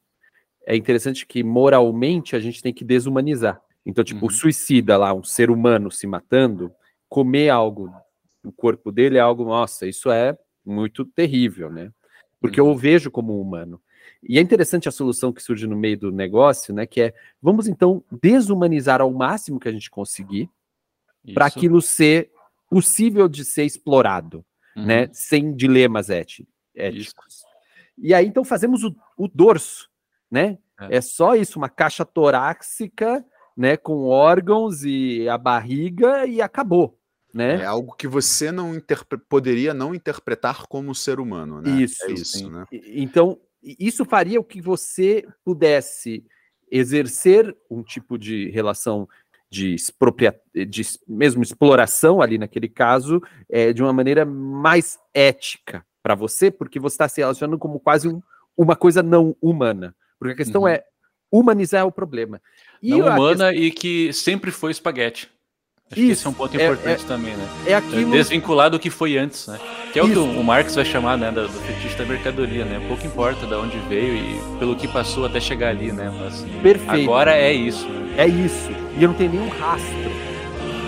é 0.67 0.77
interessante 0.77 1.27
que 1.27 1.43
moralmente 1.43 2.37
a 2.37 2.41
gente 2.41 2.63
tem 2.63 2.73
que 2.73 2.85
desumanizar. 2.85 3.61
Então, 3.85 4.03
tipo, 4.03 4.23
uhum. 4.23 4.27
o 4.29 4.31
suicida 4.31 4.97
lá, 4.97 5.13
um 5.13 5.23
ser 5.23 5.51
humano 5.51 5.91
se 5.91 6.07
matando, 6.07 6.73
comer 7.09 7.51
algo 7.51 7.93
no 8.43 8.53
corpo 8.53 8.91
dele 8.91 9.19
é 9.19 9.21
algo, 9.21 9.45
nossa, 9.45 9.87
isso 9.87 10.11
é 10.11 10.37
muito 10.65 11.05
terrível, 11.05 11.71
né? 11.71 11.91
Porque 12.41 12.61
uhum. 12.61 12.69
eu 12.69 12.75
o 12.75 12.77
vejo 12.77 13.11
como 13.11 13.41
humano. 13.41 13.81
E 14.23 14.39
é 14.39 14.41
interessante 14.41 14.89
a 14.89 14.93
solução 14.93 15.33
que 15.33 15.43
surge 15.43 15.67
no 15.67 15.77
meio 15.77 15.99
do 15.99 16.13
negócio, 16.13 16.75
né? 16.75 16.87
Que 16.87 17.03
é, 17.03 17.15
vamos 17.41 17.67
então 17.67 18.03
desumanizar 18.11 19.01
ao 19.01 19.13
máximo 19.13 19.61
que 19.61 19.69
a 19.69 19.73
gente 19.73 19.91
conseguir 19.91 20.49
para 21.33 21.47
aquilo 21.47 21.81
ser 21.81 22.31
possível 22.69 23.29
de 23.29 23.45
ser 23.45 23.65
explorado, 23.65 24.45
né? 24.75 24.81
uhum. 24.81 24.87
né? 24.87 25.09
Sem 25.13 25.55
dilemas 25.55 26.11
éticos. 26.11 26.47
Isso. 26.75 27.45
E 27.97 28.13
aí, 28.13 28.27
então, 28.27 28.45
fazemos 28.45 28.83
o, 28.83 28.95
o 29.17 29.29
dorso, 29.29 29.89
né? 30.31 30.59
É. 30.81 30.97
é 30.97 31.01
só 31.01 31.37
isso, 31.37 31.59
uma 31.59 31.69
caixa 31.69 32.05
torácica 32.05 33.25
né, 33.57 33.77
com 33.77 34.05
órgãos 34.05 34.85
e 34.85 35.29
a 35.29 35.39
barriga 35.39 36.27
e 36.27 36.43
acabou. 36.43 36.99
Né? 37.33 37.63
É 37.63 37.65
algo 37.65 37.97
que 37.97 38.07
você 38.07 38.53
não 38.53 38.81
poderia 39.29 39.75
não 39.75 39.95
interpretar 39.95 40.67
como 40.69 40.95
ser 40.95 41.19
humano, 41.19 41.61
né? 41.61 41.83
Isso, 41.83 42.05
é 42.05 42.13
isso, 42.13 42.49
né? 42.49 42.65
Então, 42.71 43.41
isso 43.61 44.05
faria 44.05 44.39
o 44.39 44.45
que 44.45 44.61
você 44.61 45.27
pudesse 45.45 46.25
exercer 46.71 47.57
um 47.69 47.83
tipo 47.83 48.17
de 48.17 48.51
relação 48.51 49.09
de, 49.51 49.75
expropria... 49.75 50.41
de 50.55 50.83
mesmo 51.09 51.43
exploração 51.43 52.23
ali 52.23 52.39
naquele 52.39 52.69
caso, 52.69 53.21
é, 53.49 53.73
de 53.73 53.83
uma 53.83 53.93
maneira 53.93 54.25
mais 54.25 54.99
ética 55.13 55.85
para 56.03 56.15
você, 56.15 56.51
porque 56.51 56.79
você 56.79 56.95
está 56.95 57.09
se 57.09 57.21
relacionando 57.21 57.59
como 57.59 57.81
quase 57.81 58.07
um, 58.07 58.23
uma 58.57 58.77
coisa 58.77 59.03
não 59.03 59.37
humana. 59.41 59.95
Porque 60.19 60.35
a 60.35 60.37
questão 60.37 60.63
uhum. 60.63 60.69
é 60.69 60.85
humanizar 61.39 61.87
o 61.87 61.93
problema. 61.93 62.41
E 62.83 62.91
não 62.91 63.01
humana 63.01 63.51
questão... 63.51 63.53
e 63.53 63.71
que 63.71 64.13
sempre 64.13 64.51
foi 64.51 64.71
espaguete. 64.71 65.29
Acho 65.91 66.01
Isso, 66.01 66.07
que 66.07 66.13
esse 66.13 66.27
é 66.27 66.31
um 66.31 66.33
ponto 66.33 66.59
é, 66.59 66.65
importante 66.65 67.05
é, 67.05 67.07
também, 67.07 67.37
né? 67.37 67.49
É 67.67 67.75
aquilo... 67.75 68.11
Desvincular 68.11 68.71
do 68.71 68.79
que 68.79 68.89
foi 68.89 69.19
antes, 69.19 69.47
né? 69.47 69.59
Que 69.93 69.99
é 69.99 70.03
o 70.03 70.07
Isso. 70.07 70.15
que 70.15 70.39
o 70.39 70.43
Marx 70.43 70.75
vai 70.75 70.85
chamar, 70.85 71.19
né, 71.19 71.31
do, 71.31 71.47
do 71.47 71.61
fetiche 71.61 71.97
da 71.97 72.05
mercadoria, 72.05 72.65
né? 72.65 72.83
Pouco 72.89 73.07
importa 73.07 73.47
de 73.47 73.55
onde 73.55 73.79
veio 73.81 74.17
e 74.17 74.59
pelo 74.59 74.75
que 74.77 74.89
passou 74.89 75.27
até 75.27 75.41
chegar 75.41 75.69
ali, 75.69 75.93
né? 75.93 76.11
Mas 76.19 76.41
Perfeito. 76.63 77.03
agora 77.03 77.37
é 77.37 77.53
isso. 77.53 77.87
Né? 77.87 78.15
É 78.17 78.27
isso. 78.27 78.71
E 78.97 79.03
eu 79.03 79.09
não 79.09 79.15
tenho 79.15 79.33
nenhum 79.33 79.49
rastro 79.49 80.11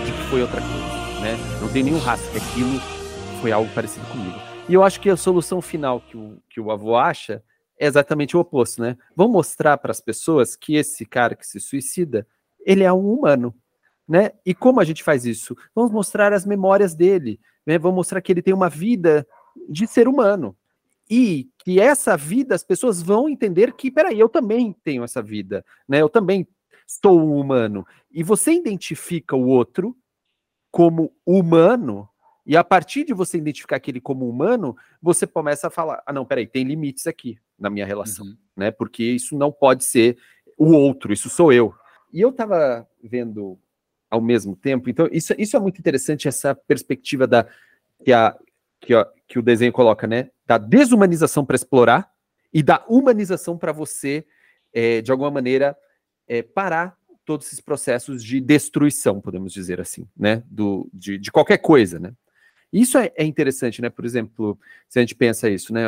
de 0.05 0.13
que 0.13 0.23
foi 0.31 0.41
outra 0.43 0.61
coisa, 0.61 1.21
né? 1.21 1.37
Não 1.61 1.69
tem 1.69 1.83
nenhum 1.83 1.99
rastro 1.99 2.31
que 2.31 2.39
aquilo 2.39 2.81
foi 3.41 3.53
algo 3.53 3.71
parecido 3.75 4.07
comigo. 4.07 4.41
E 4.69 4.75
eu 4.75 4.83
acho 4.83 5.01
que 5.01 5.11
a 5.11 5.17
solução 5.17 5.61
final 5.61 6.01
que 6.01 6.17
o, 6.17 6.39
que 6.49 6.61
o 6.61 6.71
avô 6.71 6.97
acha 6.97 7.43
é 7.79 7.87
exatamente 7.87 8.37
o 8.37 8.41
oposto, 8.41 8.81
né? 8.81 8.97
Vamos 9.15 9.33
mostrar 9.33 9.77
para 9.79 9.91
as 9.91 10.01
pessoas 10.01 10.57
que 10.57 10.77
esse 10.77 11.05
cara 11.05 11.35
que 11.35 11.47
se 11.47 11.61
suicida, 11.61 12.27
ele 12.65 12.83
é 12.83 12.93
um 12.93 13.13
humano, 13.13 13.55
né? 14.09 14.33
E 14.45 14.55
como 14.55 14.81
a 14.81 14.85
gente 14.85 15.03
faz 15.03 15.25
isso? 15.27 15.57
Vamos 15.75 15.93
mostrar 15.93 16.33
as 16.33 16.47
memórias 16.47 16.95
dele, 16.95 17.39
né? 17.67 17.79
Vamos 17.79 17.97
mostrar 17.97 18.21
que 18.21 18.33
ele 18.33 18.43
tem 18.43 18.55
uma 18.55 18.69
vida 18.69 19.27
de 19.69 19.87
ser 19.87 20.09
humano. 20.09 20.57
E 21.09 21.49
que 21.59 21.79
essa 21.79 22.17
vida 22.17 22.55
as 22.55 22.65
pessoas 22.65 23.01
vão 23.01 23.29
entender 23.29 23.73
que, 23.75 23.91
peraí, 23.91 24.19
eu 24.19 24.29
também 24.29 24.75
tenho 24.83 25.05
essa 25.05 25.23
vida, 25.23 25.65
né? 25.89 26.01
Eu 26.01 26.09
também 26.09 26.47
sou 26.87 27.21
um 27.21 27.39
humano. 27.39 27.87
E 28.11 28.23
você 28.23 28.53
identifica 28.53 29.37
o 29.37 29.47
outro 29.47 29.97
como 30.71 31.15
humano, 31.25 32.09
e 32.45 32.57
a 32.57 32.63
partir 32.63 33.05
de 33.05 33.15
você 33.15 33.39
identificar 33.39 33.77
aquele 33.77 34.01
como 34.01 34.29
humano, 34.29 34.77
você 35.01 35.27
começa 35.27 35.69
a 35.69 35.71
falar: 35.71 36.03
ah, 36.07 36.13
não, 36.13 36.25
peraí, 36.25 36.47
tem 36.47 36.65
limites 36.65 37.07
aqui 37.07 37.39
na 37.59 37.71
minha 37.71 37.87
relação, 37.87 38.27
uhum. 38.27 38.37
né? 38.57 38.71
Porque 38.71 39.03
isso 39.03 39.37
não 39.37 39.51
pode 39.51 39.85
ser 39.85 40.17
o 40.57 40.73
outro, 40.73 41.13
isso 41.13 41.29
sou 41.29 41.53
eu. 41.53 41.75
E 42.13 42.21
eu 42.21 42.31
estava 42.31 42.87
vendo 43.03 43.59
ao 44.11 44.21
mesmo 44.21 44.55
tempo, 44.55 44.89
então 44.89 45.09
isso, 45.11 45.35
isso 45.37 45.57
é 45.57 45.61
muito 45.61 45.79
interessante, 45.79 46.29
essa 46.29 46.55
perspectiva 46.55 47.27
da 47.27 47.47
que, 48.05 48.13
a, 48.13 48.37
que, 48.81 48.93
que 49.27 49.39
o 49.39 49.43
desenho 49.43 49.73
coloca, 49.73 50.07
né? 50.07 50.31
Da 50.47 50.59
desumanização 50.59 51.45
para 51.45 51.57
explorar 51.57 52.11
e 52.53 52.63
da 52.63 52.85
humanização 52.89 53.59
para 53.59 53.73
você, 53.73 54.25
é, 54.73 55.03
de 55.03 55.11
alguma 55.11 55.31
maneira, 55.31 55.77
é, 56.29 56.43
parar 56.43 56.97
todos 57.25 57.47
esses 57.49 57.61
processos 57.61 58.23
de 58.23 58.41
destruição, 58.41 59.21
podemos 59.21 59.53
dizer 59.53 59.81
assim, 59.81 60.07
né? 60.17 60.43
Do, 60.47 60.89
de, 60.93 61.19
de 61.19 61.33
qualquer 61.33 61.59
coisa, 61.59 61.99
né? 61.99 62.15
Isso 62.73 62.99
é, 62.99 63.13
é, 63.17 63.25
interessante, 63.25 63.81
né? 63.81 63.89
Por 63.89 64.05
exemplo, 64.05 64.59
se 64.89 64.99
a 64.99 65.03
gente 65.03 65.15
pensa 65.15 65.49
isso, 65.49 65.73
né? 65.73 65.85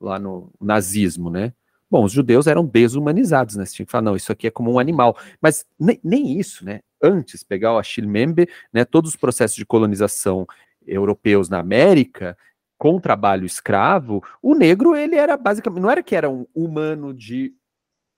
Lá 0.00 0.18
no 0.18 0.52
nazismo, 0.60 1.30
né? 1.30 1.52
Bom, 1.90 2.04
os 2.04 2.12
judeus 2.12 2.46
eram 2.46 2.64
desumanizados, 2.64 3.56
né? 3.56 3.64
Você 3.64 3.74
tinha 3.74 3.86
que 3.86 3.92
falar, 3.92 4.02
não, 4.02 4.16
isso 4.16 4.30
aqui 4.30 4.46
é 4.46 4.50
como 4.50 4.72
um 4.72 4.78
animal. 4.78 5.16
Mas 5.40 5.66
nem, 5.78 5.98
nem 6.04 6.38
isso, 6.38 6.64
né? 6.64 6.80
Antes, 7.02 7.42
pegar 7.42 7.74
o 7.74 7.78
Achille 7.78 8.06
Membe, 8.06 8.48
né? 8.72 8.84
Todos 8.84 9.10
os 9.10 9.16
processos 9.16 9.56
de 9.56 9.66
colonização 9.66 10.46
europeus 10.86 11.48
na 11.48 11.58
América, 11.58 12.36
com 12.78 12.98
trabalho 13.00 13.44
escravo, 13.44 14.22
o 14.42 14.54
negro, 14.54 14.96
ele 14.96 15.16
era 15.16 15.36
basicamente, 15.36 15.82
não 15.82 15.90
era 15.90 16.02
que 16.02 16.16
era 16.16 16.30
um 16.30 16.46
humano 16.54 17.12
de 17.12 17.52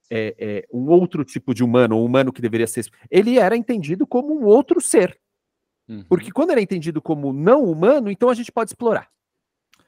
é, 0.08 0.34
é, 0.38 0.66
um 0.72 0.90
outro 0.90 1.24
tipo 1.24 1.54
de 1.54 1.64
humano, 1.64 1.96
um 1.96 2.04
humano 2.04 2.32
que 2.32 2.42
deveria 2.42 2.66
ser. 2.66 2.86
Ele 3.10 3.38
era 3.38 3.56
entendido 3.56 4.06
como 4.06 4.38
um 4.38 4.44
outro 4.44 4.80
ser. 4.80 5.18
Uhum. 5.88 6.04
Porque 6.08 6.30
quando 6.30 6.50
ele 6.50 6.60
é 6.60 6.62
entendido 6.62 7.02
como 7.02 7.32
não 7.32 7.64
humano, 7.64 8.10
então 8.10 8.28
a 8.28 8.34
gente 8.34 8.52
pode 8.52 8.70
explorar. 8.70 9.08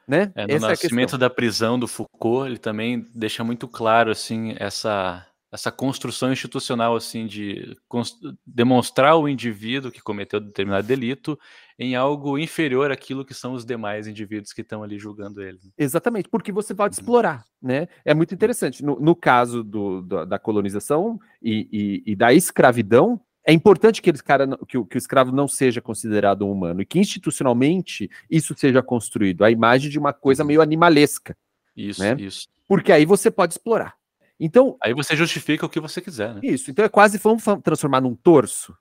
Né? 0.07 0.33
É, 0.35 0.47
no 0.47 0.55
essa 0.55 0.69
nascimento 0.69 1.17
é 1.17 1.19
da 1.19 1.31
prisão 1.31 1.79
do 1.79 1.89
Foucault, 1.89 2.47
ele 2.47 2.59
também 2.59 3.07
deixa 3.15 3.43
muito 3.43 3.67
claro 3.67 4.11
assim 4.11 4.55
essa 4.59 5.27
essa 5.55 5.71
construção 5.71 6.33
institucional 6.33 6.97
assim 6.97 7.29
de 7.29 7.77
demonstrar 8.45 9.17
o 9.17 9.29
indivíduo 9.29 9.93
que 9.93 10.03
cometeu 10.03 10.41
determinado 10.41 10.85
delito 10.85 11.39
em 11.79 11.95
algo 11.95 12.37
inferior 12.37 12.91
àquilo 12.91 13.25
que 13.25 13.33
são 13.33 13.53
os 13.53 13.65
demais 13.65 14.09
indivíduos 14.09 14.53
que 14.53 14.63
estão 14.63 14.83
ali 14.83 14.99
julgando 14.99 15.41
ele. 15.41 15.61
Exatamente, 15.79 16.29
porque 16.29 16.51
você 16.51 16.75
pode 16.75 16.97
uhum. 16.97 17.01
explorar, 17.01 17.45
né? 17.63 17.87
É 18.05 18.13
muito 18.13 18.35
interessante. 18.35 18.85
No, 18.85 18.99
no 18.99 19.15
caso 19.15 19.63
do, 19.63 20.03
do, 20.03 20.27
da 20.27 20.41
colonização 20.41 21.21
e, 21.41 21.69
e, 21.73 22.13
e, 22.13 22.17
da 22.17 22.35
escravidão, 22.35 23.21
é 23.47 23.53
importante 23.53 24.01
que, 24.01 24.11
eles, 24.11 24.23
cara, 24.23 24.47
que, 24.67 24.79
o, 24.79 24.87
que 24.87 24.97
o 24.97 24.99
escravo 24.99 25.31
não 25.31 25.47
seja 25.47 25.81
considerado 25.81 26.47
um 26.47 26.53
humano 26.53 26.81
e 26.81 26.87
que 26.87 26.99
institucionalmente 26.99 28.11
isso 28.31 28.55
seja 28.57 28.83
construído, 28.83 29.45
a 29.45 29.51
imagem 29.51 29.91
de 29.91 29.99
uma 29.99 30.13
coisa 30.13 30.43
uhum. 30.43 30.49
meio 30.49 30.63
animalesca. 30.63 31.37
Isso, 31.77 32.01
né? 32.03 32.17
isso. 32.19 32.49
Porque 32.67 32.91
aí 32.91 33.05
você 33.05 33.31
pode 33.31 33.55
explorar. 33.55 33.95
Então, 34.41 34.77
aí 34.83 34.95
você 34.95 35.15
justifica 35.15 35.67
o 35.67 35.69
que 35.69 35.79
você 35.79 36.01
quiser, 36.01 36.35
né? 36.35 36.41
Isso. 36.43 36.71
Então 36.71 36.85
é 36.85 36.89
quase 36.89 37.19
vamos 37.19 37.45
transformar 37.63 38.01
num 38.01 38.15
torso, 38.15 38.77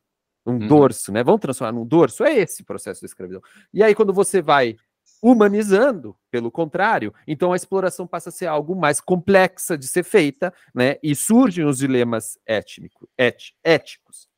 um 0.46 0.54
uhum. 0.54 0.68
dorso, 0.68 1.12
né? 1.12 1.24
Vamos 1.24 1.42
transformar 1.42 1.74
num 1.74 1.86
dorso. 1.86 2.24
É 2.24 2.38
esse 2.38 2.64
processo 2.64 3.02
da 3.02 3.06
escravidão. 3.06 3.42
E 3.74 3.84
aí 3.84 3.94
quando 3.94 4.14
você 4.14 4.42
vai 4.42 4.78
humanizando, 5.22 6.18
pelo 6.30 6.52
contrário, 6.52 7.14
então 7.26 7.54
a 7.54 7.56
exploração 7.56 8.06
passa 8.06 8.30
a 8.30 8.32
ser 8.32 8.46
algo 8.46 8.76
mais 8.76 9.00
complexa 9.00 9.78
de 9.78 9.88
ser 9.88 10.04
feita, 10.04 10.54
né? 10.74 10.98
E 11.04 11.16
surgem 11.16 11.66
os 11.66 11.78
dilemas 11.78 12.38
étnico, 12.46 13.10
et, 13.18 13.54
éticos. 13.64 14.33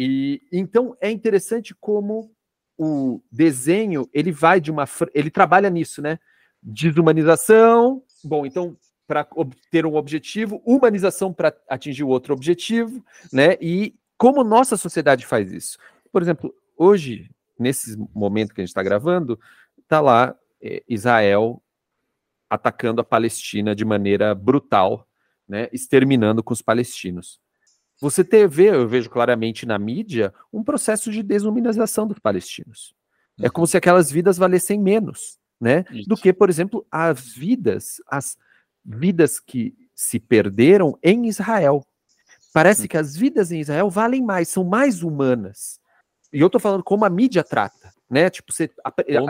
E 0.00 0.40
então 0.52 0.96
é 1.00 1.10
interessante 1.10 1.74
como 1.74 2.30
o 2.78 3.20
desenho 3.32 4.08
ele 4.14 4.30
vai 4.30 4.60
de 4.60 4.70
uma 4.70 4.84
ele 5.12 5.28
trabalha 5.28 5.68
nisso, 5.68 6.00
né? 6.00 6.20
Desumanização. 6.62 8.04
Bom, 8.22 8.46
então 8.46 8.76
para 9.08 9.26
obter 9.34 9.84
um 9.84 9.96
objetivo, 9.96 10.62
humanização 10.64 11.32
para 11.32 11.52
atingir 11.68 12.04
outro 12.04 12.32
objetivo, 12.32 13.04
né? 13.32 13.56
E 13.60 13.96
como 14.16 14.44
nossa 14.44 14.76
sociedade 14.76 15.26
faz 15.26 15.50
isso? 15.50 15.78
Por 16.12 16.22
exemplo, 16.22 16.54
hoje, 16.76 17.28
nesse 17.58 17.96
momento 18.14 18.54
que 18.54 18.60
a 18.60 18.62
gente 18.62 18.70
está 18.70 18.84
gravando, 18.84 19.36
está 19.80 20.00
lá 20.00 20.36
é, 20.62 20.84
Israel 20.88 21.60
atacando 22.48 23.00
a 23.00 23.04
Palestina 23.04 23.74
de 23.74 23.84
maneira 23.84 24.32
brutal, 24.32 25.08
né? 25.48 25.68
Exterminando 25.72 26.40
com 26.40 26.52
os 26.52 26.62
palestinos. 26.62 27.40
Você 28.00 28.22
vê, 28.46 28.70
eu 28.70 28.88
vejo 28.88 29.10
claramente 29.10 29.66
na 29.66 29.78
mídia, 29.78 30.32
um 30.52 30.62
processo 30.62 31.10
de 31.10 31.22
desumanização 31.22 32.06
dos 32.06 32.18
palestinos. 32.18 32.94
É 33.38 33.42
uhum. 33.42 33.46
É 33.46 33.50
como 33.50 33.66
se 33.66 33.76
aquelas 33.76 34.10
vidas 34.10 34.38
valessem 34.38 34.78
menos, 34.78 35.38
né? 35.60 35.84
Do 36.06 36.16
que, 36.16 36.32
por 36.32 36.48
exemplo, 36.48 36.86
as 36.90 37.32
vidas, 37.32 37.96
as 38.08 38.36
vidas 38.84 39.40
que 39.40 39.74
se 39.94 40.20
perderam 40.20 40.96
em 41.02 41.26
Israel. 41.26 41.84
Parece 42.52 42.84
hum. 42.84 42.88
que 42.88 42.96
as 42.96 43.16
vidas 43.16 43.50
em 43.50 43.60
Israel 43.60 43.90
valem 43.90 44.22
mais, 44.22 44.48
são 44.48 44.64
mais 44.64 45.02
humanas. 45.02 45.80
E 46.32 46.40
eu 46.40 46.46
estou 46.46 46.60
falando 46.60 46.84
como 46.84 47.04
a 47.04 47.10
mídia 47.10 47.42
trata, 47.42 47.92
né? 48.10 48.30
Tipo, 48.30 48.52
você, 48.52 48.70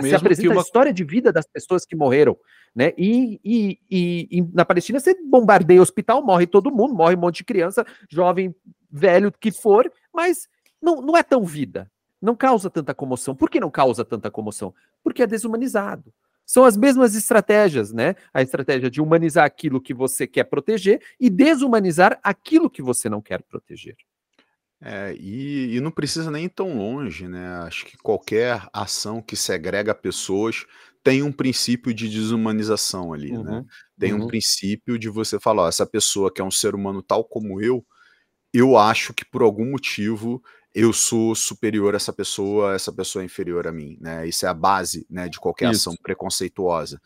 você 0.01 0.15
apresenta 0.15 0.53
uma... 0.53 0.61
a 0.61 0.65
história 0.65 0.93
de 0.93 1.05
vida 1.05 1.33
das 1.33 1.47
pessoas 1.47 1.85
que 1.85 1.97
morreram, 1.97 2.37
né? 2.75 2.93
E, 2.97 3.41
e, 3.45 3.79
e, 3.91 4.29
e, 4.31 4.43
na 4.53 4.65
Palestina 4.65 5.01
você 5.01 5.15
bombardeia 5.29 5.81
o 5.81 5.83
hospital, 5.83 6.25
morre 6.25 6.47
todo 6.47 6.71
mundo, 6.71 6.95
morre 6.95 7.17
um 7.17 7.21
monte 7.21 7.39
de 7.39 7.45
criança, 7.45 7.85
jovem, 8.09 8.55
velho, 8.91 9.33
que 9.33 9.51
for, 9.51 9.91
mas 10.15 10.49
não, 10.81 11.03
não 11.03 11.17
é 11.17 11.23
tão 11.23 11.45
vida. 11.45 11.91
Não 12.21 12.35
causa 12.35 12.69
tanta 12.69 12.95
comoção. 12.95 13.35
Por 13.35 13.49
que 13.49 13.61
não 13.61 13.71
causa 13.71 14.05
tanta 14.05 14.31
comoção? 14.31 14.75
Porque 15.03 15.23
é 15.23 15.27
desumanizado. 15.27 16.13
São 16.45 16.65
as 16.65 16.77
mesmas 16.77 17.15
estratégias, 17.15 17.93
né? 17.93 18.17
A 18.33 18.43
estratégia 18.43 18.91
de 18.91 19.01
humanizar 19.01 19.45
aquilo 19.45 19.81
que 19.81 19.93
você 19.93 20.27
quer 20.27 20.45
proteger 20.45 21.01
e 21.21 21.29
desumanizar 21.29 22.19
aquilo 22.23 22.71
que 22.71 22.83
você 22.83 23.09
não 23.09 23.21
quer 23.21 23.43
proteger. 23.43 23.97
É, 24.81 25.13
e, 25.19 25.77
e, 25.77 25.81
não 25.81 25.91
precisa 25.91 26.31
nem 26.31 26.45
ir 26.45 26.51
tão 26.51 26.77
longe, 26.79 27.27
né? 27.27 27.57
Acho 27.65 27.85
que 27.85 27.97
qualquer 27.97 28.65
ação 28.73 29.21
que 29.21 29.35
segrega 29.35 29.93
pessoas 29.93 30.65
tem 31.03 31.23
um 31.23 31.33
princípio 31.33 31.93
de 31.93 32.09
desumanização 32.09 33.13
ali, 33.13 33.33
né? 33.33 33.39
uhum, 33.39 33.45
né? 33.45 33.65
Tem 33.99 34.13
uhum. 34.13 34.25
um 34.25 34.27
princípio 34.29 34.99
de 34.99 35.09
você 35.09 35.41
falar, 35.41 35.65
ó, 35.65 35.69
essa 35.69 35.87
pessoa 35.87 36.33
que 36.33 36.41
é 36.41 36.45
um 36.45 36.51
ser 36.51 36.75
humano 36.75 37.03
tal 37.03 37.25
como 37.25 37.61
eu, 37.61 37.85
eu 38.53 38.77
acho 38.77 39.13
que 39.13 39.25
por 39.25 39.43
algum 39.43 39.69
motivo 39.69 40.43
eu 40.75 40.93
sou 40.93 41.35
superior 41.35 41.95
a 41.95 41.97
essa 41.97 42.13
pessoa, 42.13 42.75
essa 42.75 42.93
pessoa 42.93 43.23
é 43.23 43.27
inferior 43.27 43.67
a 43.67 43.73
mim, 43.73 43.99
né? 44.01 44.29
Isso 44.29 44.47
é 44.47 44.49
a 44.49 44.55
base, 44.55 45.05
né, 45.11 45.29
de 45.29 45.41
qualquer 45.41 45.73
isso. 45.73 45.91
ação 45.91 45.97
preconceituosa. 46.01 47.01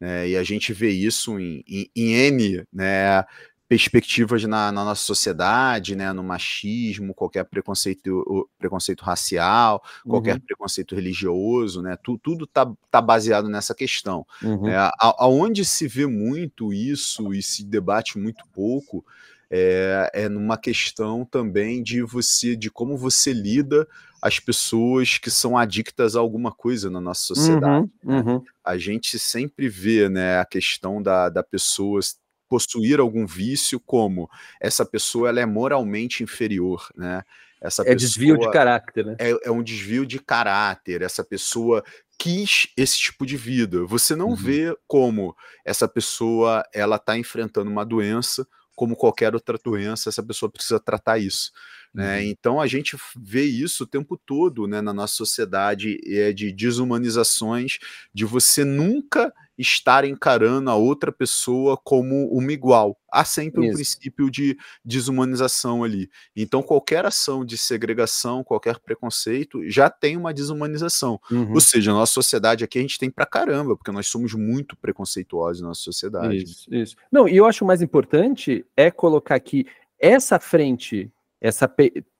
Né? 0.00 0.30
E 0.30 0.36
a 0.36 0.42
gente 0.42 0.72
vê 0.72 0.90
isso 0.90 1.38
em, 1.38 1.62
em, 1.66 1.90
em 1.94 2.12
N, 2.14 2.64
né, 2.72 3.24
perspectivas 3.68 4.42
na, 4.44 4.72
na, 4.72 4.84
nossa 4.84 5.02
sociedade, 5.02 5.94
né, 5.94 6.10
no 6.12 6.24
machismo, 6.24 7.12
qualquer 7.12 7.44
preconceito, 7.44 8.48
preconceito 8.58 9.02
racial, 9.02 9.82
qualquer 10.04 10.36
uhum. 10.36 10.40
preconceito 10.40 10.94
religioso, 10.94 11.82
né, 11.82 11.96
tu, 12.02 12.18
tudo 12.18 12.44
está 12.44 12.72
tá 12.90 13.02
baseado 13.02 13.48
nessa 13.48 13.74
questão. 13.74 14.26
Uhum. 14.42 14.62
Né, 14.62 14.90
aonde 14.98 15.64
se 15.66 15.86
vê 15.86 16.06
muito 16.06 16.72
isso 16.72 17.34
e 17.34 17.42
se 17.42 17.62
debate 17.62 18.18
muito 18.18 18.44
pouco 18.54 19.04
é, 19.50 20.10
é 20.14 20.28
numa 20.28 20.56
questão 20.56 21.24
também 21.24 21.82
de 21.82 22.02
você, 22.02 22.56
de 22.56 22.70
como 22.70 22.96
você 22.96 23.32
lida 23.32 23.86
as 24.20 24.40
pessoas 24.40 25.16
que 25.18 25.30
são 25.30 25.56
adictas 25.56 26.16
a 26.16 26.20
alguma 26.20 26.52
coisa 26.52 26.90
na 26.90 27.00
nossa 27.00 27.22
sociedade. 27.22 27.88
Uhum, 28.02 28.12
né? 28.12 28.22
uhum. 28.26 28.42
A 28.64 28.76
gente 28.76 29.18
sempre 29.18 29.68
vê 29.68 30.08
né, 30.08 30.38
a 30.38 30.44
questão 30.44 31.00
da, 31.00 31.28
da 31.28 31.42
pessoa 31.42 32.00
possuir 32.48 33.00
algum 33.00 33.26
vício, 33.26 33.78
como 33.80 34.28
essa 34.60 34.84
pessoa 34.84 35.28
ela 35.28 35.40
é 35.40 35.46
moralmente 35.46 36.22
inferior, 36.22 36.88
né? 36.96 37.22
Essa 37.60 37.82
é 37.82 37.86
pessoa 37.86 37.96
desvio 37.96 38.38
de 38.38 38.50
caráter, 38.50 39.04
né? 39.04 39.16
É, 39.18 39.48
é, 39.48 39.50
um 39.50 39.62
desvio 39.62 40.06
de 40.06 40.20
caráter. 40.20 41.02
Essa 41.02 41.24
pessoa 41.24 41.82
quis 42.16 42.68
esse 42.76 42.98
tipo 42.98 43.26
de 43.26 43.36
vida. 43.36 43.84
Você 43.84 44.14
não 44.14 44.30
uhum. 44.30 44.36
vê 44.36 44.76
como 44.86 45.36
essa 45.64 45.88
pessoa 45.88 46.64
ela 46.72 46.96
está 46.96 47.18
enfrentando 47.18 47.70
uma 47.70 47.84
doença 47.84 48.46
como 48.76 48.94
qualquer 48.94 49.34
outra 49.34 49.58
doença. 49.58 50.08
Essa 50.08 50.22
pessoa 50.22 50.50
precisa 50.50 50.78
tratar 50.78 51.18
isso. 51.18 51.50
Né? 51.92 52.18
Uhum. 52.18 52.24
Então 52.24 52.60
a 52.60 52.66
gente 52.68 52.96
vê 53.16 53.42
isso 53.42 53.82
o 53.82 53.86
tempo 53.86 54.16
todo 54.16 54.68
né, 54.68 54.80
na 54.80 54.92
nossa 54.92 55.14
sociedade 55.14 55.98
é, 56.06 56.32
de 56.32 56.52
desumanizações, 56.52 57.78
de 58.14 58.24
você 58.24 58.64
nunca 58.64 59.32
estar 59.58 60.04
encarando 60.04 60.70
a 60.70 60.74
outra 60.74 61.10
pessoa 61.10 61.76
como 61.76 62.28
uma 62.28 62.52
igual. 62.52 62.96
Há 63.10 63.24
sempre 63.24 63.62
isso. 63.62 63.70
um 63.70 63.74
princípio 63.74 64.30
de 64.30 64.56
desumanização 64.84 65.82
ali. 65.82 66.08
Então 66.36 66.62
qualquer 66.62 67.04
ação 67.04 67.44
de 67.44 67.58
segregação, 67.58 68.44
qualquer 68.44 68.78
preconceito, 68.78 69.68
já 69.68 69.90
tem 69.90 70.16
uma 70.16 70.32
desumanização. 70.32 71.20
Uhum. 71.30 71.54
Ou 71.54 71.60
seja, 71.60 71.90
a 71.90 71.94
nossa 71.94 72.12
sociedade 72.12 72.64
aqui 72.64 72.78
a 72.78 72.82
gente 72.82 72.98
tem 72.98 73.10
pra 73.10 73.26
caramba, 73.26 73.76
porque 73.76 73.90
nós 73.90 74.06
somos 74.06 74.34
muito 74.34 74.76
preconceituosos 74.76 75.62
na 75.62 75.68
nossa 75.68 75.82
sociedade. 75.82 76.36
Isso, 76.36 76.74
isso. 76.74 76.96
Não, 77.10 77.28
e 77.28 77.36
eu 77.36 77.46
acho 77.46 77.64
mais 77.64 77.82
importante 77.82 78.64
é 78.76 78.90
colocar 78.90 79.38
que 79.40 79.66
essa 79.98 80.38
frente 80.38 81.10
essa 81.40 81.70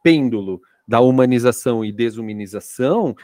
pêndulo 0.02 0.60
da 0.86 1.00
humanização 1.00 1.84
e 1.84 1.92
desumanização, 1.92 3.14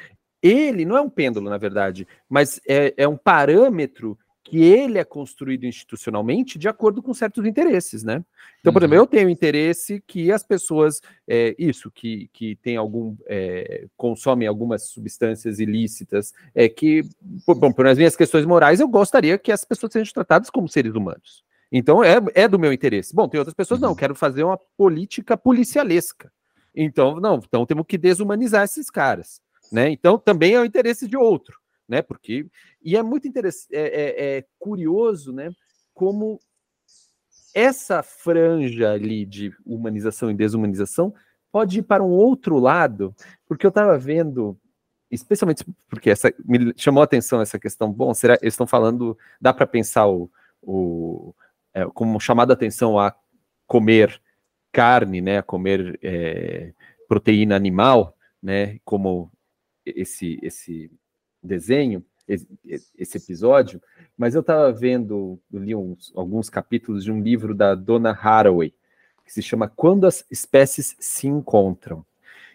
ele 0.44 0.84
não 0.84 0.96
é 0.96 1.00
um 1.00 1.08
pêndulo, 1.08 1.48
na 1.48 1.56
verdade, 1.56 2.06
mas 2.28 2.60
é, 2.68 2.92
é 2.98 3.08
um 3.08 3.16
parâmetro 3.16 4.18
que 4.44 4.62
ele 4.62 4.98
é 4.98 5.04
construído 5.04 5.64
institucionalmente 5.64 6.58
de 6.58 6.68
acordo 6.68 7.02
com 7.02 7.14
certos 7.14 7.46
interesses, 7.46 8.04
né? 8.04 8.22
Então, 8.60 8.74
por 8.74 8.82
uhum. 8.82 8.88
exemplo, 8.88 9.02
eu 9.02 9.06
tenho 9.06 9.30
interesse 9.30 10.04
que 10.06 10.30
as 10.30 10.42
pessoas, 10.42 11.00
é, 11.26 11.54
isso, 11.58 11.90
que, 11.90 12.28
que 12.30 12.56
tem 12.56 12.76
algum, 12.76 13.16
é, 13.26 13.86
consomem 13.96 14.46
algumas 14.46 14.90
substâncias 14.90 15.58
ilícitas, 15.60 16.34
é 16.54 16.68
que, 16.68 17.02
bom, 17.22 17.72
por 17.72 17.86
as 17.86 17.96
minhas 17.96 18.14
questões 18.14 18.44
morais, 18.44 18.80
eu 18.80 18.88
gostaria 18.88 19.38
que 19.38 19.50
as 19.50 19.64
pessoas 19.64 19.94
sejam 19.94 20.12
tratadas 20.12 20.50
como 20.50 20.68
seres 20.68 20.94
humanos. 20.94 21.42
Então 21.72 22.04
é, 22.04 22.16
é 22.34 22.46
do 22.46 22.58
meu 22.58 22.72
interesse. 22.72 23.14
Bom, 23.14 23.26
tem 23.26 23.38
outras 23.38 23.54
pessoas, 23.54 23.80
não, 23.80 23.90
uhum. 23.90 23.96
quero 23.96 24.14
fazer 24.14 24.44
uma 24.44 24.58
política 24.76 25.38
policialesca. 25.38 26.30
Então, 26.74 27.18
não, 27.18 27.36
então 27.36 27.64
temos 27.64 27.86
que 27.88 27.96
desumanizar 27.96 28.64
esses 28.64 28.90
caras. 28.90 29.40
Né? 29.72 29.90
Então 29.90 30.18
também 30.18 30.54
é 30.54 30.60
o 30.60 30.64
interesse 30.64 31.08
de 31.08 31.16
outro, 31.16 31.58
né? 31.88 32.02
Porque. 32.02 32.46
E 32.82 32.96
é 32.96 33.02
muito 33.02 33.26
interessante, 33.26 33.74
é, 33.74 33.82
é, 33.82 34.36
é 34.38 34.44
curioso, 34.58 35.32
né? 35.32 35.50
Como 35.92 36.38
essa 37.54 38.02
franja 38.02 38.92
ali 38.92 39.24
de 39.24 39.52
humanização 39.64 40.30
e 40.30 40.34
desumanização 40.34 41.14
pode 41.52 41.78
ir 41.78 41.82
para 41.82 42.02
um 42.02 42.10
outro 42.10 42.58
lado, 42.58 43.14
porque 43.46 43.64
eu 43.64 43.68
estava 43.68 43.96
vendo, 43.96 44.58
especialmente 45.08 45.64
porque 45.88 46.10
essa 46.10 46.34
me 46.44 46.74
chamou 46.76 47.00
a 47.00 47.04
atenção 47.04 47.40
essa 47.40 47.58
questão. 47.60 47.92
Bom, 47.92 48.12
será 48.12 48.36
eles 48.42 48.54
estão 48.54 48.66
falando, 48.66 49.16
dá 49.40 49.54
para 49.54 49.66
pensar 49.66 50.08
o, 50.08 50.28
o 50.60 51.32
é, 51.72 51.84
como 51.86 52.18
chamada 52.18 52.52
atenção 52.52 52.98
a 52.98 53.14
comer 53.66 54.20
carne, 54.72 55.20
né, 55.20 55.38
a 55.38 55.42
comer 55.42 55.98
é, 56.02 56.72
proteína 57.06 57.54
animal, 57.54 58.16
né, 58.42 58.80
como 58.84 59.30
esse 59.84 60.38
esse 60.42 60.90
desenho, 61.42 62.04
esse, 62.26 63.18
episódio, 63.18 63.82
mas 64.16 64.34
eu 64.34 64.40
estava 64.40 64.72
vendo, 64.72 65.38
eu 65.52 65.60
li 65.60 65.74
uns, 65.74 66.12
alguns 66.16 66.48
capítulos 66.48 67.04
de 67.04 67.12
um 67.12 67.20
livro 67.20 67.54
da 67.54 67.74
Donna 67.74 68.18
Haraway, 68.18 68.74
que 69.24 69.32
se 69.32 69.42
chama 69.42 69.68
Quando 69.68 70.06
as 70.06 70.24
Espécies 70.30 70.96
se 70.98 71.26
Encontram. 71.26 72.04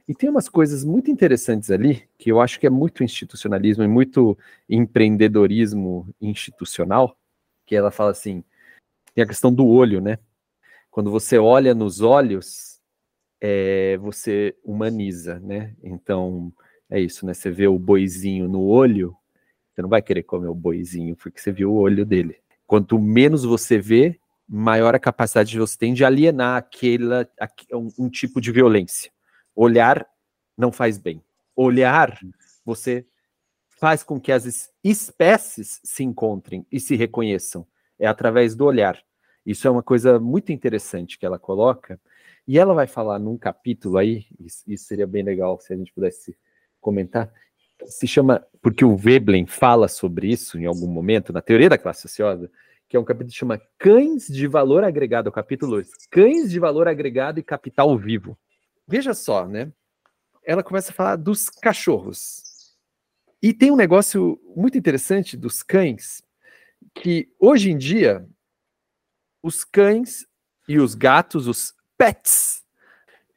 E 0.07 0.15
tem 0.15 0.27
umas 0.27 0.49
coisas 0.49 0.83
muito 0.83 1.11
interessantes 1.11 1.69
ali, 1.69 2.09
que 2.17 2.31
eu 2.31 2.41
acho 2.41 2.59
que 2.59 2.65
é 2.65 2.69
muito 2.69 3.03
institucionalismo 3.03 3.83
e 3.83 3.87
muito 3.87 4.35
empreendedorismo 4.67 6.09
institucional, 6.19 7.15
que 7.63 7.75
ela 7.75 7.91
fala 7.91 8.09
assim, 8.09 8.43
tem 9.13 9.23
a 9.23 9.27
questão 9.27 9.53
do 9.53 9.67
olho, 9.67 10.01
né? 10.01 10.17
Quando 10.89 11.11
você 11.11 11.37
olha 11.37 11.75
nos 11.75 12.01
olhos, 12.01 12.79
é, 13.39 13.97
você 13.97 14.55
humaniza, 14.63 15.39
né? 15.39 15.75
Então, 15.83 16.51
é 16.89 16.99
isso, 16.99 17.25
né? 17.25 17.33
Você 17.33 17.51
vê 17.51 17.67
o 17.67 17.77
boizinho 17.77 18.47
no 18.47 18.61
olho, 18.61 19.15
você 19.71 19.81
não 19.81 19.89
vai 19.89 20.01
querer 20.01 20.23
comer 20.23 20.47
o 20.47 20.55
boizinho, 20.55 21.15
porque 21.15 21.39
você 21.39 21.51
viu 21.51 21.71
o 21.71 21.77
olho 21.77 22.05
dele. 22.05 22.37
Quanto 22.65 22.99
menos 22.99 23.43
você 23.43 23.77
vê, 23.77 24.19
maior 24.47 24.95
a 24.95 24.99
capacidade 24.99 25.51
que 25.51 25.59
você 25.59 25.77
tem 25.77 25.93
de 25.93 26.03
alienar 26.03 26.57
aquela, 26.57 27.29
um, 27.73 27.89
um 27.97 28.09
tipo 28.09 28.41
de 28.41 28.51
violência. 28.51 29.11
Olhar 29.55 30.07
não 30.57 30.71
faz 30.71 30.97
bem. 30.97 31.23
Olhar, 31.55 32.19
você 32.65 33.05
faz 33.67 34.03
com 34.03 34.19
que 34.19 34.31
as 34.31 34.71
espécies 34.83 35.79
se 35.83 36.03
encontrem 36.03 36.65
e 36.71 36.79
se 36.79 36.95
reconheçam. 36.95 37.65
É 37.97 38.07
através 38.07 38.55
do 38.55 38.65
olhar. 38.65 38.99
Isso 39.45 39.67
é 39.67 39.71
uma 39.71 39.83
coisa 39.83 40.19
muito 40.19 40.51
interessante 40.51 41.17
que 41.17 41.25
ela 41.25 41.39
coloca, 41.39 41.99
e 42.47 42.57
ela 42.57 42.73
vai 42.73 42.87
falar 42.87 43.19
num 43.19 43.37
capítulo 43.37 43.97
aí, 43.97 44.25
isso, 44.39 44.63
isso 44.67 44.85
seria 44.85 45.05
bem 45.05 45.23
legal 45.23 45.59
se 45.59 45.71
a 45.71 45.77
gente 45.77 45.93
pudesse 45.93 46.35
comentar, 46.79 47.31
se 47.85 48.07
chama, 48.07 48.45
porque 48.61 48.83
o 48.83 48.95
Veblen 48.95 49.45
fala 49.45 49.87
sobre 49.87 50.27
isso 50.31 50.57
em 50.59 50.65
algum 50.65 50.87
momento, 50.87 51.31
na 51.31 51.41
teoria 51.41 51.69
da 51.69 51.77
classe 51.77 52.05
ociosa, 52.05 52.49
que 52.87 52.97
é 52.97 52.99
um 52.99 53.05
capítulo 53.05 53.31
que 53.31 53.37
chama 53.37 53.61
Cães 53.77 54.27
de 54.27 54.47
Valor 54.47 54.83
Agregado, 54.83 55.29
o 55.29 55.31
capítulo 55.31 55.73
2, 55.73 55.89
Cães 56.09 56.51
de 56.51 56.59
Valor 56.59 56.87
Agregado 56.87 57.39
e 57.39 57.43
Capital 57.43 57.95
Vivo. 57.97 58.37
Veja 58.87 59.13
só, 59.13 59.47
né? 59.47 59.71
Ela 60.43 60.63
começa 60.63 60.91
a 60.91 60.95
falar 60.95 61.15
dos 61.15 61.49
cachorros. 61.49 62.75
E 63.41 63.53
tem 63.53 63.71
um 63.71 63.75
negócio 63.75 64.41
muito 64.55 64.77
interessante 64.77 65.37
dos 65.37 65.63
cães, 65.63 66.21
que 66.93 67.31
hoje 67.39 67.69
em 67.71 67.77
dia 67.77 68.27
os 69.41 69.63
cães 69.63 70.25
e 70.67 70.79
os 70.79 70.95
gatos, 70.95 71.47
os 71.47 71.73
pets, 71.97 72.63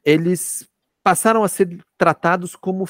eles 0.03 0.67
passaram 1.03 1.43
a 1.43 1.47
ser 1.47 1.77
tratados 1.97 2.55
como 2.55 2.85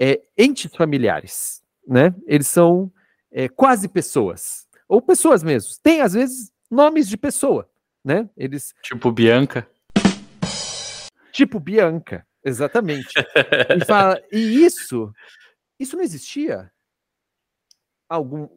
é, 0.00 0.20
entes 0.36 0.74
familiares, 0.74 1.62
né? 1.86 2.14
Eles 2.26 2.46
são 2.46 2.90
é, 3.30 3.48
quase 3.48 3.88
pessoas, 3.88 4.66
ou 4.88 5.02
pessoas 5.02 5.42
mesmo. 5.42 5.70
Tem, 5.82 6.00
às 6.00 6.14
vezes, 6.14 6.50
nomes 6.70 7.08
de 7.08 7.16
pessoa, 7.16 7.68
né? 8.04 8.28
Eles... 8.36 8.74
Tipo 8.82 9.12
Bianca. 9.12 9.68
Tipo 11.32 11.60
Bianca, 11.60 12.26
exatamente. 12.44 13.12
e, 13.80 13.84
fala, 13.84 14.20
e 14.32 14.64
isso, 14.64 15.12
isso 15.78 15.96
não 15.96 16.02
existia 16.02 16.70
algum 18.08 18.48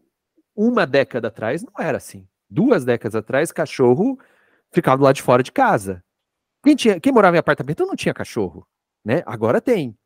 uma 0.55 0.85
década 0.85 1.27
atrás, 1.27 1.63
não 1.63 1.73
era 1.83 1.97
assim 1.97 2.27
duas 2.53 2.85
décadas 2.85 3.15
atrás, 3.15 3.51
cachorro 3.51 4.19
ficava 4.71 4.97
do 4.97 5.03
lado 5.03 5.15
de 5.15 5.23
fora 5.23 5.43
de 5.43 5.51
casa. 5.51 6.03
Quem, 6.63 6.75
tinha, 6.75 6.99
quem 6.99 7.11
morava 7.11 7.35
em 7.35 7.39
apartamento 7.39 7.85
não 7.85 7.95
tinha 7.95 8.13
cachorro, 8.13 8.65
né? 9.03 9.23
Agora 9.25 9.59
tem. 9.59 9.97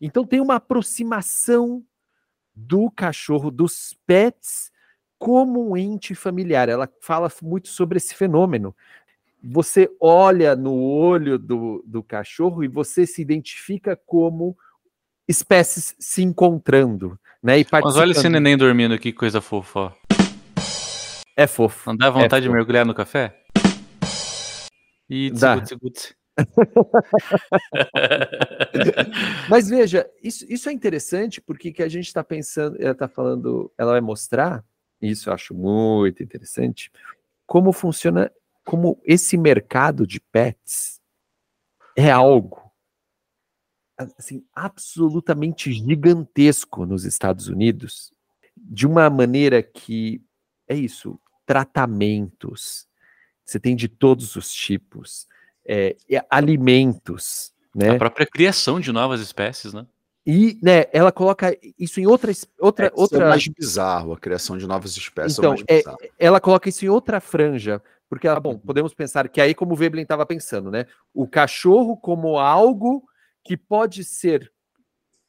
Então 0.00 0.24
tem 0.24 0.40
uma 0.40 0.56
aproximação 0.56 1.84
do 2.54 2.90
cachorro, 2.90 3.50
dos 3.50 3.96
pets, 4.06 4.70
como 5.18 5.70
um 5.70 5.76
ente 5.76 6.14
familiar. 6.14 6.68
Ela 6.68 6.88
fala 7.00 7.30
muito 7.42 7.68
sobre 7.68 7.96
esse 7.96 8.14
fenômeno. 8.14 8.74
Você 9.42 9.90
olha 10.00 10.56
no 10.56 10.74
olho 10.74 11.38
do, 11.38 11.82
do 11.86 12.02
cachorro 12.02 12.64
e 12.64 12.68
você 12.68 13.06
se 13.06 13.20
identifica 13.20 13.96
como 14.06 14.56
espécies 15.28 15.94
se 15.98 16.22
encontrando, 16.22 17.18
né? 17.42 17.58
E 17.58 17.66
Mas 17.70 17.96
olha 17.96 18.12
esse 18.12 18.28
neném 18.28 18.56
dormindo, 18.56 18.98
que 18.98 19.12
coisa 19.12 19.40
fofa. 19.40 19.94
É 21.36 21.46
fofo. 21.46 21.90
Não 21.90 21.96
dá 21.96 22.10
vontade 22.10 22.46
é 22.46 22.48
de 22.48 22.54
mergulhar 22.54 22.86
no 22.86 22.94
café? 22.94 23.42
E 25.08 25.30
dá. 25.30 25.62
Mas 29.48 29.68
veja, 29.68 30.10
isso, 30.22 30.44
isso 30.48 30.68
é 30.68 30.72
interessante 30.72 31.40
porque 31.40 31.72
que 31.72 31.82
a 31.82 31.88
gente 31.88 32.06
está 32.06 32.24
pensando, 32.24 32.76
ela 32.80 32.92
está 32.92 33.08
falando, 33.08 33.72
ela 33.78 33.92
vai 33.92 34.00
mostrar, 34.00 34.64
isso 35.00 35.28
eu 35.28 35.34
acho 35.34 35.54
muito 35.54 36.22
interessante, 36.22 36.90
como 37.46 37.72
funciona, 37.72 38.32
como 38.64 39.00
esse 39.04 39.36
mercado 39.36 40.06
de 40.06 40.20
pets 40.20 41.00
é 41.96 42.10
algo 42.10 42.62
assim 44.18 44.44
absolutamente 44.52 45.72
gigantesco 45.72 46.84
nos 46.84 47.04
Estados 47.04 47.46
Unidos, 47.46 48.12
de 48.56 48.86
uma 48.86 49.08
maneira 49.08 49.62
que 49.62 50.20
é 50.66 50.74
isso, 50.74 51.20
tratamentos, 51.46 52.88
você 53.44 53.60
tem 53.60 53.76
de 53.76 53.88
todos 53.88 54.36
os 54.36 54.52
tipos, 54.52 55.28
é, 55.66 55.96
alimentos, 56.30 57.52
né? 57.74 57.90
A 57.90 57.98
própria 57.98 58.26
criação 58.26 58.78
de 58.78 58.92
novas 58.92 59.20
espécies, 59.20 59.72
né? 59.72 59.86
E, 60.26 60.58
né, 60.62 60.84
ela 60.90 61.12
coloca 61.12 61.54
isso 61.78 62.00
em 62.00 62.06
outra 62.06 62.32
outra 62.58 62.86
É, 62.86 62.88
isso 62.88 63.00
outra 63.00 63.24
é 63.24 63.28
mais 63.28 63.46
bizarro, 63.46 64.14
a 64.14 64.18
criação 64.18 64.56
de 64.56 64.66
novas 64.66 64.96
espécies 64.96 65.38
Então, 65.38 65.52
é 65.52 65.56
mais 65.56 65.98
é- 66.00 66.10
ela 66.18 66.40
coloca 66.40 66.68
isso 66.68 66.84
em 66.84 66.88
outra 66.88 67.20
franja, 67.20 67.82
porque 68.08 68.26
ela, 68.26 68.40
bom, 68.40 68.58
podemos 68.58 68.94
pensar 68.94 69.28
que 69.28 69.40
aí 69.40 69.54
como 69.54 69.74
o 69.74 69.76
Veblen 69.76 70.02
estava 70.02 70.24
pensando, 70.24 70.70
né? 70.70 70.86
O 71.12 71.26
cachorro 71.28 71.96
como 71.96 72.38
algo 72.38 73.04
que 73.44 73.54
pode 73.56 74.02
ser 74.02 74.50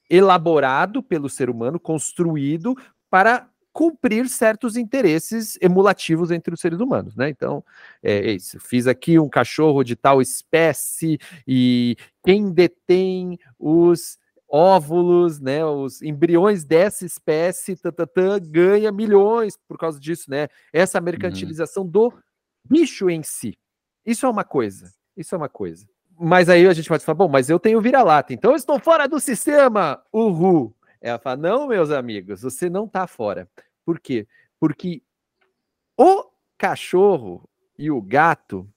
elaborado 0.09 1.03
pelo 1.03 1.29
ser 1.29 1.49
humano, 1.49 1.79
construído 1.79 2.73
para 3.09 3.49
cumprir 3.75 4.29
certos 4.29 4.77
interesses 4.77 5.57
emulativos 5.61 6.31
entre 6.31 6.53
os 6.53 6.61
seres 6.61 6.79
humanos, 6.79 7.13
né? 7.13 7.27
Então, 7.27 7.61
é 8.01 8.31
isso. 8.31 8.57
Fiz 8.57 8.87
aqui 8.87 9.19
um 9.19 9.27
cachorro 9.27 9.83
de 9.83 9.97
tal 9.97 10.21
espécie 10.21 11.19
e 11.45 11.97
quem 12.23 12.53
detém 12.53 13.37
os 13.59 14.17
óvulos, 14.47 15.41
né, 15.41 15.65
os 15.65 16.01
embriões 16.01 16.63
dessa 16.63 17.05
espécie, 17.05 17.75
tã, 17.75 17.91
tã, 17.91 18.05
tã, 18.05 18.39
ganha 18.39 18.93
milhões 18.93 19.57
por 19.67 19.77
causa 19.77 19.99
disso, 19.99 20.29
né? 20.29 20.47
Essa 20.71 21.01
mercantilização 21.01 21.85
do 21.85 22.13
bicho 22.63 23.09
em 23.09 23.23
si. 23.23 23.57
Isso 24.05 24.25
é 24.25 24.29
uma 24.29 24.45
coisa. 24.45 24.93
Isso 25.17 25.35
é 25.35 25.37
uma 25.37 25.49
coisa. 25.49 25.85
Mas 26.17 26.47
aí 26.47 26.65
a 26.65 26.73
gente 26.73 26.87
pode 26.87 27.03
falar, 27.03 27.17
bom, 27.17 27.27
mas 27.27 27.49
eu 27.49 27.59
tenho 27.59 27.81
vira-lata, 27.81 28.33
então 28.33 28.51
eu 28.51 28.55
estou 28.55 28.79
fora 28.79 29.05
do 29.05 29.19
sistema. 29.19 30.01
Uhul. 30.13 30.73
Ela 31.05 31.19
fala, 31.19 31.37
não, 31.37 31.67
meus 31.67 31.91
amigos, 31.91 32.41
você 32.41 32.67
não 32.67 32.85
está 32.85 33.05
fora. 33.05 33.47
Por 33.85 33.99
quê? 33.99 34.27
Porque 34.59 35.03
o 35.95 36.25
cachorro 36.57 37.47
e 37.77 37.91
o 37.91 38.01
gato, 38.01 38.67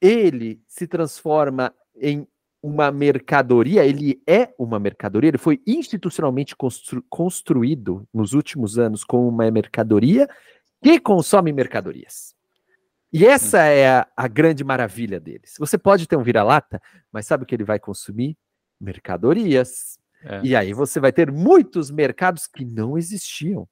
ele 0.00 0.62
se 0.66 0.86
transforma 0.86 1.74
em 1.94 2.26
uma 2.62 2.90
mercadoria, 2.90 3.84
ele 3.84 4.22
é 4.26 4.54
uma 4.58 4.78
mercadoria, 4.78 5.28
ele 5.28 5.36
foi 5.36 5.60
institucionalmente 5.66 6.56
constru- 6.56 7.04
construído 7.10 8.08
nos 8.14 8.32
últimos 8.32 8.78
anos 8.78 9.04
como 9.04 9.28
uma 9.28 9.50
mercadoria 9.50 10.26
que 10.82 10.98
consome 10.98 11.52
mercadorias. 11.52 12.34
E 13.12 13.26
essa 13.26 13.62
é 13.62 13.88
a, 13.88 14.08
a 14.16 14.26
grande 14.26 14.64
maravilha 14.64 15.20
deles. 15.20 15.54
Você 15.58 15.76
pode 15.76 16.08
ter 16.08 16.16
um 16.16 16.22
vira-lata, 16.22 16.80
mas 17.12 17.26
sabe 17.26 17.44
o 17.44 17.46
que 17.46 17.54
ele 17.54 17.62
vai 17.62 17.78
consumir? 17.78 18.38
Mercadorias. 18.80 19.98
É. 20.28 20.40
E 20.42 20.56
aí 20.56 20.72
você 20.72 20.98
vai 21.00 21.12
ter 21.12 21.30
muitos 21.30 21.90
mercados 21.90 22.46
que 22.46 22.64
não 22.64 22.98
existiam. 22.98 23.66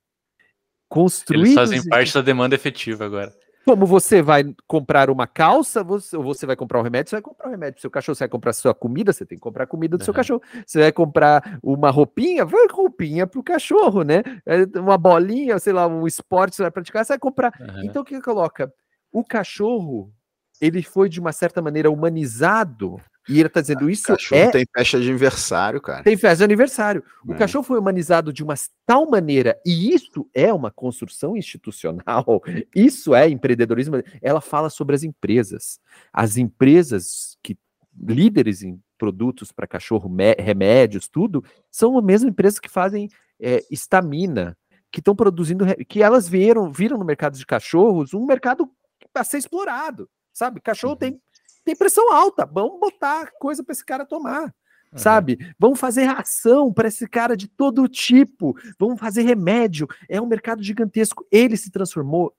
Construídos 0.89 1.49
Eles 1.49 1.55
fazem 1.55 1.81
e- 1.81 1.89
parte 1.89 2.15
da 2.15 2.21
demanda 2.21 2.55
efetiva 2.55 3.05
agora. 3.05 3.33
como 3.67 3.87
você 3.87 4.21
vai 4.23 4.45
comprar 4.67 5.09
uma 5.09 5.27
calça, 5.27 5.83
você, 5.83 6.15
ou 6.17 6.23
você 6.23 6.45
vai 6.47 6.55
comprar 6.55 6.79
um 6.79 6.83
remédio, 6.83 7.09
você 7.11 7.17
vai 7.17 7.23
comprar 7.23 7.49
um 7.49 7.51
remédio 7.51 7.75
pro 7.75 7.81
seu 7.81 7.91
cachorro, 7.91 8.15
você 8.15 8.25
vai 8.25 8.29
comprar 8.29 8.53
sua 8.53 8.75
comida, 8.75 9.11
você 9.13 9.25
tem 9.25 9.39
que 9.39 9.43
comprar 9.43 9.65
a 9.65 9.67
comida 9.67 9.97
do 9.97 10.05
seu 10.05 10.13
Aham. 10.13 10.17
cachorro. 10.17 10.43
Você 10.67 10.79
vai 10.81 10.93
comprar 10.93 11.59
uma 11.63 11.91
roupinha, 11.91 12.45
vai 12.45 12.67
roupinha 12.71 13.27
pro 13.27 13.43
cachorro, 13.43 14.03
né? 14.03 14.23
É, 14.47 14.79
Uma 14.79 14.99
bolinha, 14.99 15.59
sei 15.59 15.73
lá, 15.73 15.87
um 15.87 16.07
esporte 16.07 16.55
você 16.57 16.63
vai 16.63 16.71
praticar, 16.71 17.05
você 17.05 17.15
vai 17.15 17.19
comprar. 17.19 17.53
Aham. 17.61 17.85
Então 17.85 18.03
o 18.03 18.05
que 18.05 18.15
que 18.17 18.23
coloca? 18.23 18.71
O 19.11 19.25
cachorro, 19.25 20.13
ele 20.61 20.83
foi 20.83 21.09
de 21.09 21.19
uma 21.19 21.33
certa 21.33 21.63
maneira 21.63 21.91
humanizado, 21.91 23.01
e 23.29 23.41
ele 23.41 23.49
tá 23.49 23.61
dizendo 23.61 23.89
isso 23.89 24.05
Cachorro 24.05 24.41
é 24.41 24.51
tem 24.51 24.65
festa 24.77 25.01
de 25.01 25.09
aniversário, 25.09 25.81
cara. 25.81 26.03
tem 26.03 26.17
festa 26.17 26.39
de 26.39 26.45
aniversário. 26.45 27.05
O 27.27 27.33
É. 27.33 27.37
cachorro 27.37 27.65
foi 27.65 27.79
humanizado 27.79 28.33
de 28.33 28.43
uma 28.43 28.55
tal 28.87 29.09
maneira, 29.11 29.59
e 29.65 29.95
isso 29.95 30.29
é 30.35 30.53
uma 30.53 30.71
construção 30.71 31.37
institucional, 31.37 32.43
isso 32.75 33.15
é 33.15 33.29
empreendedorismo. 33.29 33.97
Ela 34.21 34.41
fala 34.41 34.69
sobre 34.71 34.95
as 34.95 35.03
empresas. 35.03 35.79
As 36.13 36.37
empresas 36.37 37.37
que 37.43 37.57
líderes 37.97 38.63
em 38.63 38.81
produtos 38.99 39.53
para 39.53 39.67
cachorro, 39.67 40.11
remédios, 40.39 41.09
tudo, 41.09 41.45
são 41.71 41.97
a 41.99 42.03
mesma 42.03 42.31
empresa 42.31 42.61
que 42.61 42.69
fazem 42.69 43.09
é, 43.41 43.63
estamina, 43.71 44.57
que 44.91 45.01
estão 45.01 45.15
produzindo, 45.15 45.65
que 45.89 46.03
elas 46.03 46.29
viram, 46.29 46.73
viram 46.73 46.99
no 46.99 47.05
mercado 47.05 47.37
de 47.37 47.45
cachorros 47.45 48.15
um 48.15 48.25
mercado 48.25 48.71
para 49.13 49.25
ser 49.25 49.39
explorado, 49.39 50.09
sabe? 50.33 50.61
Cachorro 50.61 50.97
tem, 50.97 51.21
tem 51.65 51.75
pressão 51.75 52.13
alta, 52.13 52.45
vamos 52.45 52.79
botar 52.79 53.31
coisa 53.39 53.65
para 53.65 53.73
esse 53.73 53.85
cara 53.85 54.05
tomar 54.05 54.55
sabe? 54.97 55.39
Vamos 55.59 55.81
fazer 55.81 56.05
ração 56.05 56.73
para 56.73 56.89
esse 56.89 57.07
cara 57.09 57.37
de 57.37 57.49
todo 57.49 57.89
tipo, 57.89 58.57
vamos 58.79 58.99
fazer 58.99 59.23
remédio. 59.23 59.89
É 60.09 60.21
um 60.21 60.27
mercado 60.27 60.63
gigantesco. 60.63 61.27
Ele 61.31 61.57
se 61.57 61.71
transformou. 61.71 62.35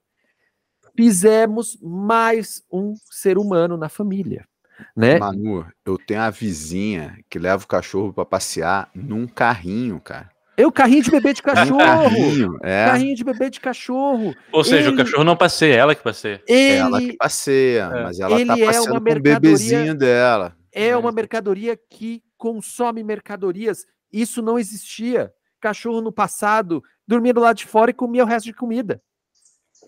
Fizemos 0.95 1.77
mais 1.81 2.63
um 2.71 2.95
ser 3.11 3.37
humano 3.37 3.75
na 3.75 3.89
família, 3.89 4.47
né? 4.95 5.19
Manu, 5.19 5.67
eu 5.85 5.97
tenho 5.97 6.21
a 6.21 6.29
vizinha 6.29 7.19
que 7.29 7.37
leva 7.37 7.63
o 7.63 7.67
cachorro 7.67 8.13
pra 8.13 8.23
passear 8.23 8.89
num 8.95 9.27
carrinho, 9.27 9.99
cara. 9.99 10.29
Eu 10.57 10.71
carrinho 10.71 11.03
de 11.03 11.11
bebê 11.11 11.33
de 11.33 11.41
Num 11.45 11.53
cachorro. 11.53 11.77
carrinho, 11.79 12.57
é. 12.63 12.85
Carrinho 12.85 13.15
de 13.15 13.23
bebê 13.23 13.49
de 13.49 13.59
cachorro. 13.59 14.33
Ou 14.51 14.63
seja, 14.63 14.87
Ele- 14.89 14.95
o 14.95 14.97
cachorro 14.97 15.23
não 15.23 15.35
passeia, 15.35 15.73
é 15.73 15.77
ela 15.77 15.93
que 15.95 16.01
passeia. 16.03 16.41
Ele 16.47 16.75
Ela 16.77 16.99
que 17.01 17.13
passeia, 17.17 17.83
É. 17.93 18.03
mas 18.03 18.19
ela 18.19 18.35
tá 18.35 18.41
Ele 18.41 18.51
é 18.51 18.65
passeando 18.65 18.91
uma 18.91 18.95
com 18.95 19.01
o 19.01 19.03
mercadoria- 19.03 19.39
bebezinho 19.39 19.95
dela. 19.95 20.55
é 20.73 20.95
uma 20.95 21.11
mercadoria 21.11 21.77
que 21.89 22.23
consome 22.37 23.03
mercadorias. 23.03 23.85
Isso 24.11 24.41
não 24.41 24.57
existia. 24.57 25.31
Cachorro 25.59 25.99
no 26.01 26.11
passado 26.11 26.81
dormia 27.07 27.33
do 27.33 27.41
lado 27.41 27.57
de 27.57 27.65
fora 27.65 27.91
e 27.91 27.93
comia 27.93 28.23
o 28.23 28.27
resto 28.27 28.45
de 28.45 28.53
comida. 28.53 29.01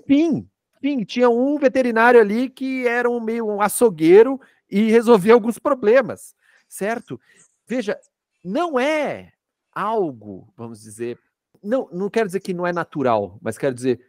Fim. 0.05 0.47
Fim. 0.82 1.03
Tinha 1.03 1.30
um 1.30 1.57
veterinário 1.57 2.20
ali 2.20 2.49
que 2.49 2.86
era 2.88 3.09
um 3.09 3.20
meio 3.22 3.47
um 3.47 3.61
açougueiro 3.61 4.39
e 4.70 4.89
resolvia 4.91 5.34
alguns 5.34 5.57
problemas, 5.59 6.36
certo? 6.68 7.20
Veja, 7.68 7.97
não 8.43 8.80
é 8.80 9.32
algo, 9.78 10.51
vamos 10.57 10.82
dizer, 10.82 11.19
não, 11.63 11.88
não 11.91 12.09
quero 12.09 12.25
dizer 12.28 12.39
que 12.39 12.53
não 12.53 12.65
é 12.65 12.73
natural, 12.73 13.38
mas 13.41 13.57
quero 13.57 13.75
dizer 13.75 13.99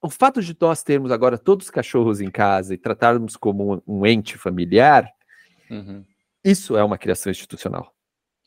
o 0.00 0.08
fato 0.08 0.40
de 0.40 0.56
nós 0.60 0.82
termos 0.84 1.10
agora 1.10 1.36
todos 1.36 1.66
os 1.66 1.70
cachorros 1.70 2.20
em 2.20 2.30
casa 2.30 2.74
e 2.74 2.78
tratarmos 2.78 3.36
como 3.36 3.74
um, 3.74 3.82
um 3.86 4.06
ente 4.06 4.38
familiar, 4.38 5.10
Uhum. 5.68 6.04
isso 6.44 6.76
é 6.76 6.84
uma 6.84 6.96
criação 6.96 7.28
institucional. 7.30 7.92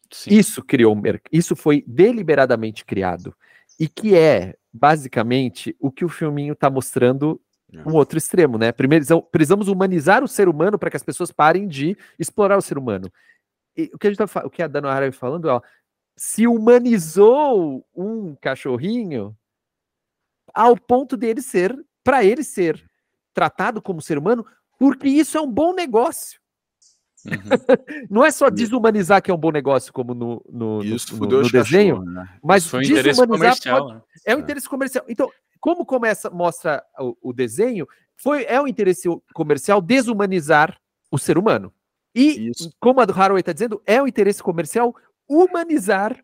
Sim. 0.09 0.33
Isso 0.35 0.63
criou, 0.63 0.95
isso 1.31 1.53
foi 1.55 1.83
deliberadamente 1.85 2.85
criado 2.85 3.35
e 3.77 3.87
que 3.89 4.15
é 4.15 4.55
basicamente 4.71 5.75
o 5.79 5.91
que 5.91 6.05
o 6.05 6.09
filminho 6.09 6.53
está 6.53 6.69
mostrando 6.69 7.41
É. 7.73 7.87
um 7.87 7.93
outro 7.93 8.17
extremo, 8.17 8.57
né? 8.57 8.71
Primeiro, 8.71 9.05
precisamos 9.23 9.67
humanizar 9.67 10.23
o 10.23 10.27
ser 10.27 10.47
humano 10.47 10.79
para 10.79 10.89
que 10.89 10.97
as 10.97 11.03
pessoas 11.03 11.31
parem 11.31 11.67
de 11.67 11.95
explorar 12.17 12.57
o 12.57 12.61
ser 12.61 12.77
humano. 12.77 13.11
E 13.77 13.91
o 13.93 13.97
que 13.99 14.07
a 14.07 14.09
gente 14.09 14.17
tá, 14.17 14.41
o 14.45 14.49
que 14.49 14.63
a 14.63 14.67
Dana 14.67 14.89
Haraway 14.89 15.11
falando, 15.11 15.45
ó, 15.45 15.61
se 16.19 16.45
humanizou 16.45 17.85
um 17.95 18.35
cachorrinho 18.35 19.33
ao 20.53 20.75
ponto 20.75 21.15
dele 21.15 21.41
ser, 21.41 21.73
para 22.03 22.25
ele 22.25 22.43
ser 22.43 22.83
tratado 23.33 23.81
como 23.81 24.01
ser 24.01 24.17
humano, 24.17 24.45
porque 24.77 25.07
isso 25.07 25.37
é 25.37 25.41
um 25.41 25.49
bom 25.49 25.73
negócio. 25.73 26.37
Uhum. 27.25 27.31
Não 28.09 28.25
é 28.25 28.31
só 28.31 28.49
desumanizar 28.49 29.21
que 29.21 29.31
é 29.31 29.33
um 29.33 29.37
bom 29.37 29.49
negócio, 29.51 29.93
como 29.93 30.13
no, 30.13 30.43
no, 30.49 30.79
no- 30.79 30.83
Isso 30.83 31.15
no- 31.17 31.25
no 31.25 31.39
os 31.39 31.51
desenho, 31.53 31.95
cachorros, 31.99 32.13
né? 32.13 32.39
mas 32.43 32.63
Isso 32.63 32.71
foi 32.71 32.79
um 32.79 32.83
interesse 32.83 33.07
desumanizar 33.21 33.39
comercial. 33.51 33.79
pode- 33.85 33.93
né? 33.95 34.01
é 34.25 34.35
um 34.35 34.39
interesse 34.39 34.67
comercial. 34.69 35.05
Então, 35.07 35.31
como 35.61 35.85
começa, 35.85 36.29
mostra 36.29 36.83
o, 36.99 37.15
o 37.29 37.33
desenho, 37.33 37.87
foi, 38.17 38.43
é 38.43 38.59
um 38.61 38.67
interesse 38.67 39.07
comercial 39.33 39.81
desumanizar 39.81 40.77
o 41.09 41.17
ser 41.17 41.37
humano. 41.37 41.73
E, 42.13 42.49
Isso. 42.49 42.73
como 42.77 42.99
a 42.99 43.05
do 43.05 43.13
Haraway 43.13 43.39
está 43.39 43.53
dizendo, 43.53 43.81
é 43.85 44.01
um 44.01 44.07
interesse 44.07 44.43
comercial 44.43 44.93
humanizar 45.29 46.17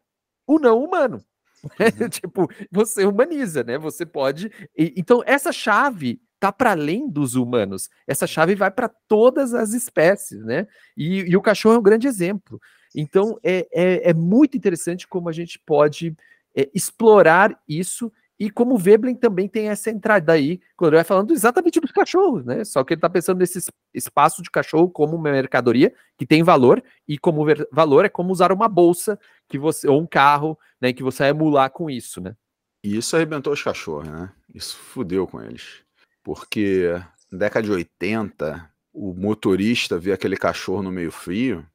o 0.48 0.60
não 0.60 0.84
humano. 0.84 1.24
Uhum. 1.80 2.10
tipo, 2.10 2.48
você 2.72 3.06
humaniza, 3.06 3.64
né? 3.64 3.76
Você 3.80 4.06
pode. 4.06 4.52
e- 4.78 4.94
então, 4.96 5.24
essa 5.26 5.52
chave 5.52 6.22
tá 6.40 6.52
para 6.52 6.72
além 6.72 7.10
dos 7.10 7.34
humanos. 7.34 7.90
Essa 8.06 8.28
chave 8.28 8.54
vai 8.54 8.70
para 8.70 8.88
todas 9.08 9.52
as 9.54 9.74
espécies, 9.74 10.44
né? 10.46 10.68
E, 10.96 11.22
e 11.22 11.36
o 11.36 11.42
cachorro 11.42 11.76
é 11.76 11.80
um 11.80 11.84
grande 11.84 12.08
exemplo. 12.08 12.62
Então, 12.96 13.40
é, 13.44 13.68
é, 13.74 14.10
é 14.12 14.14
muito 14.14 14.56
interessante 14.56 15.08
como 15.08 15.28
a 15.28 15.32
gente 15.32 15.60
pode 15.66 16.16
é, 16.56 16.70
explorar 16.74 17.60
isso 17.68 18.12
e 18.40 18.50
como 18.50 18.76
o 18.76 18.78
Veblen 18.78 19.16
também 19.16 19.48
tem 19.48 19.70
essa 19.70 19.90
entrada 19.90 20.34
aí, 20.34 20.60
quando 20.76 20.90
ele 20.90 20.98
vai 20.98 21.04
falando 21.04 21.32
exatamente 21.32 21.80
dos 21.80 21.92
cachorros, 21.92 22.46
né? 22.46 22.64
Só 22.66 22.84
que 22.84 22.94
ele 22.94 22.98
está 22.98 23.10
pensando 23.10 23.38
nesse 23.40 23.60
es- 23.60 23.72
espaço 23.94 24.42
de 24.44 24.52
cachorro 24.52 24.90
como 24.90 25.16
uma 25.16 25.32
mercadoria 25.32 25.94
que 26.18 26.26
tem 26.26 26.44
valor, 26.44 26.84
e 27.08 27.18
como 27.18 27.46
valor 27.72 28.06
é 28.06 28.10
como 28.10 28.32
usar 28.32 28.52
uma 28.52 28.68
bolsa 28.68 29.18
que 29.48 29.58
você, 29.58 29.88
ou 29.88 30.02
um 30.02 30.06
carro, 30.08 30.58
né? 30.82 30.92
Que 30.92 31.04
você 31.04 31.24
vai 31.24 31.30
emular 31.30 31.70
com 31.70 31.90
isso, 31.90 32.20
né? 32.20 32.36
E 32.84 32.98
isso 32.98 33.16
arrebentou 33.16 33.54
os 33.54 33.64
cachorros, 33.64 34.08
né? 34.10 34.30
Isso 34.54 34.78
fudeu 34.78 35.26
com 35.26 35.42
eles. 35.42 35.82
Porque 36.24 36.90
na 37.32 37.40
década 37.40 37.66
de 37.66 37.72
80, 37.72 38.70
o 38.94 39.14
motorista 39.14 39.98
vê 39.98 40.12
aquele 40.12 40.38
cachorro 40.38 40.84
no 40.84 40.92
meio 40.92 41.12
frio, 41.12 41.66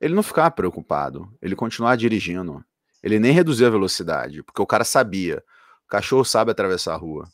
ele 0.00 0.14
não 0.14 0.22
ficava 0.22 0.50
preocupado, 0.50 1.32
ele 1.40 1.54
continuava 1.54 1.96
dirigindo. 1.96 2.64
Ele 3.02 3.18
nem 3.18 3.32
reduzia 3.32 3.66
a 3.66 3.70
velocidade, 3.70 4.42
porque 4.42 4.60
o 4.60 4.66
cara 4.66 4.84
sabia. 4.84 5.42
Cachorro 5.90 6.24
sabe 6.24 6.50
atravessar 6.52 6.94
a 6.94 6.96
rua. 6.96 7.28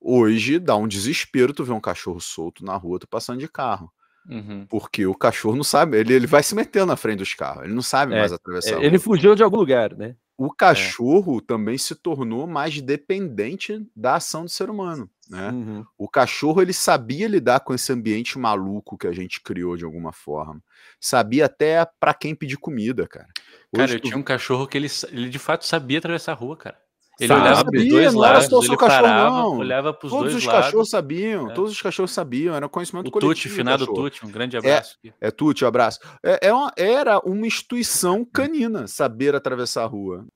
Hoje 0.00 0.58
dá 0.58 0.74
um 0.74 0.88
desespero 0.88 1.52
tu 1.52 1.62
ver 1.64 1.72
um 1.72 1.80
cachorro 1.80 2.20
solto 2.20 2.64
na 2.64 2.74
rua, 2.76 2.98
tu 2.98 3.06
passando 3.06 3.38
de 3.38 3.46
carro. 3.48 3.92
Uhum. 4.28 4.66
Porque 4.68 5.04
o 5.06 5.14
cachorro 5.14 5.56
não 5.56 5.64
sabe, 5.64 5.98
ele, 5.98 6.12
ele 6.14 6.26
vai 6.26 6.42
se 6.42 6.54
metendo 6.54 6.86
na 6.86 6.96
frente 6.96 7.18
dos 7.18 7.34
carros, 7.34 7.64
ele 7.64 7.74
não 7.74 7.82
sabe 7.82 8.14
É, 8.14 8.18
mais 8.20 8.32
atravessar. 8.32 8.78
a 8.78 8.82
Ele 8.84 8.98
fugiu 8.98 9.34
de 9.34 9.42
algum 9.42 9.56
lugar, 9.56 9.94
né? 9.96 10.16
O 10.38 10.50
cachorro 10.52 11.40
também 11.40 11.76
se 11.76 11.94
tornou 11.94 12.46
mais 12.46 12.80
dependente 12.80 13.84
da 13.94 14.14
ação 14.16 14.44
do 14.44 14.48
ser 14.50 14.70
humano, 14.70 15.08
né? 15.28 15.50
Uhum. 15.50 15.84
O 15.98 16.08
cachorro 16.08 16.62
ele 16.62 16.72
sabia 16.72 17.28
lidar 17.28 17.60
com 17.60 17.74
esse 17.74 17.92
ambiente 17.92 18.38
maluco 18.38 18.96
que 18.96 19.06
a 19.06 19.12
gente 19.12 19.40
criou 19.40 19.76
de 19.76 19.84
alguma 19.84 20.12
forma. 20.12 20.60
Sabia 21.00 21.46
até 21.46 21.84
pra 22.00 22.14
quem 22.14 22.34
pedir 22.34 22.56
comida, 22.56 23.06
cara. 23.06 23.28
Cara, 23.72 23.84
Hoje 23.84 23.94
eu 23.96 24.00
tu- 24.00 24.06
tinha 24.08 24.16
um 24.18 24.22
cachorro 24.22 24.66
que 24.66 24.78
ele, 24.78 24.88
ele 25.10 25.28
de 25.28 25.38
fato 25.38 25.66
sabia 25.66 25.98
atravessar 25.98 26.32
a 26.32 26.36
rua, 26.36 26.56
cara. 26.56 26.80
Ele 27.20 27.28
Sabe, 27.28 27.40
olhava 27.42 27.64
pros 27.64 27.82
sabia, 27.82 27.90
dois 27.92 28.14
não 28.14 28.24
era 28.24 28.32
lados, 28.34 28.48
só 28.48 28.58
o 28.58 28.64
ele 28.64 28.76
cachorro, 28.76 29.02
parava, 29.02 29.30
não. 29.36 29.58
olhava 29.58 29.92
pros 29.92 30.10
Todos 30.10 30.32
dois 30.32 30.36
os 30.42 30.44
lados. 30.46 30.64
cachorros 30.64 30.90
sabiam, 30.90 31.50
É. 31.50 31.54
todos 31.54 31.72
os 31.72 31.80
cachorros 31.82 32.10
sabiam, 32.10 32.54
era 32.54 32.68
conhecimento 32.68 33.08
O 33.08 33.10
coletivo. 33.10 33.34
Tuti, 33.34 33.48
finado. 33.48 33.86
Tuti, 33.86 34.24
um 34.26 34.30
grande 34.30 34.56
abraço. 34.56 34.96
aqui. 34.98 35.14
É 35.20 35.30
Tuti, 35.30 35.64
abraço. 35.64 36.00
É, 36.24 36.48
é 36.48 36.52
uma- 36.54 36.72
era 36.76 37.18
uma 37.20 37.46
instituição 37.46 38.24
canina 38.24 38.86
saber 38.88 39.34
atravessar 39.34 39.82
a 39.84 39.86
rua. 39.86 40.26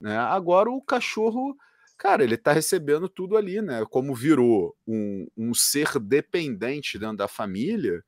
Né? 0.00 0.16
Agora 0.16 0.70
o 0.70 0.80
cachorro, 0.80 1.54
cara, 1.98 2.24
ele 2.24 2.36
tá 2.36 2.52
recebendo 2.52 3.08
tudo 3.08 3.36
ali, 3.36 3.60
né? 3.60 3.84
Como 3.90 4.14
virou 4.14 4.74
um, 4.86 5.26
um 5.36 5.52
ser 5.52 5.98
dependente 5.98 6.98
dentro 6.98 7.16
da 7.18 7.28
família, 7.28 8.02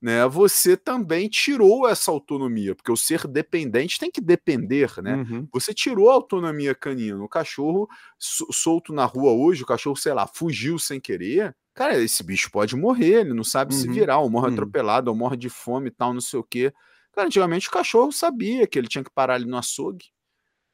né? 0.00 0.26
Você 0.28 0.76
também 0.76 1.28
tirou 1.28 1.88
essa 1.88 2.10
autonomia, 2.10 2.74
porque 2.74 2.90
o 2.92 2.96
ser 2.96 3.26
dependente 3.26 3.98
tem 3.98 4.10
que 4.10 4.20
depender, 4.20 4.90
né? 5.02 5.16
Uhum. 5.16 5.48
Você 5.52 5.74
tirou 5.74 6.10
a 6.10 6.14
autonomia 6.14 6.74
canina. 6.74 7.22
O 7.22 7.28
cachorro 7.28 7.88
so- 8.18 8.46
solto 8.52 8.92
na 8.92 9.04
rua 9.04 9.32
hoje, 9.32 9.62
o 9.62 9.66
cachorro, 9.66 9.96
sei 9.96 10.12
lá, 10.14 10.26
fugiu 10.26 10.78
sem 10.78 11.00
querer. 11.00 11.54
Cara, 11.74 11.98
esse 11.98 12.22
bicho 12.22 12.50
pode 12.50 12.74
morrer, 12.76 13.20
ele 13.20 13.34
não 13.34 13.44
sabe 13.44 13.74
se 13.74 13.86
Uhum. 13.86 13.94
virar, 13.94 14.18
ou 14.18 14.30
morre 14.30 14.48
Uhum. 14.48 14.52
atropelado, 14.54 15.10
ou 15.10 15.16
morre 15.16 15.36
de 15.36 15.48
fome 15.48 15.88
e 15.88 15.90
tal, 15.92 16.12
não 16.14 16.20
sei 16.20 16.38
o 16.40 16.44
quê. 16.44 16.72
Cara, 17.12 17.26
antigamente 17.26 17.68
o 17.68 17.70
cachorro 17.72 18.12
sabia 18.12 18.66
que 18.66 18.78
ele 18.78 18.88
tinha 18.88 19.04
que 19.04 19.10
parar 19.10 19.34
ali 19.34 19.44
no 19.46 19.56
açougue, 19.56 20.06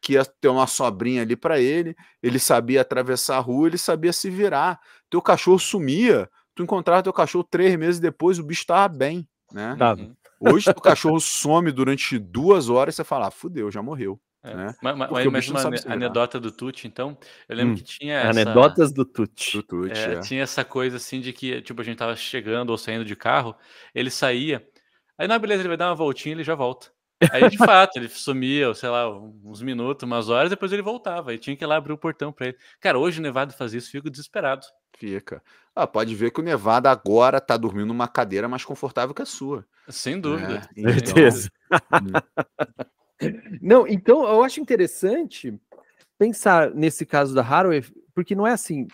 que 0.00 0.14
ia 0.14 0.24
ter 0.24 0.48
uma 0.48 0.66
sobrinha 0.66 1.22
ali 1.22 1.36
pra 1.36 1.58
ele, 1.60 1.96
ele 2.22 2.38
sabia 2.38 2.80
atravessar 2.82 3.36
a 3.38 3.40
rua, 3.40 3.68
ele 3.68 3.78
sabia 3.78 4.12
se 4.12 4.30
virar. 4.30 4.78
Teu 5.10 5.20
cachorro 5.22 5.58
sumia, 5.58 6.28
tu 6.56 6.62
encontrava 6.64 7.02
teu 7.02 7.12
cachorro 7.12 7.44
três 7.48 7.76
meses 7.76 8.00
depois, 8.00 8.38
o 8.40 8.42
bicho 8.42 8.66
tava 8.66 8.88
bem, 8.88 9.28
né? 9.52 9.76
Tá. 9.78 9.94
Uhum. 9.94 10.16
Hoje 10.40 10.68
o 10.70 10.74
cachorro 10.74 11.20
some 11.20 11.70
durante 11.70 12.18
duas 12.18 12.68
horas 12.68 12.94
e 12.94 12.96
você 12.96 13.04
fala, 13.04 13.28
ah, 13.28 13.30
fudeu, 13.30 13.70
já 13.70 13.80
morreu. 13.82 14.18
É. 14.42 14.54
né? 14.54 14.74
Mas, 14.80 14.96
mas- 14.96 15.26
mas 15.26 15.48
uma 15.48 15.60
anedota 15.92 16.38
do 16.38 16.52
Tuti, 16.52 16.86
então, 16.86 17.18
eu 17.48 17.56
lembro 17.56 17.72
Hum. 17.72 17.76
que 17.76 17.82
tinha 17.82 18.14
essa, 18.20 18.30
Anedotas 18.30 18.92
do 18.92 19.04
Tuti. 19.04 19.60
Do 19.68 19.88
é, 19.90 20.14
é. 20.14 20.20
tinha 20.20 20.42
essa 20.42 20.64
coisa 20.64 20.98
assim 20.98 21.20
de 21.20 21.32
que, 21.32 21.60
tipo, 21.62 21.80
a 21.80 21.84
gente 21.84 21.98
tava 21.98 22.14
chegando 22.14 22.70
ou 22.70 22.78
saindo 22.78 23.04
de 23.04 23.16
carro, 23.16 23.56
ele 23.94 24.08
saía, 24.10 24.64
aí 25.18 25.26
na 25.26 25.38
beleza 25.38 25.62
ele 25.62 25.68
vai 25.68 25.76
dar 25.76 25.88
uma 25.88 25.94
voltinha 25.96 26.32
e 26.32 26.36
ele 26.36 26.44
já 26.44 26.54
volta. 26.54 26.88
Aí, 27.30 27.48
de 27.48 27.56
fato, 27.56 27.96
ele 27.96 28.08
sumia, 28.08 28.72
sei 28.74 28.88
lá, 28.88 29.10
uns 29.10 29.62
minutos, 29.62 30.06
umas 30.06 30.28
horas, 30.28 30.50
depois 30.50 30.72
ele 30.72 30.82
voltava. 30.82 31.30
Aí 31.30 31.38
tinha 31.38 31.56
que 31.56 31.64
ir 31.64 31.66
lá 31.66 31.76
abrir 31.76 31.92
o 31.92 31.98
portão 31.98 32.32
pra 32.32 32.48
ele. 32.48 32.58
Cara, 32.80 32.98
hoje 32.98 33.20
o 33.20 33.22
Nevado 33.22 33.54
faz 33.54 33.72
isso, 33.72 33.90
fico 33.90 34.10
desesperado. 34.10 34.66
Fica. 34.98 35.42
Ah, 35.74 35.86
pode 35.86 36.14
ver 36.14 36.30
que 36.30 36.40
o 36.40 36.44
Nevada 36.44 36.90
agora 36.90 37.40
tá 37.40 37.56
dormindo 37.56 37.86
numa 37.86 38.08
cadeira 38.08 38.48
mais 38.48 38.64
confortável 38.64 39.14
que 39.14 39.22
a 39.22 39.26
sua. 39.26 39.64
Sem 39.88 40.20
dúvida. 40.20 40.54
né? 40.54 40.62
Então, 40.76 40.92
Certeza. 40.92 41.50
Não, 43.62 43.86
então 43.86 44.24
eu 44.28 44.44
acho 44.44 44.60
interessante 44.60 45.58
pensar 46.18 46.70
nesse 46.74 47.06
caso 47.06 47.34
da 47.34 47.42
Haraway, 47.42 47.82
porque 48.14 48.34
não 48.34 48.46
é 48.46 48.52
assim, 48.52 48.86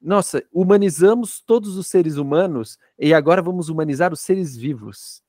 nossa, 0.00 0.42
humanizamos 0.52 1.40
todos 1.40 1.76
os 1.76 1.86
seres 1.86 2.16
humanos 2.16 2.78
e 2.98 3.12
agora 3.12 3.42
vamos 3.42 3.68
humanizar 3.68 4.12
os 4.12 4.20
seres 4.20 4.56
vivos. 4.56 5.22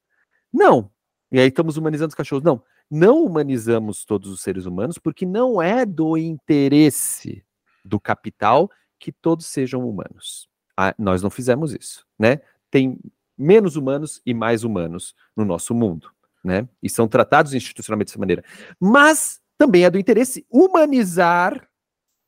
Não. 0.54 0.90
E 1.32 1.40
aí 1.40 1.48
estamos 1.48 1.78
humanizando 1.78 2.10
os 2.10 2.16
cachorros. 2.16 2.44
Não. 2.44 2.62
Não 2.90 3.24
humanizamos 3.24 4.04
todos 4.04 4.30
os 4.32 4.42
seres 4.42 4.66
humanos 4.66 4.98
porque 4.98 5.26
não 5.26 5.62
é 5.62 5.86
do 5.86 6.18
interesse 6.18 7.44
do 7.86 8.00
capital 8.00 8.70
que 8.98 9.12
todos 9.12 9.46
sejam 9.46 9.88
humanos. 9.88 10.50
Ah, 10.76 10.96
nós 10.98 11.22
não 11.22 11.30
fizemos 11.30 11.74
isso, 11.74 12.06
né? 12.18 12.42
Tem 12.72 12.98
menos 13.38 13.76
humanos 13.76 14.22
e 14.26 14.34
mais 14.34 14.64
humanos 14.64 15.14
no 15.36 15.46
nosso 15.46 15.74
mundo 15.74 16.12
né? 16.44 16.68
E 16.82 16.90
são 16.90 17.08
tratados 17.08 17.54
institucionalmente 17.54 18.10
dessa 18.10 18.20
maneira. 18.20 18.44
Mas 18.80 19.40
também 19.58 19.84
é 19.84 19.90
do 19.90 20.00
interesse 20.00 20.46
humanizar 20.50 21.68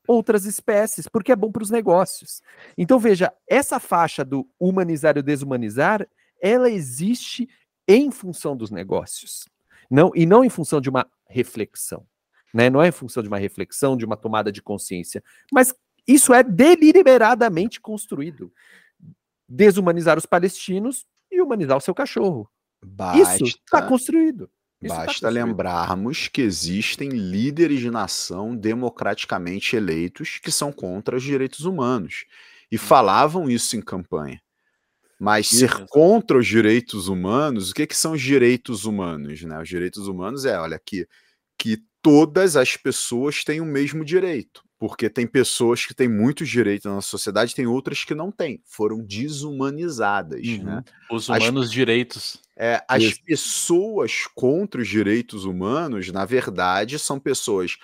outras 0.06 0.44
espécies, 0.44 1.08
porque 1.08 1.32
é 1.32 1.36
bom 1.36 1.50
para 1.50 1.62
os 1.62 1.70
negócios. 1.70 2.42
Então 2.76 2.98
veja, 2.98 3.32
essa 3.48 3.78
faixa 3.78 4.24
do 4.24 4.48
humanizar 4.58 5.16
e 5.16 5.22
desumanizar, 5.22 6.06
ela 6.40 6.68
existe 6.68 7.48
em 7.94 8.10
função 8.10 8.56
dos 8.56 8.70
negócios, 8.70 9.44
não 9.90 10.10
e 10.14 10.26
não 10.26 10.44
em 10.44 10.48
função 10.48 10.80
de 10.80 10.88
uma 10.88 11.06
reflexão, 11.28 12.06
né? 12.52 12.68
Não 12.70 12.82
é 12.82 12.88
em 12.88 12.92
função 12.92 13.22
de 13.22 13.28
uma 13.28 13.38
reflexão, 13.38 13.96
de 13.96 14.04
uma 14.04 14.16
tomada 14.16 14.50
de 14.52 14.62
consciência, 14.62 15.22
mas 15.52 15.74
isso 16.06 16.34
é 16.34 16.42
deliberadamente 16.42 17.80
construído. 17.80 18.52
Desumanizar 19.48 20.18
os 20.18 20.26
palestinos 20.26 21.06
e 21.30 21.40
humanizar 21.40 21.76
o 21.76 21.80
seu 21.80 21.94
cachorro. 21.94 22.50
Isso 23.14 23.44
está 23.44 23.78
Basta, 23.78 23.88
construído. 23.88 24.50
Isso 24.80 24.94
tá 24.94 25.04
basta 25.04 25.06
construído. 25.06 25.34
lembrarmos 25.34 26.28
que 26.28 26.42
existem 26.42 27.08
líderes 27.10 27.80
de 27.80 27.90
nação 27.90 28.56
democraticamente 28.56 29.76
eleitos 29.76 30.38
que 30.38 30.50
são 30.50 30.72
contra 30.72 31.16
os 31.16 31.22
direitos 31.22 31.64
humanos. 31.64 32.24
E 32.70 32.78
falavam 32.78 33.48
isso 33.48 33.76
em 33.76 33.82
campanha. 33.82 34.41
Mas 35.22 35.46
ser 35.46 35.86
contra 35.86 36.36
os 36.36 36.48
direitos 36.48 37.06
humanos, 37.06 37.70
o 37.70 37.74
que, 37.74 37.86
que 37.86 37.96
são 37.96 38.10
os 38.10 38.20
direitos 38.20 38.84
humanos? 38.84 39.40
Né? 39.42 39.56
Os 39.62 39.68
direitos 39.68 40.08
humanos 40.08 40.44
é, 40.44 40.58
olha, 40.58 40.80
que, 40.84 41.06
que 41.56 41.78
todas 42.02 42.56
as 42.56 42.76
pessoas 42.76 43.44
têm 43.44 43.60
o 43.60 43.64
mesmo 43.64 44.04
direito. 44.04 44.64
Porque 44.80 45.08
tem 45.08 45.24
pessoas 45.24 45.86
que 45.86 45.94
têm 45.94 46.08
muitos 46.08 46.48
direitos 46.48 46.92
na 46.92 47.00
sociedade, 47.00 47.54
tem 47.54 47.68
outras 47.68 48.04
que 48.04 48.16
não 48.16 48.32
têm. 48.32 48.60
Foram 48.64 48.98
desumanizadas. 49.00 50.44
Uhum. 50.44 50.64
Né? 50.64 50.84
Os 51.08 51.30
As- 51.30 51.40
humanos 51.40 51.70
direitos. 51.70 52.40
É, 52.56 52.84
as 52.88 53.04
Isso. 53.04 53.20
pessoas 53.24 54.26
contra 54.34 54.80
os 54.82 54.88
direitos 54.88 55.44
humanos, 55.44 56.10
na 56.10 56.24
verdade, 56.24 56.98
são 56.98 57.20
pessoas 57.20 57.76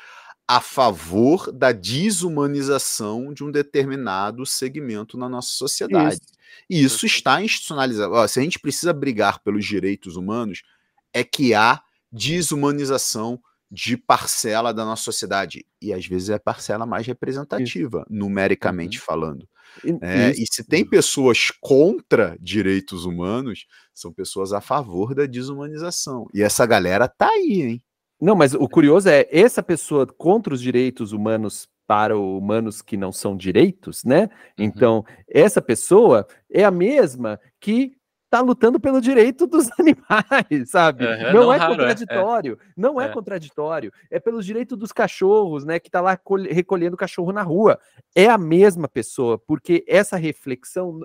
a 0.49 0.61
favor 0.63 1.53
da 1.53 1.73
desumanização 1.73 3.35
de 3.35 3.45
um 3.45 3.51
determinado 3.51 4.47
segmento 4.47 5.19
na 5.19 5.29
nossa 5.29 5.51
sociedade. 5.53 6.19
E 6.71 6.83
isso 6.83 7.05
está 7.05 7.43
institucionalizado. 7.43 8.15
Ó, 8.15 8.27
se 8.27 8.41
a 8.41 8.43
gente 8.43 8.59
precisa 8.59 8.93
brigar 8.93 9.41
pelos 9.41 9.67
direitos 9.67 10.17
humanos, 10.17 10.63
é 11.13 11.23
que 11.23 11.53
há 11.53 11.83
desumanização 12.11 13.39
de 13.71 13.99
parcela 13.99 14.73
da 14.73 14.85
nossa 14.85 15.03
sociedade. 15.03 15.67
E 15.83 15.93
às 15.93 16.07
vezes 16.07 16.31
é 16.31 16.35
a 16.35 16.41
parcela 16.41 16.87
mais 16.87 17.07
representativa, 17.07 18.07
numericamente 18.09 18.99
falando. 18.99 19.47
E- 19.85 19.99
É, 20.01 20.31
isso. 20.31 20.41
e 20.43 20.47
se 20.51 20.65
tem 20.65 20.83
pessoas 20.89 21.51
contra 21.61 22.39
direitos 22.41 23.05
humanos, 23.05 23.67
são 23.93 24.11
pessoas 24.11 24.55
a 24.55 24.63
favor 24.63 25.15
da 25.15 25.27
desumanização. 25.27 26.27
E 26.33 26.43
essa 26.43 26.65
galera 26.65 27.07
tá 27.07 27.29
aí, 27.29 27.61
hein? 27.61 27.83
Não, 28.21 28.35
mas 28.35 28.55
o 28.55 28.69
curioso 28.69 29.09
é, 29.09 29.27
essa 29.31 29.63
pessoa 29.63 30.07
contra 30.07 30.53
os 30.53 30.61
direitos 30.61 31.13
humanos 31.13 31.69
para 31.87 32.19
humanos 32.19 32.83
que 32.83 32.97
não 32.97 33.11
são 33.13 33.37
direitos, 33.37 34.05
né? 34.05 34.25
Uhum. 34.59 34.65
Então, 34.65 35.05
essa 35.29 35.63
pessoa 35.63 36.27
é 36.51 36.65
a 36.65 36.71
mesma 36.71 37.41
que 37.61 37.97
está 38.27 38.43
lutando 38.43 38.79
pelo 38.79 39.01
direito 39.01 39.47
dos 39.47 39.69
animais, 39.81 40.69
sabe? 40.71 41.07
Aham, 41.07 41.33
não, 41.33 41.45
não 41.45 41.53
é 41.53 41.57
raro, 41.57 41.73
é, 41.73 41.75
é. 41.75 41.79
contraditório, 41.79 42.59
não 42.77 43.01
é, 43.01 43.07
É. 43.07 43.09
contraditório. 43.09 43.93
É 44.11 44.21
pelos 44.21 44.45
direitos 44.45 44.77
dos 44.77 44.93
cachorros, 44.93 45.65
né? 45.65 45.79
Que 45.79 45.89
está 45.89 46.01
lá 46.03 46.15
colhe- 46.15 46.53
recolhendo 46.53 46.95
cachorro 46.97 47.33
na 47.33 47.43
rua. 47.43 47.79
É 48.15 48.27
a 48.29 48.37
mesma 48.37 48.87
pessoa, 48.87 49.39
porque 49.39 49.83
essa 49.89 50.17
reflexão 50.19 51.01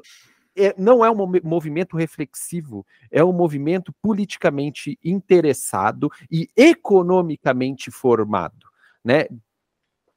é- 0.55 0.75
não 0.77 1.03
é 1.03 1.09
um 1.09 1.15
movi- 1.15 1.41
movimento 1.43 1.97
reflexivo, 1.97 2.85
é 3.11 3.23
um 3.23 3.33
movimento 3.33 3.93
politicamente 4.01 4.97
interessado 5.03 6.09
e 6.31 6.47
economicamente 6.55 7.89
formado, 7.91 8.67
né? 9.03 9.25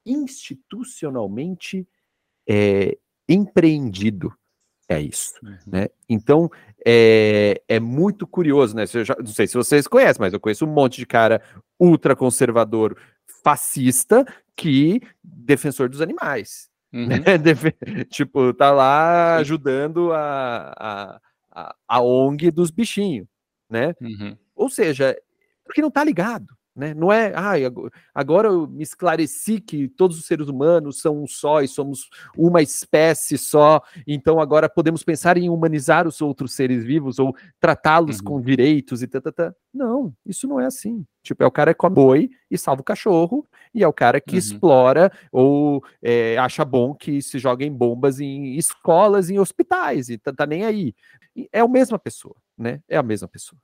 Institucionalmente 0.04 1.86
é, 2.48 2.96
empreendido. 3.28 4.32
É 4.88 5.00
isso. 5.00 5.34
Uhum. 5.42 5.56
Né? 5.66 5.88
Então 6.08 6.48
é, 6.86 7.60
é 7.66 7.80
muito 7.80 8.24
curioso, 8.24 8.76
né? 8.76 8.84
Eu 8.94 9.04
já- 9.04 9.16
não 9.18 9.26
sei 9.26 9.48
se 9.48 9.54
vocês 9.54 9.88
conhecem, 9.88 10.20
mas 10.20 10.32
eu 10.32 10.38
conheço 10.38 10.64
um 10.64 10.72
monte 10.72 10.98
de 10.98 11.06
cara 11.06 11.42
ultraconservador 11.78 12.96
fascista 13.42 14.24
que 14.54 15.00
defensor 15.24 15.88
dos 15.88 16.00
animais. 16.00 16.70
Uhum. 16.96 17.08
Defe- 17.42 17.76
tipo, 18.10 18.52
tá 18.54 18.70
lá 18.70 19.36
ajudando 19.36 20.12
a, 20.12 20.72
a, 20.78 21.20
a, 21.52 21.74
a 21.86 22.00
ONG 22.02 22.50
dos 22.50 22.70
bichinhos, 22.70 23.26
né? 23.68 23.92
Uhum. 24.00 24.36
Ou 24.54 24.70
seja, 24.70 25.16
porque 25.64 25.82
não 25.82 25.90
tá 25.90 26.02
ligado. 26.02 26.46
Né? 26.76 26.92
Não 26.92 27.10
é, 27.10 27.32
ah, 27.34 27.54
agora 28.14 28.48
eu 28.48 28.68
me 28.68 28.82
esclareci 28.82 29.62
que 29.62 29.88
todos 29.88 30.18
os 30.18 30.26
seres 30.26 30.46
humanos 30.46 31.00
são 31.00 31.22
um 31.22 31.26
só 31.26 31.62
e 31.62 31.68
somos 31.68 32.10
uma 32.36 32.60
espécie 32.60 33.38
só, 33.38 33.80
então 34.06 34.38
agora 34.38 34.68
podemos 34.68 35.02
pensar 35.02 35.38
em 35.38 35.48
humanizar 35.48 36.06
os 36.06 36.20
outros 36.20 36.52
seres 36.52 36.84
vivos 36.84 37.18
ou 37.18 37.34
tratá-los 37.58 38.18
uhum. 38.18 38.24
com 38.24 38.40
direitos 38.42 39.02
e 39.02 39.06
tal. 39.06 39.22
Não, 39.72 40.12
isso 40.26 40.46
não 40.46 40.60
é 40.60 40.66
assim. 40.66 41.02
Tipo, 41.22 41.44
é 41.44 41.46
o 41.46 41.50
cara 41.50 41.72
que 41.72 41.78
come 41.78 41.94
boi 41.94 42.30
e 42.50 42.58
salva 42.58 42.82
o 42.82 42.84
cachorro, 42.84 43.48
e 43.74 43.82
é 43.82 43.88
o 43.88 43.92
cara 43.92 44.20
que 44.20 44.32
uhum. 44.32 44.38
explora 44.38 45.10
ou 45.32 45.82
é, 46.02 46.36
acha 46.36 46.62
bom 46.62 46.94
que 46.94 47.22
se 47.22 47.38
joguem 47.38 47.72
bombas 47.72 48.20
em 48.20 48.54
escolas, 48.56 49.30
em 49.30 49.38
hospitais, 49.38 50.10
e 50.10 50.18
tá, 50.18 50.30
tá 50.30 50.46
nem 50.46 50.66
aí. 50.66 50.94
É 51.50 51.60
a 51.60 51.68
mesma 51.68 51.98
pessoa, 51.98 52.36
né? 52.56 52.82
É 52.86 52.98
a 52.98 53.02
mesma 53.02 53.26
pessoa. 53.26 53.58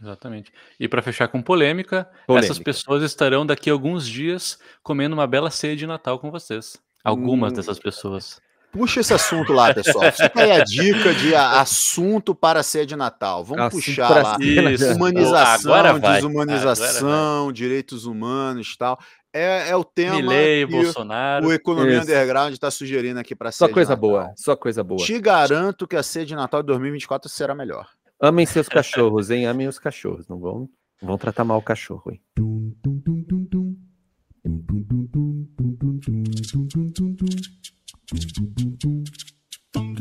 Exatamente. 0.00 0.52
E 0.78 0.88
para 0.88 1.02
fechar 1.02 1.28
com 1.28 1.40
polêmica, 1.42 2.08
polêmica, 2.26 2.52
essas 2.52 2.62
pessoas 2.62 3.02
estarão 3.02 3.46
daqui 3.46 3.70
a 3.70 3.72
alguns 3.72 4.06
dias 4.06 4.58
comendo 4.82 5.14
uma 5.14 5.26
bela 5.26 5.50
ceia 5.50 5.76
de 5.76 5.86
Natal 5.86 6.18
com 6.18 6.30
vocês. 6.30 6.78
Algumas 7.02 7.52
hum. 7.52 7.56
dessas 7.56 7.78
pessoas. 7.78 8.40
Puxa 8.72 9.00
esse 9.00 9.14
assunto 9.14 9.52
lá, 9.52 9.72
pessoal. 9.72 10.04
Fica 10.12 10.42
aí 10.42 10.52
a 10.52 10.64
dica 10.64 11.14
de 11.14 11.34
assunto 11.34 12.34
para 12.34 12.60
a 12.60 12.62
ceia 12.62 12.84
de 12.84 12.94
Natal. 12.94 13.42
Vamos 13.42 13.64
assunto 13.64 13.84
puxar 13.84 14.22
lá. 14.22 14.36
Isso. 14.38 14.92
Humanização, 14.94 15.72
Agora 15.72 15.98
desumanização, 15.98 17.38
Agora 17.38 17.52
direitos 17.52 18.04
humanos 18.04 18.72
e 18.74 18.78
tal. 18.78 18.98
É, 19.32 19.68
é, 19.68 19.76
o 19.76 19.84
tema 19.84 20.16
Milley, 20.16 20.64
Bolsonaro. 20.64 21.46
o 21.46 21.52
Economia 21.52 21.94
Isso. 21.94 22.04
Underground 22.04 22.52
está 22.54 22.70
sugerindo 22.70 23.20
aqui 23.20 23.34
para 23.34 23.50
a 23.50 23.52
Só 23.52 23.68
coisa 23.68 23.94
boa, 23.94 24.32
só 24.34 24.56
coisa 24.56 24.82
boa. 24.82 25.04
Te 25.04 25.18
garanto 25.20 25.86
que 25.86 25.94
a 25.94 26.02
ceia 26.02 26.24
de 26.24 26.34
Natal 26.34 26.62
de 26.62 26.66
2024 26.68 27.28
será 27.28 27.54
melhor. 27.54 27.86
Amem 28.20 28.46
seus 28.46 28.68
cachorros, 28.68 29.30
hein? 29.30 29.46
Amem 29.46 29.68
os 29.68 29.78
cachorros. 29.78 30.26
Não 30.26 30.38
vão, 30.38 30.68
não 31.00 31.08
vão 31.08 31.18
tratar 31.18 31.44
mal 31.44 31.58
o 31.58 31.62
cachorro, 31.62 32.10
hein? 32.10 32.22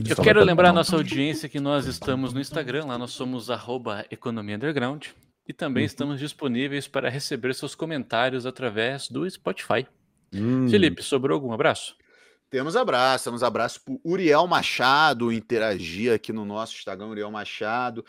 Eu 0.07 0.23
quero 0.23 0.43
lembrar 0.43 0.69
a 0.69 0.73
nossa 0.73 0.95
audiência 0.95 1.49
que 1.49 1.59
nós 1.59 1.85
estamos 1.87 2.33
no 2.33 2.39
Instagram, 2.39 2.85
lá 2.85 2.97
nós 2.97 3.11
somos 3.11 3.49
arroba 3.49 4.05
Economia 4.09 4.55
Underground. 4.55 5.07
E 5.47 5.53
também 5.53 5.83
uhum. 5.83 5.87
estamos 5.87 6.19
disponíveis 6.19 6.87
para 6.87 7.09
receber 7.09 7.53
seus 7.53 7.75
comentários 7.75 8.45
através 8.45 9.09
do 9.09 9.29
Spotify. 9.29 9.85
Hum. 10.33 10.67
Felipe, 10.67 11.03
sobrou 11.03 11.35
algum 11.35 11.51
abraço? 11.51 11.95
Temos 12.49 12.75
abraço, 12.75 13.25
temos 13.25 13.43
abraço 13.43 13.81
para 13.83 13.95
Uriel 14.03 14.45
Machado, 14.47 15.31
interagir 15.31 16.13
aqui 16.13 16.31
no 16.31 16.45
nosso 16.45 16.75
Instagram, 16.75 17.07
Uriel 17.07 17.31
Machado, 17.31 18.05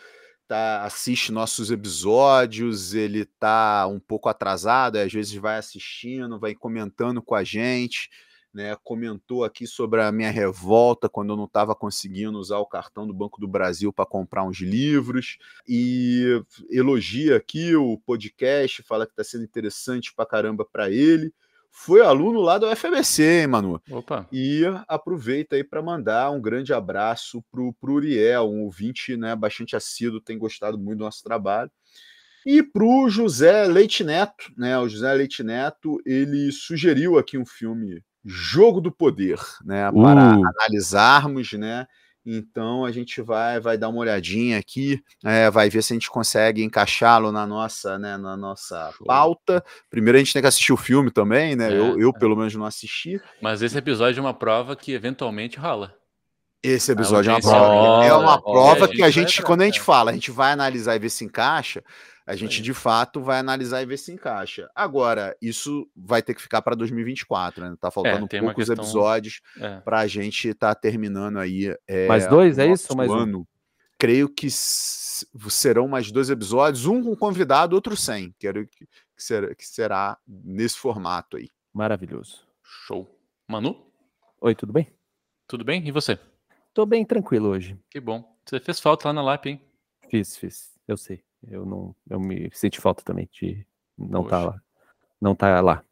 tá, 0.47 0.83
assiste 0.83 1.31
nossos 1.31 1.71
episódios, 1.71 2.93
ele 2.93 3.25
tá 3.25 3.87
um 3.87 3.99
pouco 3.99 4.29
atrasado, 4.29 4.97
às 4.97 5.11
vezes 5.11 5.33
vai 5.33 5.57
assistindo, 5.57 6.39
vai 6.39 6.53
comentando 6.53 7.21
com 7.21 7.33
a 7.33 7.43
gente, 7.43 8.09
né? 8.53 8.77
Comentou 8.83 9.43
aqui 9.43 9.65
sobre 9.67 10.01
a 10.01 10.11
minha 10.11 10.31
revolta 10.31 11.09
quando 11.09 11.31
eu 11.31 11.37
não 11.37 11.45
estava 11.45 11.75
conseguindo 11.75 12.37
usar 12.37 12.59
o 12.59 12.65
cartão 12.65 13.07
do 13.07 13.13
Banco 13.13 13.41
do 13.41 13.47
Brasil 13.47 13.91
para 13.91 14.05
comprar 14.05 14.43
uns 14.43 14.59
livros 14.59 15.37
e 15.67 16.41
elogia 16.69 17.35
aqui 17.37 17.75
o 17.75 17.97
podcast, 18.05 18.83
fala 18.83 19.05
que 19.05 19.13
está 19.13 19.23
sendo 19.23 19.43
interessante 19.43 20.13
para 20.13 20.25
caramba 20.27 20.63
para 20.63 20.89
ele 20.89 21.33
foi 21.71 22.01
aluno 22.01 22.41
lá 22.41 22.57
do 22.57 22.75
FBC, 22.75 23.41
hein, 23.41 23.47
Manu? 23.47 23.81
Opa. 23.89 24.27
E 24.31 24.63
aproveita 24.87 25.55
aí 25.55 25.63
para 25.63 25.81
mandar 25.81 26.31
um 26.31 26.41
grande 26.41 26.73
abraço 26.73 27.43
pro, 27.51 27.73
pro 27.73 27.93
Uriel, 27.93 28.49
um 28.49 28.63
ouvinte 28.63 29.15
né, 29.15 29.35
bastante 29.35 29.75
assíduo, 29.75 30.21
tem 30.21 30.37
gostado 30.37 30.77
muito 30.77 30.97
do 30.99 31.05
nosso 31.05 31.23
trabalho. 31.23 31.71
E 32.45 32.63
pro 32.63 33.09
José 33.09 33.65
Leite 33.67 34.03
Neto, 34.03 34.51
né? 34.57 34.79
O 34.79 34.87
José 34.87 35.13
Leite 35.13 35.43
Neto, 35.43 35.99
ele 36.05 36.49
sugeriu 36.51 37.17
aqui 37.17 37.37
um 37.37 37.45
filme 37.45 38.01
Jogo 38.23 38.79
do 38.79 38.91
Poder, 38.91 39.39
né? 39.65 39.91
Para 39.91 40.37
uh. 40.37 40.43
analisarmos, 40.45 41.51
né? 41.53 41.85
Então 42.29 42.83
a 42.83 42.91
gente 42.91 43.21
vai, 43.21 43.57
vai 43.57 43.77
dar 43.77 43.87
uma 43.87 43.99
olhadinha 43.99 44.57
aqui, 44.57 45.01
é, 45.23 45.49
vai 45.49 45.69
ver 45.69 45.81
se 45.81 45.93
a 45.93 45.95
gente 45.95 46.09
consegue 46.09 46.61
encaixá-lo 46.61 47.31
na 47.31 47.47
nossa, 47.47 47.97
né, 47.97 48.17
na 48.17 48.35
nossa 48.35 48.93
pauta. 49.05 49.63
Primeiro 49.89 50.17
a 50.17 50.19
gente 50.19 50.33
tem 50.33 50.41
que 50.41 50.47
assistir 50.47 50.73
o 50.73 50.77
filme 50.77 51.09
também, 51.09 51.55
né? 51.55 51.71
É, 51.71 51.77
eu, 51.77 51.97
eu 51.97 52.09
é. 52.09 52.19
pelo 52.19 52.35
menos 52.35 52.53
não 52.53 52.65
assisti. 52.65 53.21
Mas 53.41 53.61
esse 53.61 53.77
episódio 53.77 54.19
é 54.19 54.21
uma 54.21 54.33
prova 54.33 54.75
que 54.75 54.91
eventualmente 54.91 55.57
rola. 55.57 55.95
Esse 56.61 56.91
episódio 56.91 57.29
é 57.29 57.33
uma 57.33 57.39
prova. 57.39 58.05
É 58.05 58.13
uma 58.13 58.41
prova 58.41 58.87
que 58.89 59.01
a 59.01 59.09
gente, 59.09 59.41
quando 59.41 59.61
a 59.61 59.65
gente 59.65 59.79
fala, 59.79 60.11
a 60.11 60.13
gente 60.13 60.29
vai 60.29 60.51
analisar 60.51 60.97
e 60.97 60.99
ver 60.99 61.09
se 61.09 61.23
encaixa. 61.23 61.81
A 62.27 62.35
gente, 62.35 62.61
de 62.61 62.73
fato, 62.73 63.21
vai 63.21 63.39
analisar 63.39 63.81
e 63.81 63.85
ver 63.85 63.95
se 63.95 64.11
encaixa. 64.11 64.69
Agora, 64.75 65.33
isso 65.41 65.89
vai 65.95 66.21
ter 66.21 66.35
que 66.35 66.41
ficar 66.41 66.61
para 66.61 66.75
2024, 66.75 67.63
né? 67.63 67.77
Tá 67.79 67.89
faltando 67.89 68.27
é, 68.29 68.39
poucos 68.41 68.67
questão... 68.67 68.75
episódios 68.75 69.39
é. 69.57 69.79
para 69.79 69.99
a 69.99 70.07
gente 70.07 70.49
estar 70.49 70.75
tá 70.75 70.79
terminando 70.79 71.39
aí. 71.39 71.73
É, 71.87 72.05
mais 72.05 72.27
dois, 72.27 72.59
é 72.59 72.67
isso? 72.67 72.95
Mais 72.97 73.09
ano. 73.09 73.39
Um? 73.39 73.45
Creio 73.97 74.27
que 74.27 74.49
serão 74.51 75.87
mais 75.87 76.11
dois 76.11 76.29
episódios, 76.29 76.85
um 76.85 77.01
com 77.01 77.15
convidado, 77.15 77.75
outro 77.77 77.95
sem. 77.95 78.35
Quero 78.37 78.67
que, 78.67 78.85
será, 79.15 79.55
que 79.55 79.65
será 79.65 80.17
nesse 80.27 80.77
formato 80.77 81.37
aí. 81.37 81.49
Maravilhoso. 81.73 82.45
Show. 82.61 83.09
Manu? 83.47 83.89
Oi, 84.41 84.53
tudo 84.53 84.73
bem? 84.73 84.91
Tudo 85.47 85.63
bem? 85.63 85.87
E 85.87 85.91
você? 85.91 86.19
Tô 86.73 86.85
bem 86.85 87.05
tranquilo 87.05 87.47
hoje. 87.47 87.79
Que 87.89 88.01
bom. 88.01 88.37
Você 88.45 88.59
fez 88.59 88.81
falta 88.81 89.07
lá 89.07 89.13
na 89.13 89.21
LAP, 89.21 89.45
hein? 89.45 89.61
Fiz, 90.09 90.35
fiz. 90.35 90.77
Eu 90.85 90.97
sei. 90.97 91.23
Eu 91.45 91.65
não, 91.65 91.95
eu 92.09 92.19
me 92.19 92.49
senti 92.53 92.79
falta 92.79 93.03
também 93.03 93.29
de 93.31 93.65
não 93.97 94.23
estar 94.23 94.39
tá 94.39 94.45
lá. 94.45 94.61
Não 95.21 95.35
tá 95.35 95.61
lá. 95.61 95.83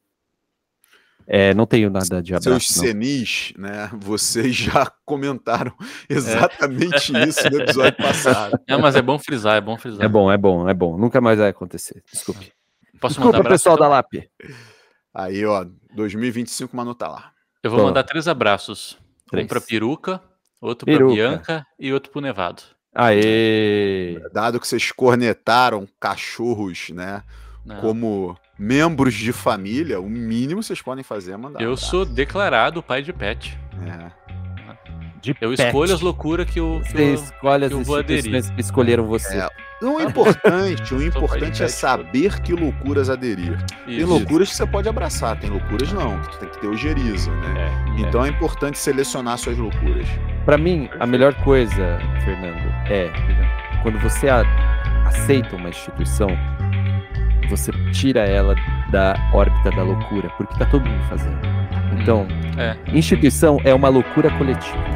É, 1.28 1.54
não 1.56 1.66
tenho 1.66 1.90
nada 1.90 2.22
de 2.22 2.36
abraço. 2.36 2.60
Seus 2.60 2.68
senis, 2.68 3.52
né? 3.58 3.90
Vocês 3.94 4.56
já 4.56 4.86
comentaram 5.04 5.74
é. 6.08 6.14
exatamente 6.14 7.16
é. 7.16 7.28
isso 7.28 7.50
no 7.50 7.62
episódio 7.62 7.98
passado. 7.98 8.60
É, 8.68 8.78
mas 8.78 8.96
é 8.96 9.02
bom 9.02 9.18
frisar, 9.18 9.58
é 9.58 9.62
bom 9.62 9.78
frisar. 9.78 10.06
É 10.06 10.08
bom, 10.08 10.32
é 10.32 10.38
bom, 10.38 10.70
é 10.70 10.74
bom. 10.74 10.98
Nunca 10.98 11.20
mais 11.20 11.40
vai 11.40 11.50
acontecer. 11.50 12.04
Desculpe. 12.12 12.52
Posso 13.00 13.16
Desculpa, 13.16 13.38
mandar 13.38 13.50
pessoal 13.50 13.76
então? 13.76 13.90
da 13.90 13.96
LAP. 13.96 14.14
Aí, 15.14 15.46
ó, 15.46 15.66
2025, 15.96 16.76
Manu 16.76 16.94
tá 16.96 17.08
lá. 17.08 17.32
Eu 17.64 17.72
vou 17.72 17.84
mandar 17.84 18.04
três 18.04 18.28
abraços. 18.28 18.98
Três. 19.30 19.46
Um 19.46 19.48
pra 19.48 19.62
Peruca, 19.62 20.22
outro 20.62 20.86
Peruca. 20.86 21.06
pra 21.06 21.16
Bianca 21.16 21.68
e 21.80 21.92
outro 21.94 22.12
pro 22.12 22.22
Nevado. 22.22 22.64
Aê! 22.96 24.18
Dado 24.32 24.60
que 24.60 24.68
vocês 24.68 24.92
cornetaram 24.92 25.86
cachorros, 26.00 26.90
né? 26.92 27.22
Não. 27.66 27.82
Como 27.82 28.38
membros 28.58 29.14
de 29.14 29.34
família, 29.34 30.00
o 30.00 30.10
mínimo 30.10 30.64
vocês 30.64 30.82
podem 30.82 31.04
fazer 31.04 31.34
é 31.34 31.38
mandar. 31.38 31.62
Eu 31.62 31.72
um 31.72 31.78
sou 31.78 32.06
declarado 32.06 32.82
pai 32.82 33.02
de 33.02 33.12
pet. 33.12 33.60
É. 33.86 34.26
De 35.22 35.36
eu 35.42 35.50
pet. 35.50 35.62
escolho 35.66 35.94
as 35.94 36.00
loucuras 36.00 36.50
que 36.50 36.60
eu, 36.60 36.82
que 36.86 36.92
Você 36.92 37.04
eu, 37.04 37.14
escolhe 37.16 37.66
as 37.66 37.90
aderir. 37.90 38.54
que 38.54 38.62
escolheram 38.62 39.06
você. 39.06 39.40
É. 39.40 39.50
O 39.82 40.00
importante, 40.00 40.94
o 40.94 41.02
importante 41.04 41.64
é 41.64 41.68
saber 41.68 42.40
que 42.42 42.54
loucuras 42.54 43.10
aderir. 43.10 43.58
Isso. 43.88 43.98
Tem 43.98 44.04
loucuras 44.06 44.50
que 44.50 44.56
você 44.56 44.66
pode 44.66 44.88
abraçar, 44.88 45.38
tem 45.38 45.50
loucuras 45.50 45.92
não, 45.92 46.22
que 46.22 46.32
tu 46.32 46.38
tem 46.38 46.50
que 46.50 46.60
ter 46.60 46.68
ojeriza, 46.68 47.30
né? 47.32 47.96
É, 47.98 48.02
então 48.02 48.24
é. 48.24 48.30
é 48.30 48.32
importante 48.32 48.78
selecionar 48.78 49.38
suas 49.38 49.58
loucuras. 49.58 50.08
Para 50.46 50.58
mim, 50.58 50.88
a 51.00 51.08
melhor 51.08 51.34
coisa, 51.44 51.98
Fernando, 52.24 52.72
é 52.90 53.10
quando 53.82 54.00
você 54.00 54.30
aceita 55.06 55.56
uma 55.56 55.70
instituição, 55.70 56.30
você 57.50 57.72
tira 57.92 58.22
ela 58.22 58.56
da 58.92 59.16
órbita 59.34 59.72
da 59.72 59.84
loucura, 59.84 60.30
porque 60.38 60.58
tá 60.58 60.66
todo 60.66 60.88
mundo 60.88 61.04
fazendo. 61.10 61.38
Então, 62.00 62.24
hum, 62.24 62.60
é. 62.60 62.76
instituição 62.96 63.60
é 63.64 63.74
uma 63.74 63.90
loucura 63.90 64.30
coletiva. 64.38 64.96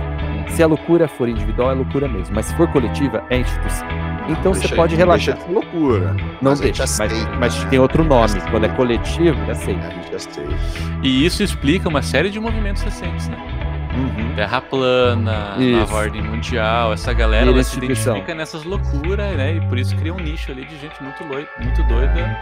Se 0.50 0.64
a 0.64 0.68
loucura 0.68 1.08
for 1.08 1.28
individual, 1.30 1.72
é 1.72 1.74
loucura 1.74 2.08
mesmo. 2.08 2.36
Mas 2.36 2.47
se 2.47 2.56
for 2.56 2.68
coletiva, 2.72 3.24
é 3.30 3.38
instituição. 3.38 3.88
Então 4.28 4.52
deixa, 4.52 4.68
você 4.68 4.76
pode 4.76 4.95
relaxar. 4.95 5.36
Deixa 5.36 5.47
de 5.47 5.54
loucura. 5.54 6.14
Não 6.41 6.52
mas 6.52 6.60
deixa, 6.60 6.84
aceita, 6.84 7.16
mas, 7.39 7.54
mas 7.56 7.64
tem 7.66 7.80
outro 7.80 8.04
nome. 8.04 8.39
Quando 8.52 8.66
é 8.66 8.70
coletivo, 8.70 9.39
aceita. 9.50 9.88
A 9.88 9.89
gente 9.89 10.16
aceita. 10.16 10.56
E 11.02 11.26
isso 11.26 11.41
explica 11.41 11.88
uma 11.89 12.02
série 12.02 12.30
de 12.30 12.39
movimentos 12.39 12.84
recentes, 12.84 13.28
né? 13.30 13.59
Uhum. 14.00 14.36
Terra 14.36 14.62
plana, 14.62 15.56
isso. 15.58 15.78
nova 15.78 15.95
ordem 15.95 16.22
mundial, 16.22 16.93
essa 16.93 17.12
galera 17.12 17.50
ela 17.50 17.64
se 17.64 17.78
identifica 17.78 18.34
nessas 18.34 18.64
loucuras, 18.64 19.36
né? 19.36 19.58
E 19.58 19.62
por 19.68 19.78
isso 19.78 19.95
cria 19.97 20.14
um 20.14 20.20
nicho 20.20 20.52
ali 20.52 20.66
de 20.66 20.78
gente 20.78 21.02
muito, 21.04 21.24
muito 21.60 21.84
doida 21.84 22.38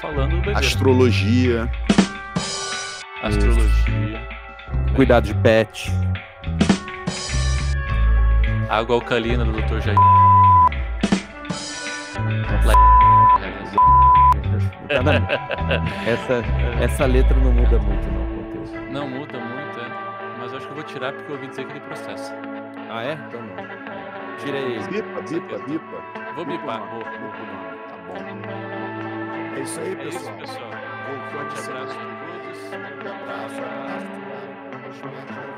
falando 0.00 0.36
besteira. 0.36 0.58
Astrologia. 0.60 1.70
Astrologia. 3.22 4.28
Cuidado 4.94 5.24
de 5.24 5.34
pet. 5.34 5.90
Água 8.68 8.94
alcalina 8.94 9.44
do 9.44 9.52
Dr. 9.52 9.80
Jair. 9.80 9.98
essa, 16.06 16.42
essa 16.82 17.06
letra 17.06 17.36
não 17.38 17.52
muda 17.52 17.78
muito, 17.78 18.10
não, 18.10 18.90
Não 18.90 19.08
muda 19.08 19.38
muito, 19.38 19.49
vou 20.80 20.88
tirar 20.88 21.12
porque 21.12 21.30
eu 21.30 21.36
ouvi 21.36 21.46
dizer 21.48 21.66
que 21.66 21.72
ele 21.72 21.80
processa. 21.80 22.34
Ah, 22.90 23.04
é? 23.04 23.12
Então 23.12 23.42
não. 23.42 24.36
Tirei. 24.38 24.78
Bipa, 24.78 25.20
bipa, 25.20 25.58
bipa. 25.58 26.32
Vou 26.34 26.44
bipar, 26.46 26.80
vou, 26.88 27.00
vou, 27.00 27.30
vou. 27.30 27.40
Tá 27.88 27.96
bom. 28.06 29.56
É 29.56 29.60
isso 29.60 29.80
aí, 29.80 29.88
É 30.00 30.08
isso, 30.08 30.18
pessoal. 30.18 30.36
pessoal. 30.38 30.70
Voltamos 31.06 31.32
Forte 31.32 31.70
abraço 31.70 31.98
a 31.98 32.04
todos. 32.06 32.72
Um 32.72 33.12
abraço, 33.12 33.60
um 33.60 33.64
abraço. 33.64 34.06
Um 34.72 35.08
abraço. 35.08 35.49